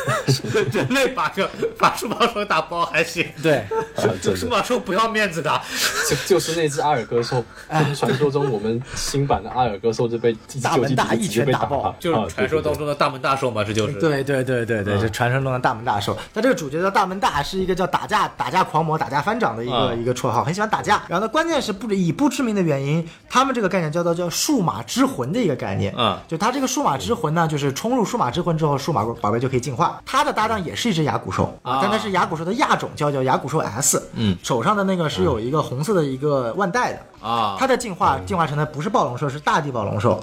[0.72, 3.58] 人类把个把数码兽打爆还行，对，
[3.96, 5.60] 啊，真的，数码兽不要面子的，
[6.08, 13.94] 就就是那只阿尔戈兽，就是传说中我们新版的阿尔戈兽就被大门大一拳打爆爆，就是传说当中的大门大兽嘛，这就是。
[13.94, 16.16] 对对对对对，就传说中的大门大兽。
[16.34, 21.02] 那这个主角叫大门大，是一个叫打架打架狂魔、打架翻掌的一个、啊一个绰号，很喜欢打架。
[21.08, 25.94] 然后呢，关键是不以不知名的原因，他们这个概念叫做叫数码之魂的一个概念。
[25.96, 29.95] 嗯就他这个数码之魂呢，就是冲入数码之魂之后，数码宝贝就可以进化。
[30.04, 34.10] 他的搭档也是一只牙骨兽啊但它是牙骨兽的亚种，叫叫牙骨兽 S。
[34.14, 37.00] 嗯，手上的那个是有一个红色的一个腕带的。
[37.26, 40.22] 啊，它的进化进化成的不是暴龙兽，是大地暴龙兽。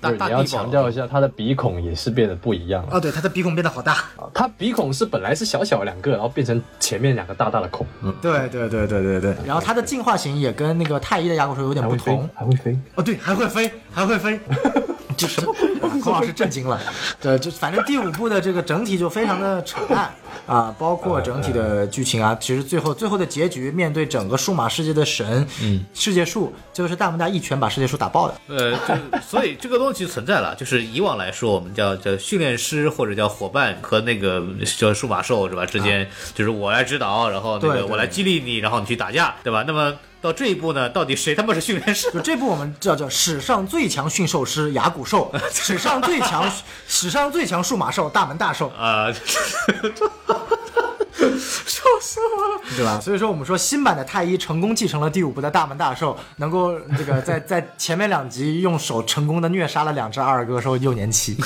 [0.00, 2.90] 大对，你要强调一下，他的鼻孔也是变得不一样了。
[2.92, 3.92] 哦，对，他的鼻孔变得好大。
[3.92, 7.86] 啊它鼻孔是本来是小小两个，然后变成前面两个大大的孔，
[8.20, 12.78] 对对对对对对，然后它的进化型也跟那个太一的牙骨兽有点不同，还会飞。
[12.94, 14.38] 哦，对，还会飞，还会飞，
[15.16, 15.54] 就什么？
[16.02, 16.78] 孔老师震惊了。
[17.20, 20.10] 对，就反正第五部的这个整体就非常的扯淡
[20.46, 28.34] 啊，包括整体的剧情啊，其实最后最后的结局，面对整个数码世界的神，嗯，世界树，就是大门大一拳把世界树打爆的。
[28.48, 34.42] 呃，就所以这个东西存在了，就是以往来说，我们叫叫训练师或者叫伙伴和那个
[34.78, 35.66] 叫数码兽是吧？
[35.66, 39.64] 之间就是我来指导，然后那个我来激励你，然后你去打架，对吧？
[39.66, 42.10] 那么到这一步呢，到底谁他妈是训练师？
[42.10, 46.50] 就这步我们叫叫史上最强驯兽师牙骨兽， 史上最强
[46.88, 49.12] 史上最强数码兽大门大兽，啊，
[51.16, 52.60] 笑死我了！
[52.76, 53.00] 对吧？
[53.00, 61.36] 所以说我们说新版的太一成功继承了第五部的大门大寿，能够这个在在前面两集用手成功的虐杀了两只阿尔戈兽幼年期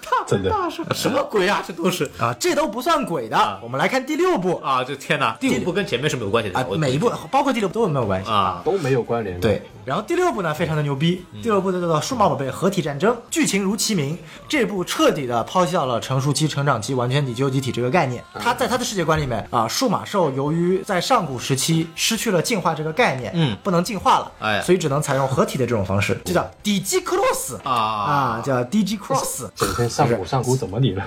[0.00, 1.62] 大门大寿，什么鬼啊？
[1.66, 3.60] 这都是啊，这都不算鬼的。
[3.62, 4.84] 我们来看第六部啊！
[4.84, 8.30] 这天哪，第五部跟前面是没有关系的啊，每一部包括第六部都有没有关系？
[8.30, 9.40] 啊，都没有关联。
[9.40, 11.24] 对，然后第六部呢，非常的牛逼。
[11.42, 18.22] 第六部叫做《数码宝贝合体战争》，剧情如其名，这部彻底的抛下了成熟期、成长期、完全体、究极体这个概念。
[18.38, 29.48] 它在它的世界观里面啊，数码兽由于在上古时期失去了进化这个概念，嗯不能进化了，哎所以只能采用合体的这种方式，就叫 DG Cross 啊啊，叫 DG Cross。
[29.56, 31.02] 整天上古上古怎么你 了？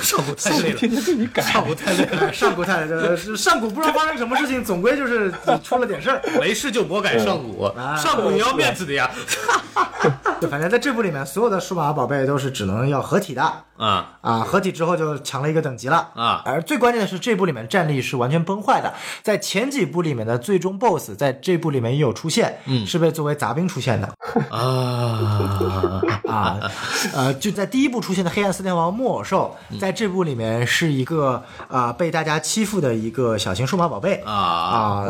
[0.00, 1.42] 上古太累了，天天被你改。
[1.42, 5.32] 上古太累了，哎上古太累了上古不知道发生什么事情，总归就是
[5.64, 6.22] 出了点事儿。
[6.38, 9.10] 没事就魔改上古，啊上古也要面子的呀。
[10.40, 13.42] 就反正在这部里面，所有的数码宝贝都是只能要合体的。
[13.78, 18.94] 啊啊，合体之后就强了一个等级了啊而最关键的是，这部里面战力是完全崩坏的。
[19.22, 24.08] 在前几部里面的最终 BOSS，在这部里面也有出现，嗯，是被作为杂兵出现的
[24.50, 26.60] 啊 啊。
[27.12, 34.32] 呃，就在第一部出现的黑暗四天王木偶兽，在这部里面是一个啊、被大家欺负的一个小型数码宝贝啊！
[34.32, 35.04] 啊，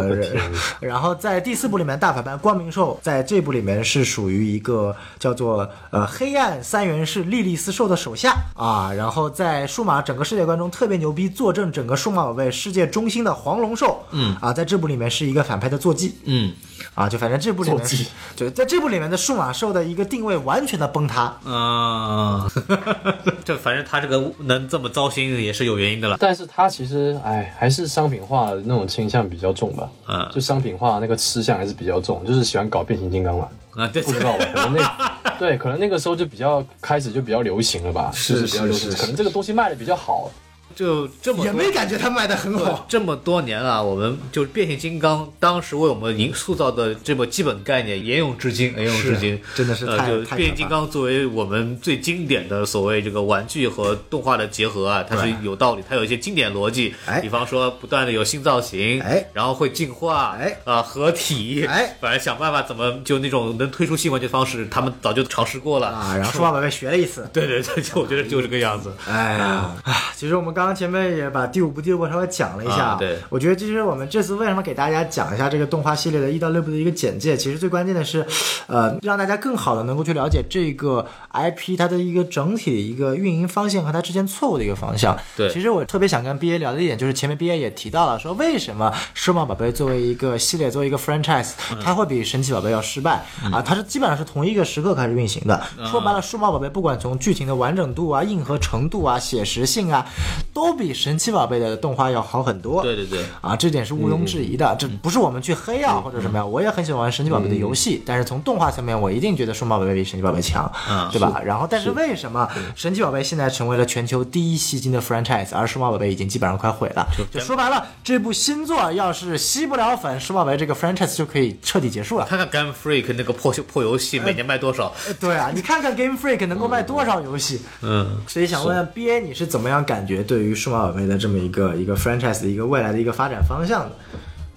[0.80, 8.92] 然后在第四部里面，大反派光明兽在这部里面是属于一个叫做呃黑暗三元式莉莉丝兽的手下啊。
[8.92, 16.52] 然后在数码整个世界观中特别牛逼，坐镇整个数码宝贝世界中心的黄龙兽，嗯啊，在这部里面是一个反派的坐骑嗯
[16.94, 21.22] 啊，就反正这部里面是坐骑对，在这部里面的数码兽的一个定位完全的崩塌。
[21.44, 22.50] 啊，
[23.44, 26.16] 这反正他这个能这么糟心也是有原因的了。
[26.18, 29.88] 但是他其实，哎，还是商品化的那种倾向比较重吧。
[30.08, 33.48] 嗯就商品化那个吃相还是比较重，就是喜欢搞变形金刚嘛。
[33.76, 34.44] 啊，对，不知道吧？
[34.54, 40.30] 可能那 对，可能那个时候就比较开始就比较流行了吧，是就是比较流行，是是可能这个东西卖的比较好。
[40.74, 65.88] 就这么也多没感觉他卖的很好，这么多年啊，我们就是变形金刚当时为我们营塑造的这么基本概念沿用至今，沿用至今，真的是呃，就变形金刚作为我们最经典的所谓这个玩具和动画的结合啊，它是有道理，它有一些经典逻辑，哎比方说不断的有新造型，哎然后会进化，哎啊、合体，哎反正想办法怎么就那种能推出新玩具的方式，他们早就尝试过了。
[65.88, 66.16] 啊。
[66.16, 68.92] 然后数码宝贝学了一次，对对对，就我觉得就这个样子。
[69.08, 77.36] 哎呀，啊，其实我们刚刚刚前面也把第五部、第六部稍微讲了一下，啊对我觉得这就是我们这次为什么给大家讲一下这个动画系列的一到六部的一个简介。
[77.36, 78.24] 其实最关键的是，
[78.68, 85.18] 呃，让大家更好的能够去了解这个 IP 它的一个整体的一个运营方向和它之间错误的一个方向。
[85.36, 91.50] 对其实我特别想跟 BA 聊的一点就是前面 BA 也提到了，说为什么数码宝贝作为一个系列，作为一个 franchise，
[91.82, 93.60] 它会比神奇宝贝要失败、啊？
[93.60, 95.60] 它是基本上是同一个时刻开始运行的。
[95.90, 100.06] 说白了，数码宝贝不管从剧情的完整度啊、硬核程度啊、写实性啊，
[100.52, 102.82] 都比神奇宝贝的动画要好很多。
[102.82, 104.76] 对对对，啊，这点是毋庸置疑的。
[104.78, 111.40] 这不是我们去黑啊或者什么呀，我也很喜欢玩神奇宝贝的游戏，但是从动画层面，我一定觉得数码宝贝比神奇宝贝强，嗯对吧？
[111.44, 117.06] 然后，但是为什么神奇宝贝现在成为了全球第一吸金的 franchise，而数码宝贝已经基本上快毁了？
[117.30, 122.26] 就说白了，这部新作要是吸不了粉，数码宝贝这个 franchise 就可以彻底结束了。
[122.26, 124.92] 看看 Game Freak 那个破破游戏每年卖多少？
[125.06, 127.60] 呃对啊，你看看 Game Freak 能够卖多少游戏？
[127.82, 133.96] 嗯，所以想问问 BA，你是怎么样感觉对于数码宝贝的这么一个一个 franchise 的一个未来的一个发展方向的？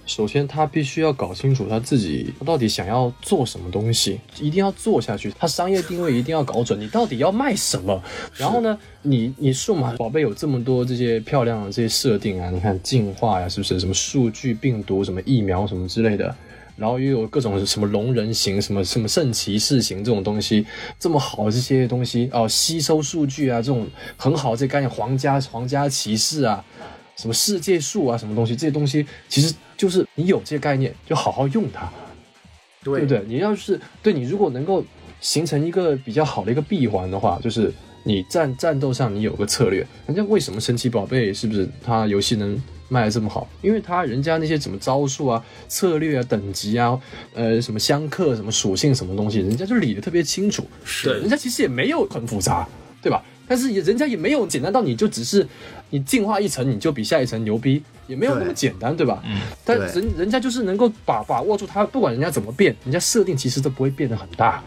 [0.06, 5.32] 首先，他必须要搞清楚他自己到底想要做什么东西，一定要做下去。
[5.36, 8.00] 他商业定位一定要搞准，你到底要卖什么？
[8.36, 13.80] 然后呢，你你数码宝贝有这么多这些漂亮的这些设定啊，你看进化呀，是不是？
[13.80, 16.32] 什么数据、病毒、什么疫苗什么之类的。
[16.76, 20.64] 然后又有各种什么龙人形、什么什么圣骑士形这种东西，
[20.98, 23.86] 这么好的这些东西哦，吸收数据啊，这种
[24.16, 26.64] 很好的这概念，皇家皇家骑士啊，
[27.16, 31.90] 什么世界树啊，什么东西，这些东西其实就是你有这些概念，就好好用它，
[32.84, 33.24] 对不对？
[33.26, 34.84] 你要是对你如果能够
[35.20, 37.72] 形成一个比较好的一个闭环的话，就是
[38.04, 39.86] 你战战斗上你有个策略。
[40.06, 43.48] 人家为什么神奇宝贝是不是它游戏能卖的这么好？
[43.62, 46.98] 因为他人家那些什么招数啊、策略啊、等级啊、
[47.34, 50.66] 呃什么相克、什么属性什么东西，人家就理得特别清楚。
[50.84, 52.66] 是人家其实也没有很复杂，
[53.02, 53.22] 对吧？
[53.48, 55.46] 但是也人家也没有简单到你就只是
[55.90, 59.22] 你进化一层你就比下一层牛逼，也没有那么简单，对吧？
[59.24, 59.40] 嗯。
[59.64, 64.62] 但人人家就是能够把把握住它，不管人家怎么变，人家设定其实都不会变得很大。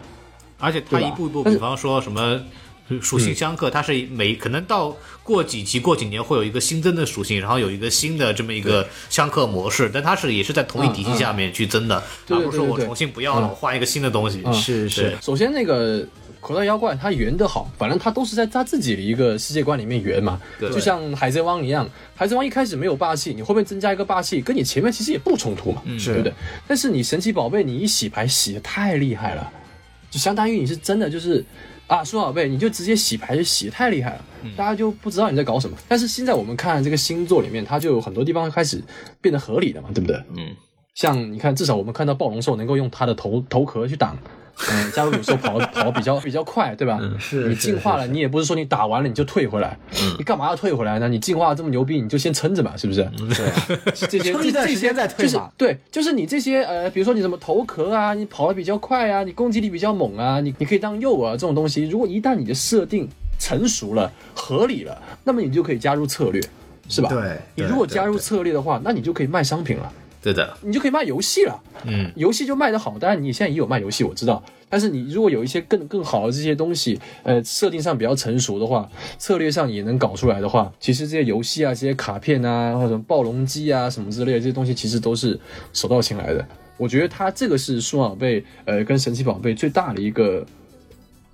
[0.58, 2.40] 而且他一步一步，比方说什么。
[3.00, 13.50] 属性相克，它是每可能到过几集、过几年会有一个新增的属性，然后有一个新的这么一个相克模式，但它是也是在同一体系下面去增的，而不是我重新不要了，嗯。
[13.50, 14.42] 我换一个新的东西。
[14.52, 16.06] 是是，首先，那个
[16.40, 20.40] 口袋妖怪它圆的好，反正它都是在他自己的一个世界观里面圆嘛。
[20.58, 20.70] 对。
[20.70, 26.32] 就像海贼王一样，海贼王一开始没有霸气，你后面增加一个霸气，跟你前面其实也不冲突嘛，对不对？
[26.66, 29.52] 但是你神奇宝贝，你一洗牌洗的太厉害了，
[30.10, 31.44] 就相当于你是真的就是。
[31.90, 34.24] 啊，数码宝贝，你就直接洗牌就洗太厉害了，
[34.56, 35.76] 大家就不知道你在搞什么。
[35.88, 38.80] 但是现在我们看这个星座里面，它就有很多地方开始
[39.20, 40.16] 变得合理了嘛，对不对？
[40.36, 40.54] 嗯，
[40.94, 44.16] 像你看，至少我们看到暴龙兽能够用它的头头壳去挡，
[44.70, 46.98] 嗯，加鲁鲁兽跑 跑比较比较快，对吧？
[47.00, 49.78] 你是你进化了，你也不是说你打完了你就退回来，
[50.18, 51.08] 你干嘛要退回来呢？
[51.08, 53.02] 你进化这么牛逼，你就先撑着吧，是不是？
[53.16, 63.08] 对，这些 撑一段时间再退就是嘛对，就是你这些呃，比如说你什么头壳啊，你跑的比较快啊，你攻击力比较猛啊，你你可以当诱饵这种东西，如果一旦你的设定
[63.38, 66.40] 成熟了、合理了，那么你就可以加入策略，
[66.88, 67.08] 是吧？
[67.08, 69.90] 对你如果加入策略的话，那你就可以卖商品了。
[70.22, 71.60] 对的，你就可以卖游戏了。
[71.84, 74.42] 嗯，游戏就卖得好，当然你现在也有卖游戏，我知道。
[74.68, 78.88] 但是你如果有一些更更好的这些东西，呃，设定上比较成熟的话，
[79.18, 85.38] 策略上也能搞出来的话，其实这些游戏啊、这些卡片啊，或者暴龙机啊什么之类的这些东西，其实都是
[85.72, 86.46] 手到擒来的。
[86.76, 90.46] 我觉得它这个是数码宝贝呃跟神奇宝贝最大的一个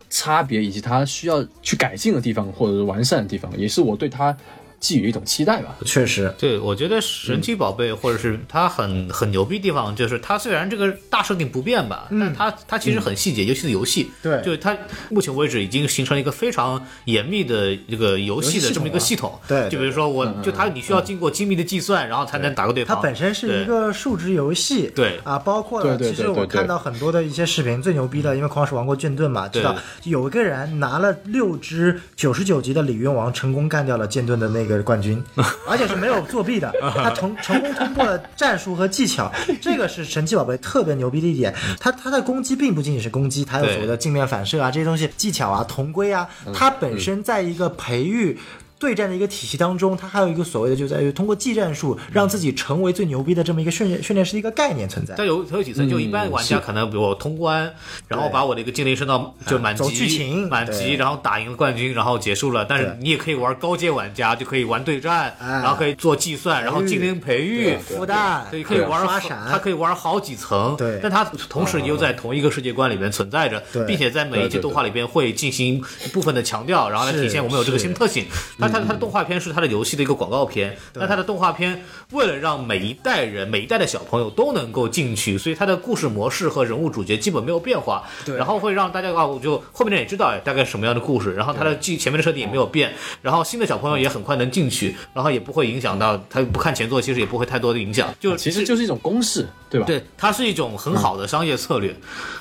[0.09, 4.35] 差别，以及它需要去改进的地方或者是完善的地方，也是我对它
[4.79, 5.75] 寄予一种期待吧。
[5.85, 14.41] 确实，对，我觉得神奇宝贝或者是它很很牛逼的地方，就是它虽然这个大设定不变吧，但它它其实很细节，尤其是游戏，对。
[14.43, 14.77] 就是它
[15.11, 19.39] 目前为止已经形成了一个非常严密的这个游戏的这么一个系统。
[19.49, 22.97] 对对就比如说我就它你需要经过精密的计算，然后才能打过对方。
[22.97, 25.19] 它本身是一个数值游戏，对。
[25.25, 26.43] 啊，包括了对对其实对对对。
[26.43, 29.75] 我看到很多的一些视频，最牛逼的，因为狂使王国卷盾嘛，知道
[30.05, 35.23] 有一个人拿了六只九十九级的鲤鱼王，成功干掉了剑盾的那个冠军，
[35.67, 39.33] 而且是没有作弊的， 他成成功通过了战术和技巧，
[39.63, 41.55] 这个是神奇宝贝特别牛逼的一点。
[41.81, 48.39] 他他的攻击并不仅仅是攻击，他有所谓的镜面反射啊这些东西，技巧啊同归啊，他本身在一个培育。
[48.79, 55.15] 对战的一个体系当中，它还有一个所谓的，就在于通过技战术让自己成为最牛逼的这么一个训练训练师的一个概念存在。
[55.15, 57.73] 它有它有几层，就一般玩家可能比如我通关，
[58.07, 62.65] 然后把我的一个精灵升到就满级，剧情满级，然后打赢了冠军，然后结束了。
[62.65, 67.77] 但是你也可以玩高阶玩家，就可以玩对战，哎然后可以做计算，然后精灵培育。
[67.89, 78.27] 孵蛋，对，可以玩闪，它可以玩好几层，对但它同时又在同一个世界观里面存在着对，并且在每一集动画里边会进行一部分的强调，然后来体现我们有这个新特性。
[78.69, 99.87] 它它它它的动画片是它的游戏的一个广告片，那它的动画片为了让每一代人、每一代的小朋友都能够进去，所以它的故事模式和人物主角基本没有变化，对然后会让大家啊，我就后面的人也知道哎大概什么样的故事，然后它的记前面的设定也没有变，然后新的小朋友也很快能进去，然后也不会影响到他不看前作，其实也不会太多的影响，就其实就是一种公式，对吧？
[99.87, 101.95] 对，它是一种很好的商业策略。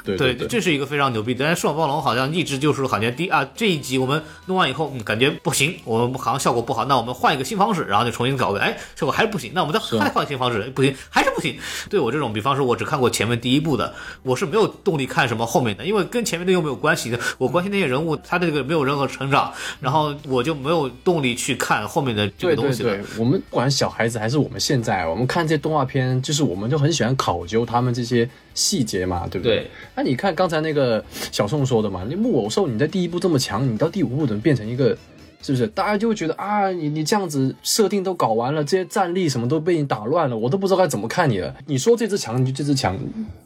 [0.04, 1.46] 对对，对，这是一个非常牛逼的。
[1.46, 11.58] 但是数码暴龙好像一直就是好像第啊这一集我们弄完以后，嗯，感觉不行，我们好像效果不好，那我们换一个新方式，然后就重新搞个，哎，效果还是不行，那我们再再换新方式，不行，还是不行。
[11.90, 13.94] 对我这种，比方说我只看过前面第一部的，
[14.24, 17.20] 我是没有动力看什么后面的，因为跟前面的又没有关系的。
[17.38, 29.58] 我关心那些人物，他这个没有任何成长，然后我就没有动力去看后面的这个东西了对。，我们不管小孩子还是我们现在，我们看这些动画片，就是我们就很喜欢考究他们这些细节嘛，对不对？
[29.58, 34.98] 对那你看刚才那个小宋说的嘛，那木偶兽你在第一部这么强，你到第五部怎么变成一个？
[35.46, 35.68] 是不是？
[35.68, 41.56] 大家就会觉得啊，你你这样子设定都搞完了，这些战力什么都被你打乱了，我都不知道该怎么看你了。
[41.68, 42.98] 你说这只强，你就这只强，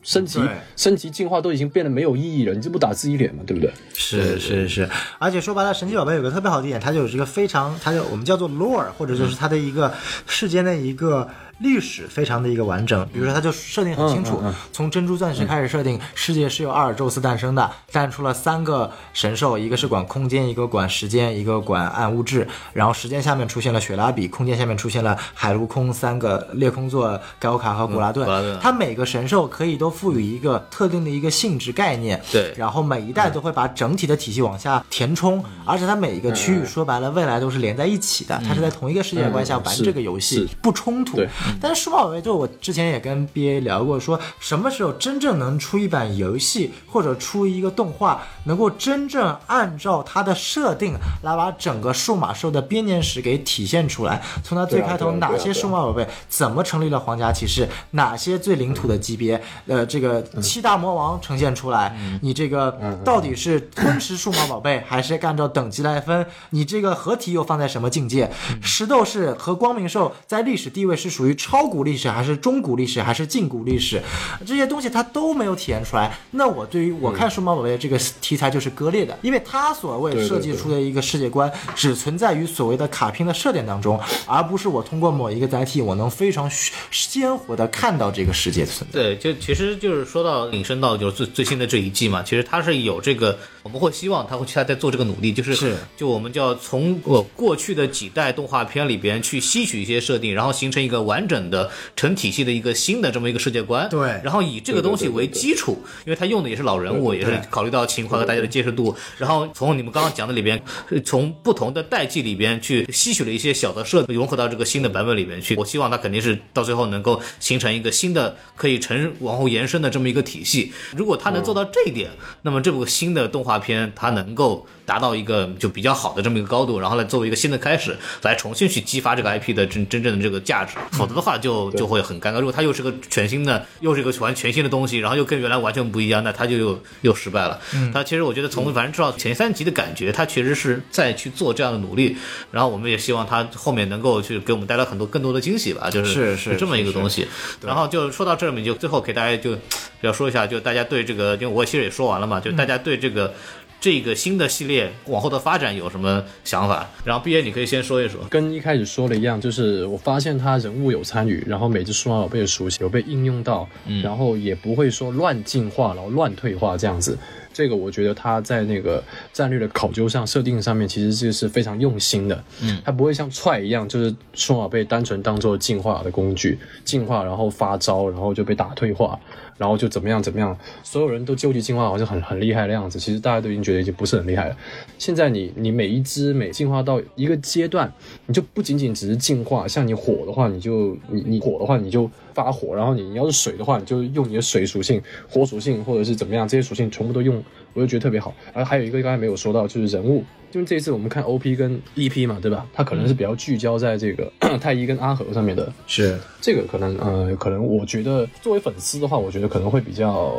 [0.02, 0.40] 升级
[0.78, 3.44] 升级进化都已经变得没有意义了，你这不打自己脸吗？
[3.46, 3.70] 对不对？
[3.94, 9.94] 是是是，而且说白了，神奇宝贝有个特别好的一点，它就有一个非常，它就我们叫做 lore，或者就是它的一个
[10.26, 11.28] 世间的一个
[11.60, 13.08] 历史非常的一个完整。
[13.14, 22.48] 比如说，它就设定很清楚，嗯嗯嗯从珍珠钻石开始设定，世界是由阿尔宙斯诞生的，诞出了三个神兽，一个是管空间，一个管时间，一个管暗物质。
[22.74, 28.26] 然后时间下面出现了雪拉比，空间下面出现了海陆空三个裂空座、盖欧卡和古拉顿。
[28.26, 32.22] 古拉顿它每个神兽可以都赋予一个特定的一个性质概念。
[32.32, 41.28] 对然后每一代都会把整体的体系往下填充，而且它每一个区域说白了，未来都是连在一起的，它是在同一个世界观下玩这个游戏是，不冲突对。
[41.62, 54.22] 但是数码宝贝，就我之前也跟 BA 聊过，说什么时候真正能出一版游戏或者出一个动画，能够真正按照它的设定来把整个数码兽的编年史给体现出来。
[54.44, 66.26] 从它最开头哪些数码宝贝怎么成立了皇家骑士，哪些最领土的级别，呃，这个七大魔王呈现出来，你这个到底是吞食数码宝贝，还是按照等级来分？
[66.52, 68.32] 你这个合体又放在什么境界？
[68.62, 74.04] 石斗士和光明兽在历史地位是属于超古历史，还是中古历史，还是近古历史？
[74.46, 76.14] 这些东西它都没有体现出来。
[76.32, 86.52] 那我对于我看数码宝贝这个题材就是割裂的，因为它所谓设计出的一个世界观，只存在于所谓的卡片的设定当中，而不是我通过某一个载体，我能非常
[86.92, 89.00] 鲜活的看到这个世界的存在。
[89.00, 93.40] 对，就其实就是说到引申到就是最最新的这一季嘛，其实它是有这个，
[93.70, 103.88] 我们会希望他会他在做这个努力，就是是就我们叫从我过去的几代动画片里边去吸取一些设定，然后形成一个完整的成体系的一个新的这么一个世界观。
[103.88, 110.60] 对然后以这个东西为基础，因为他用的也是老人物，也是考虑到情怀和大家的接受度，然后从你们刚刚讲的里边，
[110.90, 115.56] 呃从不同的代际里边去吸取了一些小的设，融合到这个新的版本里面去。
[115.56, 120.74] 我希望他肯定是到最后能够形成一个新的可以成往后延伸的这么一个体系。
[120.96, 122.10] 如果他能做到这一点，
[122.42, 130.78] 那么这部新的动画片它能够达到一个就比较好的这么一个高度，然后来作为一个新的开始，来重新去激发这个 IP 的真真正的这个价值。
[130.92, 132.40] 否则的话就就会很尴尬。
[132.40, 137.60] 如果它又是个全新的，又是一个完全新的东西，然后又跟原来完全不一样，那它就又又失败了。
[137.94, 142.18] 它其实我觉得从反正至少前三集的感觉，它确实是在去做这样的努力。
[142.52, 147.28] 然后我们也希望它后面能够去给我们带来很多更多的惊喜吧，就是是是这么一个东西。
[147.62, 149.56] 然后就说到这里，就最后给大家就
[150.02, 153.34] 要说一下，就大家对这个，因为我其实也说完了嘛，就大家对这个。
[153.82, 156.86] 这个新的系列往后的发展有什么想法？
[157.06, 158.20] 然后毕业你可以先说一说。
[158.30, 163.66] 跟一开始说的一样，就是我发现他人物有参与，然后每只数码宝贝的属性有被应用到，
[164.04, 167.18] 然后也不会说乱进化，然后乱退化这样子。
[167.54, 169.02] 这个我觉得他在那个
[169.32, 172.44] 战略的考究上、设定上面，其实这是非常用心的。
[172.62, 179.18] 嗯，他不会像踹一样，就是数码宝贝单纯当做进化的工具，进化然后发招，然后就被打退化，
[179.60, 182.98] 然后就怎么样怎么样，所有人都究极进化，好像很很厉害的样子。
[182.98, 184.58] 其实大家都已经觉得已经不是很厉害了。
[184.98, 187.92] 现在你你每一只每进化到一个阶段，
[188.26, 197.44] 你就不仅仅只是进化，像你火的话，你就你你火的话你就发火，然后你你要是水的话，你就用你的水属性、火属性或者是怎么样，这些属性全部都用，
[197.80, 198.36] 我就觉得特别好。
[198.54, 202.66] 然后还有一个刚才没有说到，就是人物，因为这一次我们看 OP 跟 EP 嘛，对吧？
[202.74, 210.36] 它可能是比较聚焦在这个 太一跟阿和上面的，是这个可能呃，可能我觉得作为粉丝的话，我觉得可能会比较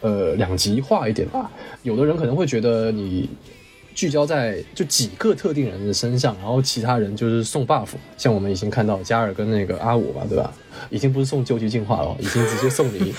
[0.00, 1.50] 呃两极化一点吧。
[1.82, 3.28] 有的人可能会觉得你
[3.94, 10.52] 聚焦在就几个特定人的身上，然后其他人就是送 buff，像我们已经看到加尔跟那个阿五吧，对吧？
[10.90, 13.14] 已经不是送究极进化了，已经直接送你，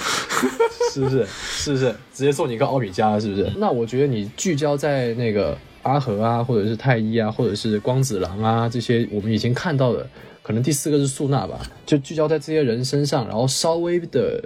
[0.95, 1.25] 是不是？
[1.29, 3.19] 是不是直接送你一个奥比加？
[3.19, 3.51] 是不是？
[3.57, 5.57] 那我觉得你聚焦在那个。
[5.85, 10.09] 阿和啊，或者是太一啊，或者是光子郎啊这些我们已经看到的，
[10.41, 14.43] 可能第四个是素娜吧，就聚焦在这些人身上，然后稍微的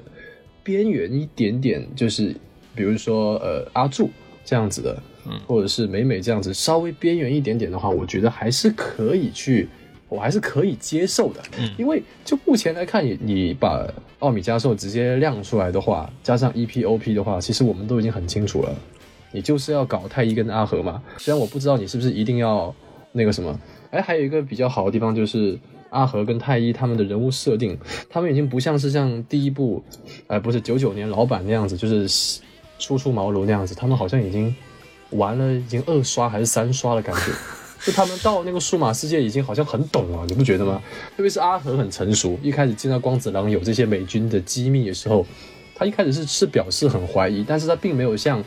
[0.64, 2.36] 边缘一点点，就是
[2.76, 4.10] 比如说呃阿柱
[4.44, 9.70] 这样子的，嗯，或者是美美这样子，稍微边缘一点点的话，我觉得还是可以去，
[10.10, 13.88] 我还是可以接受的，嗯，因为就目前来看，你你把
[14.18, 18.76] 奥米加兽直接亮出来的话，加上 E EPOP 的话，其实我们都已经很清楚了，
[19.32, 21.02] 你就是要搞太一跟阿和嘛。
[21.20, 22.74] 虽然我不知道你是不是一定要
[23.12, 23.58] 那个什么，
[23.92, 25.58] 哎，还有一个比较好的地方就是
[25.92, 27.78] 阿和跟太一他们的人物设定，
[28.10, 29.84] 他们已经不像是像第一部，
[30.28, 32.42] 呃，不是九九年老版那样子，就是
[32.80, 34.54] 初出茅庐那样子，他们好像已经
[35.12, 37.32] 玩了，已经二刷还是三刷的感觉。
[37.84, 40.82] 就他们到那个数码世界已经好像很懂了，你不觉得吗？
[41.16, 45.26] 特别是阿和很成熟，一开始见到光子郎有这些美军的机密的时候，
[45.74, 48.44] 他一开始是是表示很怀疑，但是他并没有像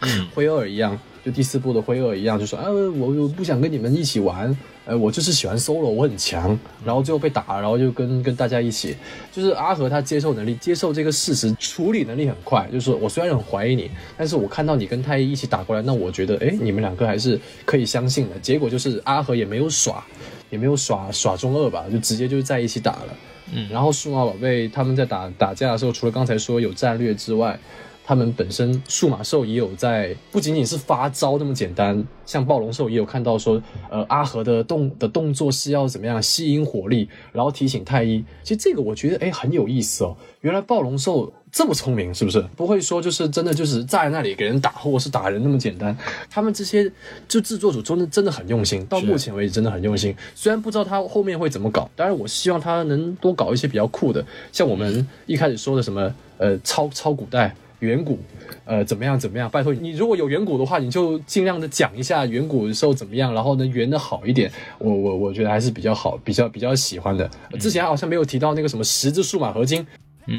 [0.34, 4.56] 灰二一样，就第四部的灰二一样，就说啊，我我不想跟你们一起玩，
[4.86, 8.96] 呃，我就是喜欢 solo，我很强，然后最后被打了，然后就跟跟大家一起，
[9.32, 18.38] 就是阿和他接受能力，接受这个事实，处理能力很快，就是说我虽然很怀疑你，但是我看到你跟太一一起打过来，那我觉得，哎，你们两个还是可以相信的。
[18.40, 20.04] 结果就是阿和也没有耍，
[20.50, 23.16] 也没有耍耍中二吧，就直接就在一起打了。
[23.52, 27.58] 嗯，然后数码宝贝他们在打打架的时候，除了刚才说有战略之外，
[28.08, 33.60] 他们本身数码兽也有在，不仅仅是发招那么简单，像暴龙兽也有看到说，
[33.90, 38.24] 呃，阿和的动的动作是要怎么样吸引火力，然后提醒太一。
[38.44, 42.40] 其实这个我觉得哎很有意思哦，原来暴龙兽这么聪明，是不是？
[42.54, 45.96] 不会说就是真的就是站在那里给人打或是打人那么简单。
[46.30, 46.88] 他们这些
[47.26, 50.14] 就制作组真的真的很用心，到目前为止真的很用心。
[50.36, 57.52] 虽然不知道他后面会怎么搞，当然我希望他能多搞一些比较酷的，像我们一开始说的什么呃超超古代。
[57.80, 58.18] 远古，
[58.64, 59.50] 呃，怎么样怎么样？
[59.50, 64.50] 拜托你，如果有远古的话，你就尽量的讲一下远古的时候怎么样，然后能圆的好一点。
[64.78, 67.28] 我我我觉得还是比较好，比较比较喜欢的。
[67.60, 69.86] 之前好像没有提到那个什么十字数码合金，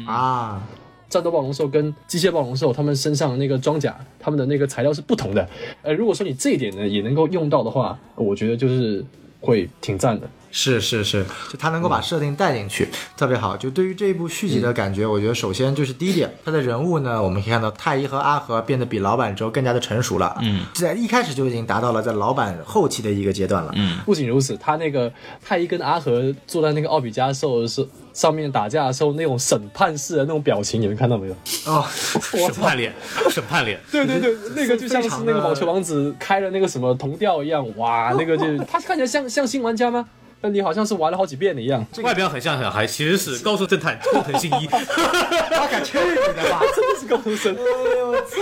[0.06, 0.66] 啊，
[1.08, 5.48] 战斗暴龙兽跟机械暴龙兽，它们身上的那个装甲，它们的那个材料是不同的。
[5.82, 9.04] 呃，如果说你这一点呢也能够用到的话，我觉得就是
[9.40, 10.28] 会挺赞的。
[10.50, 13.56] 是是是，就他能够把设定带进去，特别好。
[13.56, 20.36] 就对于这一部续集的感觉，我觉得首先就是第一点，他的人物呢，我们可以看到太一和阿和变得比老版之后更加的成熟了。
[20.42, 23.72] 嗯，在一开始就已经达到了在老版后期的一个阶段了。
[23.76, 25.12] 嗯，不仅如此，他那个
[25.44, 31.34] 太一跟阿和坐在那个奥比加兽的时上面打架的时候，那种审判式的那种表情，你们看到没有？
[31.66, 32.92] 哦， 审判脸，
[33.30, 40.08] 审判脸，对对对，那个就像是那个网球王子开了那个什么铜吊一样，哇，那个就 他看起来像像新玩家吗？
[40.40, 41.84] 但你好像是玩了好几遍的一样。
[42.02, 44.66] 外表很像小孩，其实是高速侦探工藤新一。
[44.66, 46.60] 他敢去你的吧？
[46.74, 47.54] 真的是高中生。
[47.54, 48.36] 哎呦我操！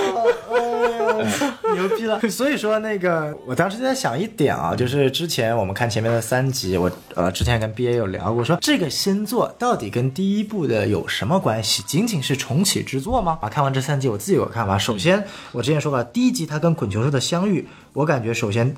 [0.52, 2.20] 哎呦，牛逼了！
[2.28, 11.82] 所以说那个，我当时就在想一点啊，就是之前我们看前面的三集，我呃之前跟 B A 有聊过，说这个新作到底跟第一部的有什么关系？
[11.86, 13.38] 仅仅是重启之作吗？
[13.40, 14.76] 啊，看完这三集，我自己有个看法。
[14.76, 18.76] 首先，我之前说过，第一集他跟滚球兽的相遇，我感觉首先。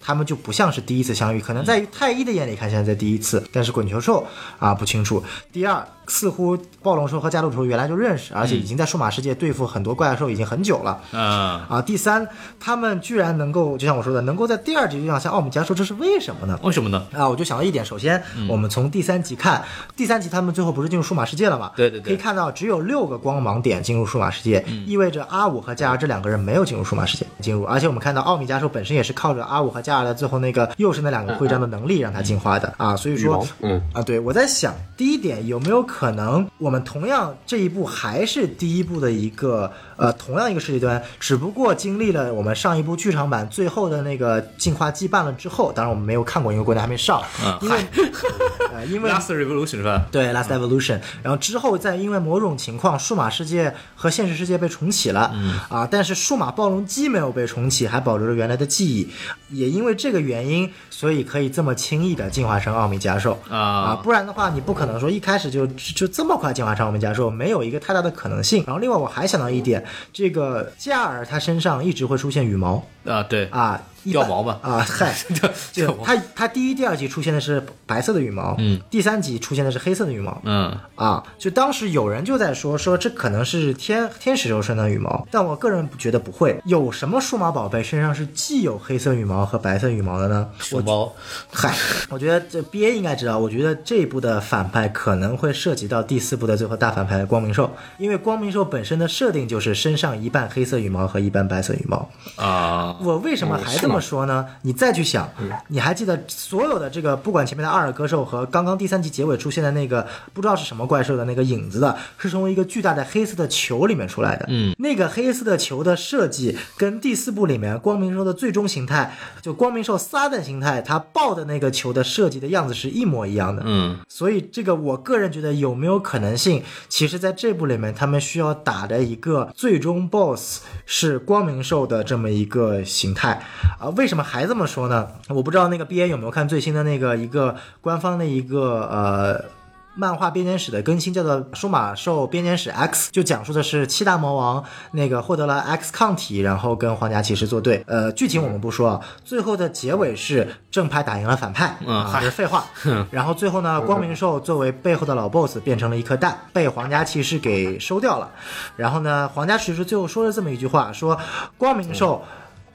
[0.00, 4.26] 他们就不像是第一次相遇，可能在于太一的眼里看现在第一次，但是滚球兽
[4.58, 5.22] 啊不清楚。
[5.52, 11.00] 第二，似乎暴龙兽和加鲁兽原来就认识，而且已经在数码世界对付很多怪兽已经很久了。
[11.12, 11.20] 嗯，
[11.68, 12.26] 啊，第三，
[12.58, 16.58] 他们居然能够，就像我说的，能够在第二集就像像奥米加兽，这是为什么呢？
[16.64, 17.06] 为什么呢？
[17.12, 19.62] 啊，我就想到一点，首先，我们从第三集看，
[19.94, 21.70] 第三集他们最后不是进入数码世界了吗？
[21.76, 39.70] 对对对可以看到只有六个光芒点进入数码世界，意味着阿五和加尔这两个人没有进入数码世界进入，而且我们看到奥米加兽本身也是靠着阿五和加尔的最后那个又是那两个徽章的能力让它进化的啊，所以说，嗯啊，对我在想，第一点有没有可可能我们同样这一步还是第一步的一个
[40.00, 47.78] 呃同样一个世界端，只不过经历了我们上一部剧场版最后的那个进化羁绊了之后，当然我们没有看过，因为国内还没上，嗯因为
[48.74, 50.06] 呃因为 Last Revolution 是吧？
[50.10, 55.32] 对，Last Evolution，然后之后再因为某种情况，数码世界和现实世界被重启了，
[55.68, 59.08] 啊，但是数码暴龙机没有被重启，还保留着原来的记忆，
[59.50, 68.64] 也因为这个原因，所以可以这么轻易的进化成奥米加兽啊啊，不然的话，你不可能说一开始就就这么快进化成奥米加兽，没有一个太大的可能性。
[68.66, 73.80] 然后另外我还想到一点，这个加尔他身上一直会出现羽毛啊，对，啊。
[74.04, 75.48] 掉毛嘛啊， 嗨， 就
[75.86, 86.60] 掉毛他他第一、第二集出现的是白色的羽毛，嗯，第三集出现的是黑色的羽毛，嗯，啊，就当时有人就在说说这可能是天天使兽身上的羽毛，但我个人觉得不会。
[86.64, 90.48] 有什么数码宝贝身上是既有黑色羽毛和白色羽毛的呢？
[90.60, 91.12] 熊猫
[91.50, 91.74] 嗨，
[92.10, 93.38] 我觉得这 B A 应该知道。
[93.38, 102.08] 我觉得这一部的反派可能会涉及到第四部的最后大反派光明兽，因为光明兽本身的设定就是身上一半黑色羽毛和一半白色羽毛。
[102.36, 105.28] 啊，我为什么还这么吗说呢，你再去想，
[105.68, 114.46] 你还记得所有的这个，不管前面的阿尔戈兽和刚刚第三集结尾出现的那个不知道是什么怪兽的那个影子的，是从一个巨大的黑色的球里面出来的。
[114.48, 123.62] 嗯，那个黑色的球的设计跟第四部里面光明兽的最终形态，就光明兽撒旦形态，它抱的那个球的设计的样子是一模一样的。
[123.64, 133.42] 嗯，所以这个我个人觉得有没有可能性，其实在这部里面他们需要打的一个最终 BOSS 是光明兽的这么一个形态
[133.80, 133.88] 啊？
[133.96, 135.08] 为什么还这么说呢？
[135.28, 139.60] 我不知道那个 BA 有没有看最新的那个一个官方的一个呃。
[139.96, 147.82] 漫画编年史的更新叫做《数码兽编年史 X》，就讲述的是七大魔王那个获得了 X 抗体，然后跟皇家骑士作对。
[147.88, 152.64] 呃，剧情我们不说，啊，最后的结尾是正派打赢了反派，嗯啊，这是废话。
[153.10, 158.30] 然后最后呢，光明兽作为背后的老 boss 变成了一颗蛋，被皇家骑士给收掉了。
[158.76, 161.18] 然后呢，皇家骑士最后说了这么一句话，说
[161.58, 162.22] 光明兽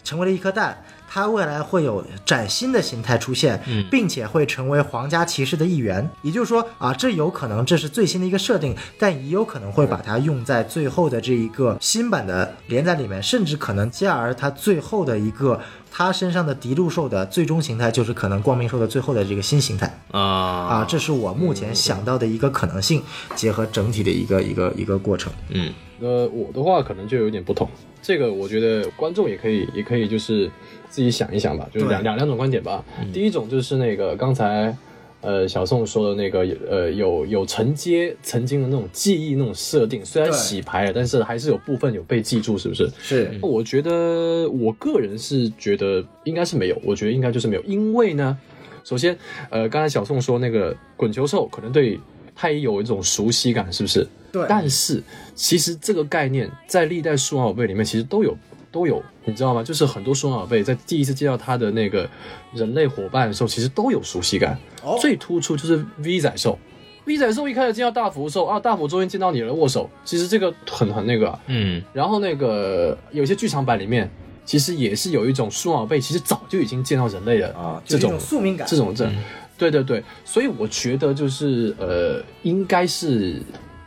[0.03, 0.84] 成为了一颗蛋。
[1.15, 3.57] 它未来会有崭新的形态出现，
[3.89, 6.11] 并且会成为皇家骑士的一员。
[6.21, 19.97] 也就是说啊，这有可能这是最新的一个设定，但也有可能会把它用在最后的这一个新版的连载里面，甚至可能继而他最后的一个他身上的迪路兽的最终形态，就是可能光明兽的最后的这个新形态。
[20.11, 20.19] 啊。
[20.19, 23.01] 啊，这是我目前想到的一个可能性，
[23.35, 25.31] 结合整体的一个一个一个过程。
[25.47, 25.73] 嗯。
[26.01, 27.69] 呃，我的话可能就有点不同，
[28.06, 30.48] 这个我觉得观众也可以，也可以就是
[30.90, 32.86] 自己想一想吧，就是两两两种观点吧。
[33.11, 34.77] 第一种就是那个刚才
[35.22, 42.88] 呃小宋说的那个呃有有承接曾经的那种记忆那种设定，虽然洗牌了，但是还是有部分有被记住，是不是？
[43.02, 48.38] 是我觉得我个人是觉得应该是没有，我觉得应该就是没有，因为呢，
[48.84, 49.18] 首先
[49.49, 51.99] 呃刚才小宋说那个滚球兽可能对
[52.36, 54.07] 太医有一种熟悉感，是不是？
[54.35, 55.01] 对但是
[55.33, 58.35] 其实这个概念在历代数码宝贝里面其实都有
[58.71, 59.63] 都有，你知道吗？
[59.63, 62.09] 就是很多数码宝贝在第一次见到它的那个
[62.53, 64.59] 人类伙伴的时候，其实都有熟悉感。
[64.83, 66.59] 哦最突出就是 V 仔兽。
[67.05, 69.89] V 仔兽一开始见到大福兽啊，大福终于见到你了，握手。
[70.03, 74.09] 其实这个很很那个啊、嗯然后那个有些剧场版里面，
[74.43, 78.67] 其实也是有一种数码宝贝，其实早就已经见到人类了啊，这种宿命感。
[78.67, 79.09] 这种这，
[79.57, 83.39] 对对对，所以我觉得就是呃，应该是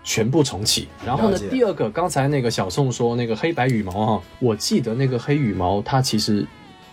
[0.08, 0.88] 全部重启。
[1.04, 6.46] 然后呢，第二个，刚才那个小宋说那个黑白羽毛哈，我记得那个黑羽毛它其实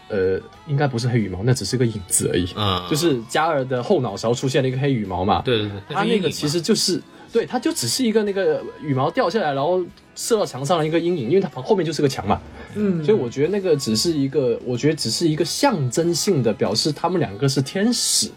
[0.10, 0.38] 呃
[0.68, 2.52] 应该不是黑羽毛，那只是个影子而已。
[2.56, 7.02] 啊，就是加尔的后脑勺出现了一个黑羽毛嘛，对对对，它那个其实就是
[7.32, 9.82] 对，它就只是一个那个羽毛掉下来，然后
[10.14, 12.42] 射到墙上的一个阴影，因为它后面就是个墙嘛，
[12.76, 18.30] 嗯，所以我觉得那个只是一个，我觉得只是一个象征性的表示他们两个是天使。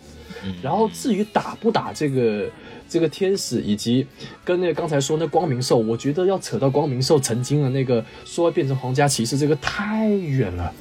[0.62, 2.48] 然后至于打不打这个
[2.89, 4.06] 这个天使，以及
[4.44, 10.73] 跟那个刚才说那光明兽，我觉得要扯到光明兽曾经的那个说变成皇家骑士，这个太远了。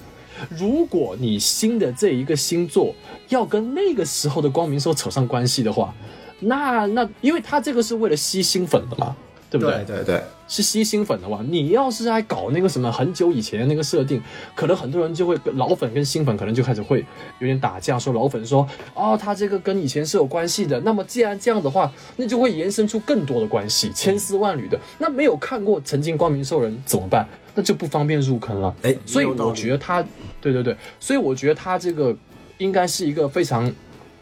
[0.50, 2.94] 如果你新的这一个星座
[3.30, 5.94] 要跟那个时候的光明兽扯上关系的话，
[6.40, 9.16] 那那因为他这个是为了吸新粉的嘛，
[9.50, 14.22] 对不对对对，是吸新粉的话，你要是还搞那个什么很久以前的那个设定，
[14.54, 17.06] 可能很多人就会老粉跟新粉可能就开始会
[17.40, 20.80] 有点打架，说老粉说哦，他这个跟以前是有关系的。
[20.82, 24.78] 那么既然这样的话，那就会延伸出更多的关系，千丝万缕的。
[24.98, 27.28] 那没有看过曾经光明兽人怎么办？
[27.56, 28.76] 那就不方便入坑了。
[28.84, 30.04] 哎所以我觉得他，
[30.42, 32.16] 对对对，所以我觉得他这个
[32.58, 33.72] 应该是一个非常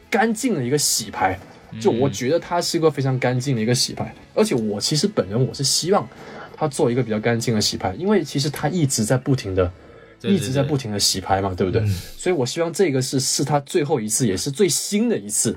[0.09, 1.39] 干净的一个洗牌。
[1.79, 6.07] 就我觉得它是一个非常干净的一个洗牌，而且我其实本人我是希望
[6.55, 9.71] 他做一个比较干净的洗牌，因为其实他一直在不停的。
[10.17, 11.85] 对对一直在不停的洗牌嘛，对不对？
[12.17, 15.55] 所以我希望这个是是他最后一次，也是最新的一次，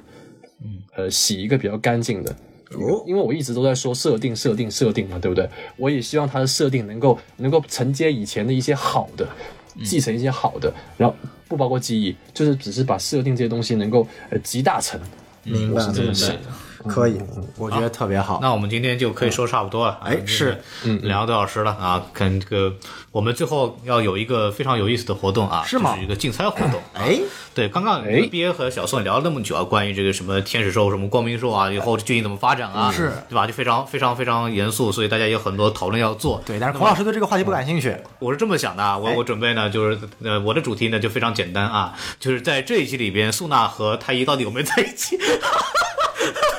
[0.61, 2.37] 嗯，呃，洗一个比较干净的。
[2.73, 5.49] 哦因为我一直都在说设定、设定、设定嘛，对不对？
[5.77, 9.27] 我也希望它的设定能够能够承接以前的一些好的，
[9.85, 11.17] 继承一些好的，然后
[11.47, 15.01] 不包括记忆，就是只是把设定这些东西能够呃集大成。
[15.51, 16.43] 明白是这么明想白，
[16.87, 17.21] 可以，
[17.57, 18.39] 我觉得特别好。
[18.41, 19.99] 那我们今天就可以说差不多了。
[20.05, 20.61] 哎是，
[21.03, 22.05] 两个多小时了啊。
[22.13, 22.75] 看这个，
[23.11, 26.81] 我们最后要有一个非常有意思的活动啊，是吗一个竞猜活动。
[26.95, 27.19] 哎，
[27.55, 33.47] 对，刚刚哎憋和小宋聊了那么久啊，关于这个什么天使兽、什么光明兽啊，以后剧情怎么发展啊，是对吧？
[33.47, 36.41] 就非常非常非常严肃，所以大家有很多讨论要做。
[36.47, 37.97] 对，但是孔老师对这个话题不感兴趣。
[38.19, 45.25] 我是这么想的啊，我我准备呢，就是呃，我的主题呢就非常简单啊，就是在这一集里边，素娜和太一到底有没有在一起哈
[45.59, 45.88] 哈？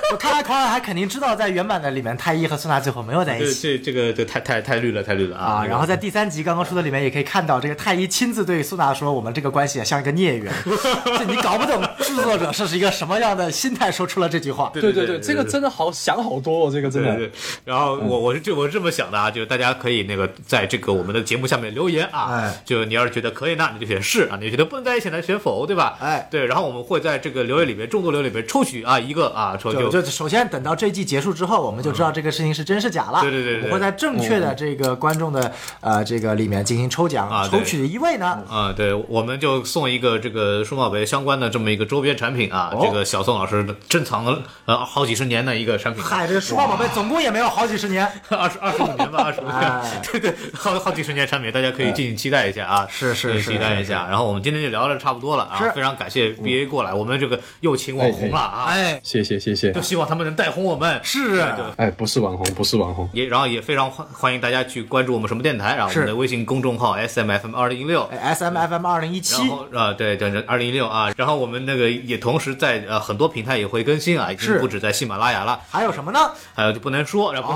[0.12, 3.78] 我看来狂人还肯定知道，在原版的里面，太一和苏娜最后没有在一起。
[3.78, 5.60] 这这个这太太太绿了，太绿了啊！
[5.60, 10.52] 啊，然后在第三集刚刚出的里面也可以看到，这个太一亲自对苏娜说：“我们这个关系啊像一个孽缘。
[11.18, 14.72] ”这你搞不懂制作者是一个什么样的心态说出了这句话。
[14.74, 17.16] 对对对，这个真的好想好多哦，这个真的。
[17.16, 17.32] 对对，
[17.66, 25.98] 然后我我是这我是这么想的啊，就是大家可以那个在这个我们的节目下面留言啊，哎就你要是觉得可以呢，你就选是啊；你觉得不能在一起呢，选否，对吧？
[26.02, 33.22] 哎对，然后我们会在这个留言里面众多留言里面抽取啊一个啊，抽就首先等到这季结束之后，我们就知道这个事情是真是假了。
[33.22, 35.52] 对对对对我们会在正确的这个观众的
[35.82, 46.04] 呃这个里面进行抽奖，啊抽取的一位呢，啊，对，我们就送一个这个数码宝贝相关的这么一个周边产品啊，哦这个小宋老师珍藏了呃好几十年的一个产品。
[46.04, 48.10] 嗨，这个数码宝贝总共也没有好几十年。
[48.30, 54.08] 二十二十五年吧，二十五年哎， 对对，好好几十年产品，大家可以敬请期待一下啊，是是是是期待一下。
[54.08, 59.82] 然后我们今天就聊的差不多了啊，非常感谢 BA 过来，我们这个又请网红了啊，哎，谢谢谢谢就。
[59.90, 61.00] 希望他们能带红我们。
[61.04, 61.42] 是
[61.76, 63.10] 哎，不是网红，不是网红。
[63.12, 68.04] 也然后也非常欢欢迎大家去关注我们什么电台，然后我们的微信公众号 S M F M 二零一六。
[68.12, 76.20] 哎 S M F M 二零一然七，后啊，对对对，二零一六啊，然后我们那个也同时在呃很多平台也会更新啊，已经不止在喜马拉雅了，还有什么呢？
[76.54, 77.52] 还有就不能说，然后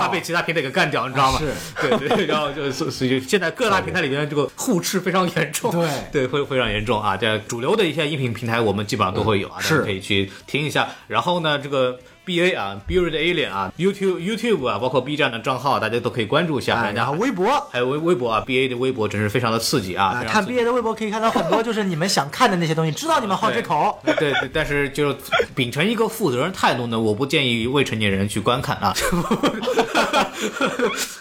[0.00, 1.38] 怕被其他平台给干掉，你知道吗？
[1.38, 7.14] 是，对对，然后就是所以现在各大平台里面这个互斥非常严重，对 对，会非常严重啊。
[7.14, 10.88] 这主流的一些音频平台我们基本上都会有啊，大是家可以去听一下。
[11.06, 11.73] 然后呢，这个。
[11.74, 16.76] 个 B A 啊，Build Alien 啊，YouTube YouTube 啊，包括 B 站的账号，大家都可以关注一下。
[16.80, 17.44] 哎，然后微博。
[17.70, 20.06] 还有微微博啊，B A 的微博真是非常的刺激啊！
[20.06, 23.98] 啊，看 B A 的微博可以看到很多，就是你们想看的那些东西，知道你们好这口。
[24.04, 25.16] 对对，但是就是
[25.54, 28.94] 秉承一个负责任态度呢，我不建议未成年人去观看啊。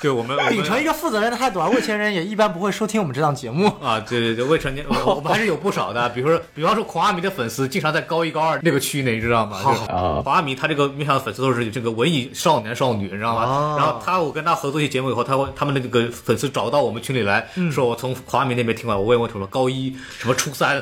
[0.02, 3.68] 对我们，我们秉承一个负责任的态度啊，未成年人也一般不会收听我们这档节目。
[3.82, 9.62] 啊，对对对，未成年，我我们还是有不少的，比如说，比方说狂阿米的粉丝经常在高一高二那个区内，你知道吗？
[9.64, 13.44] 就是啊狂阿米他这个面向的粉丝都是这个文艺少年少女，你知道吗？
[13.46, 20.76] 哦然后他我跟他合作一些节目以后，他会他们的那个粉丝找到我们群里来，说我从华米那边听完，我问我什么高一什么初三，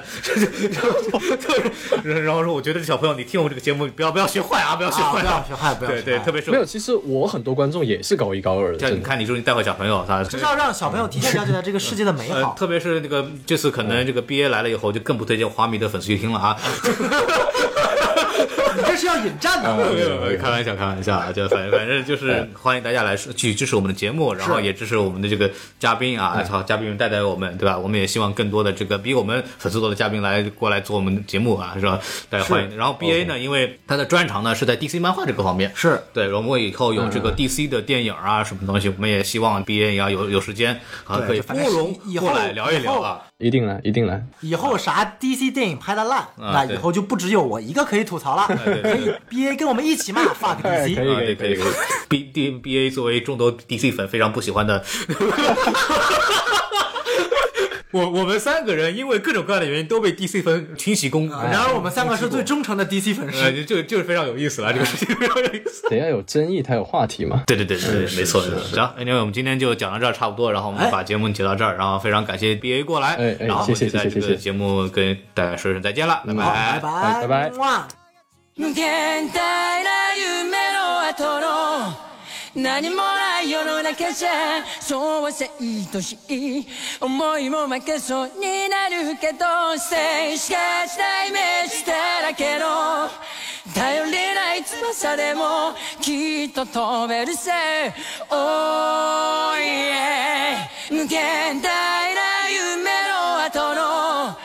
[2.03, 8.79] 然 后然后说我觉得这小朋友你听我这个节目不要不要学坏啊，不要学啊，坏不要学坏，不要对对，学坏特别是没有，其实我很多观众也是高一高二的。
[8.79, 12.55] 像你看，你说你带坏小朋友，他就是要让小朋友提前了解到这个世界的美 呃，好。
[12.57, 16.57] 特别是那个这次可能这个 BA 来了以后，就更不推荐华迷的粉丝去听了啊。
[18.77, 19.69] 你这是要引战的。
[19.71, 25.49] 呃 开玩笑，开玩笑啊， 就反反正就是欢迎大家来去支持我们的节目，然后也支持我们的这个
[25.79, 27.77] 嘉宾啊，好，嘉宾们带带我们，对吧？
[27.77, 31.99] 我们也希望更多的这个比我们粉丝多的嘉宾来过来做我们的节目啊，是吧？
[32.29, 32.77] 大家欢迎。
[32.77, 43.21] 然后 BA 呢，因为他的专长呢是在 DC 漫画这个方面，是对，然后我们以后有这个 DC 的电影啊什么东西，我们也希望 BA 也要有有时间啊可以对就反正拨容过来聊一聊啊。
[43.41, 44.23] 一定来，一定来。
[44.41, 50.87] 以后啥 DC 电影拍的烂，那以后就不只有我一个可以吐槽了，可以 BA 跟我们一起骂 fuck DC。
[50.89, 51.73] 以可以，可以可以。
[52.07, 54.83] B D B A 作为众多 DC 粉非常不喜欢的，
[57.92, 63.64] 我我们三个人因为各种各样的原因都被 DC 粉群起攻，然而我们三个是最忠诚的 DC 粉呃，丝。
[63.64, 65.88] 就就是非常有意思了， 这个事情非常有意思。
[65.88, 67.42] 得要有争议才有话题嘛。
[67.46, 68.42] 对对对对对，没错。
[68.42, 77.20] 行，因为我们今天就讲到这儿差不多，然后我们哎把节目截到这儿，然后非常感谢 B A 过来，哎哎然后我们谢谢就在这个谢谢谢谢节目跟大家说声再见了，拜好，拜拜。
[77.20, 77.88] 拜拜拜哇
[78.58, 82.09] 無限大な夢の後の
[82.53, 84.29] 何もない世の中じゃ
[84.81, 86.67] そうはせいとしい
[86.99, 89.95] 思いも負けそうになるけど静
[90.33, 93.07] 止化したイメージだらけの
[93.73, 97.51] 頼りない翼でもきっと飛べるぜ。
[98.29, 104.37] Oh yeah 無限大な夢の後の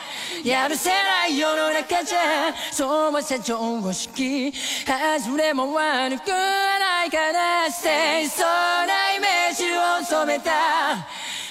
[0.47, 4.53] やるせない世の中じゃそうせ常識
[4.85, 11.05] 外れも悪くないから清楚なイメージを染めた。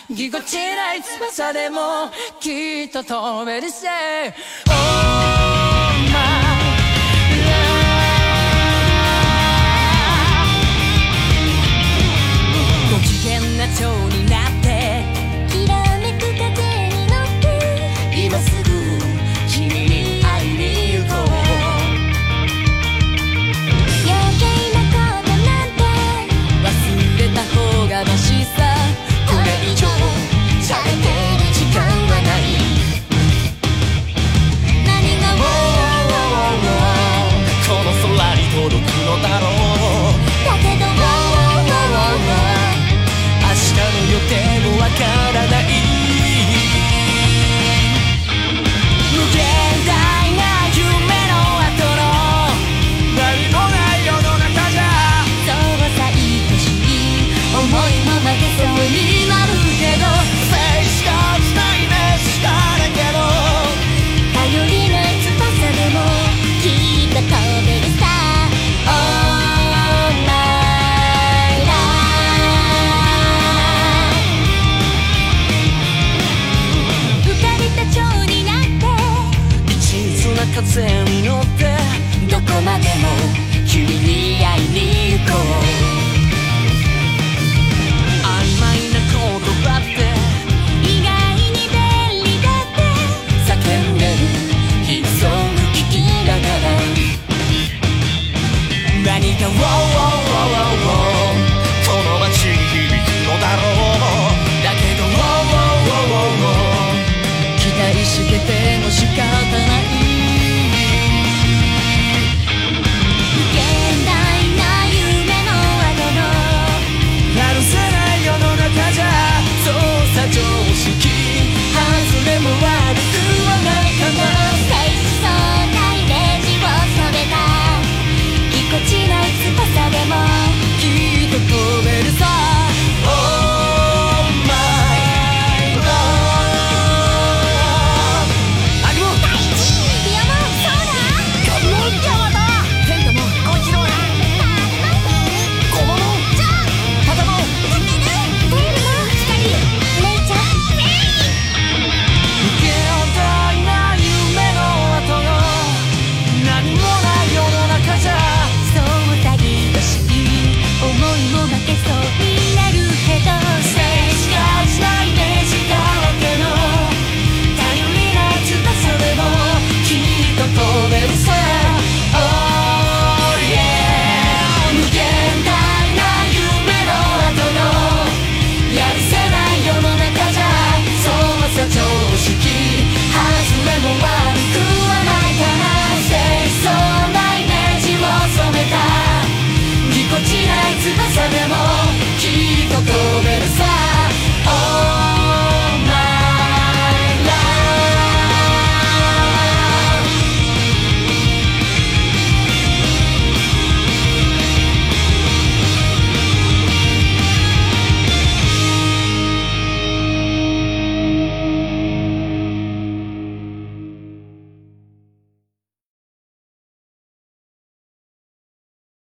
[0.08, 2.10] ぎこちない翼でも
[2.40, 3.86] きっと飛べるせ
[4.68, 5.65] Oh!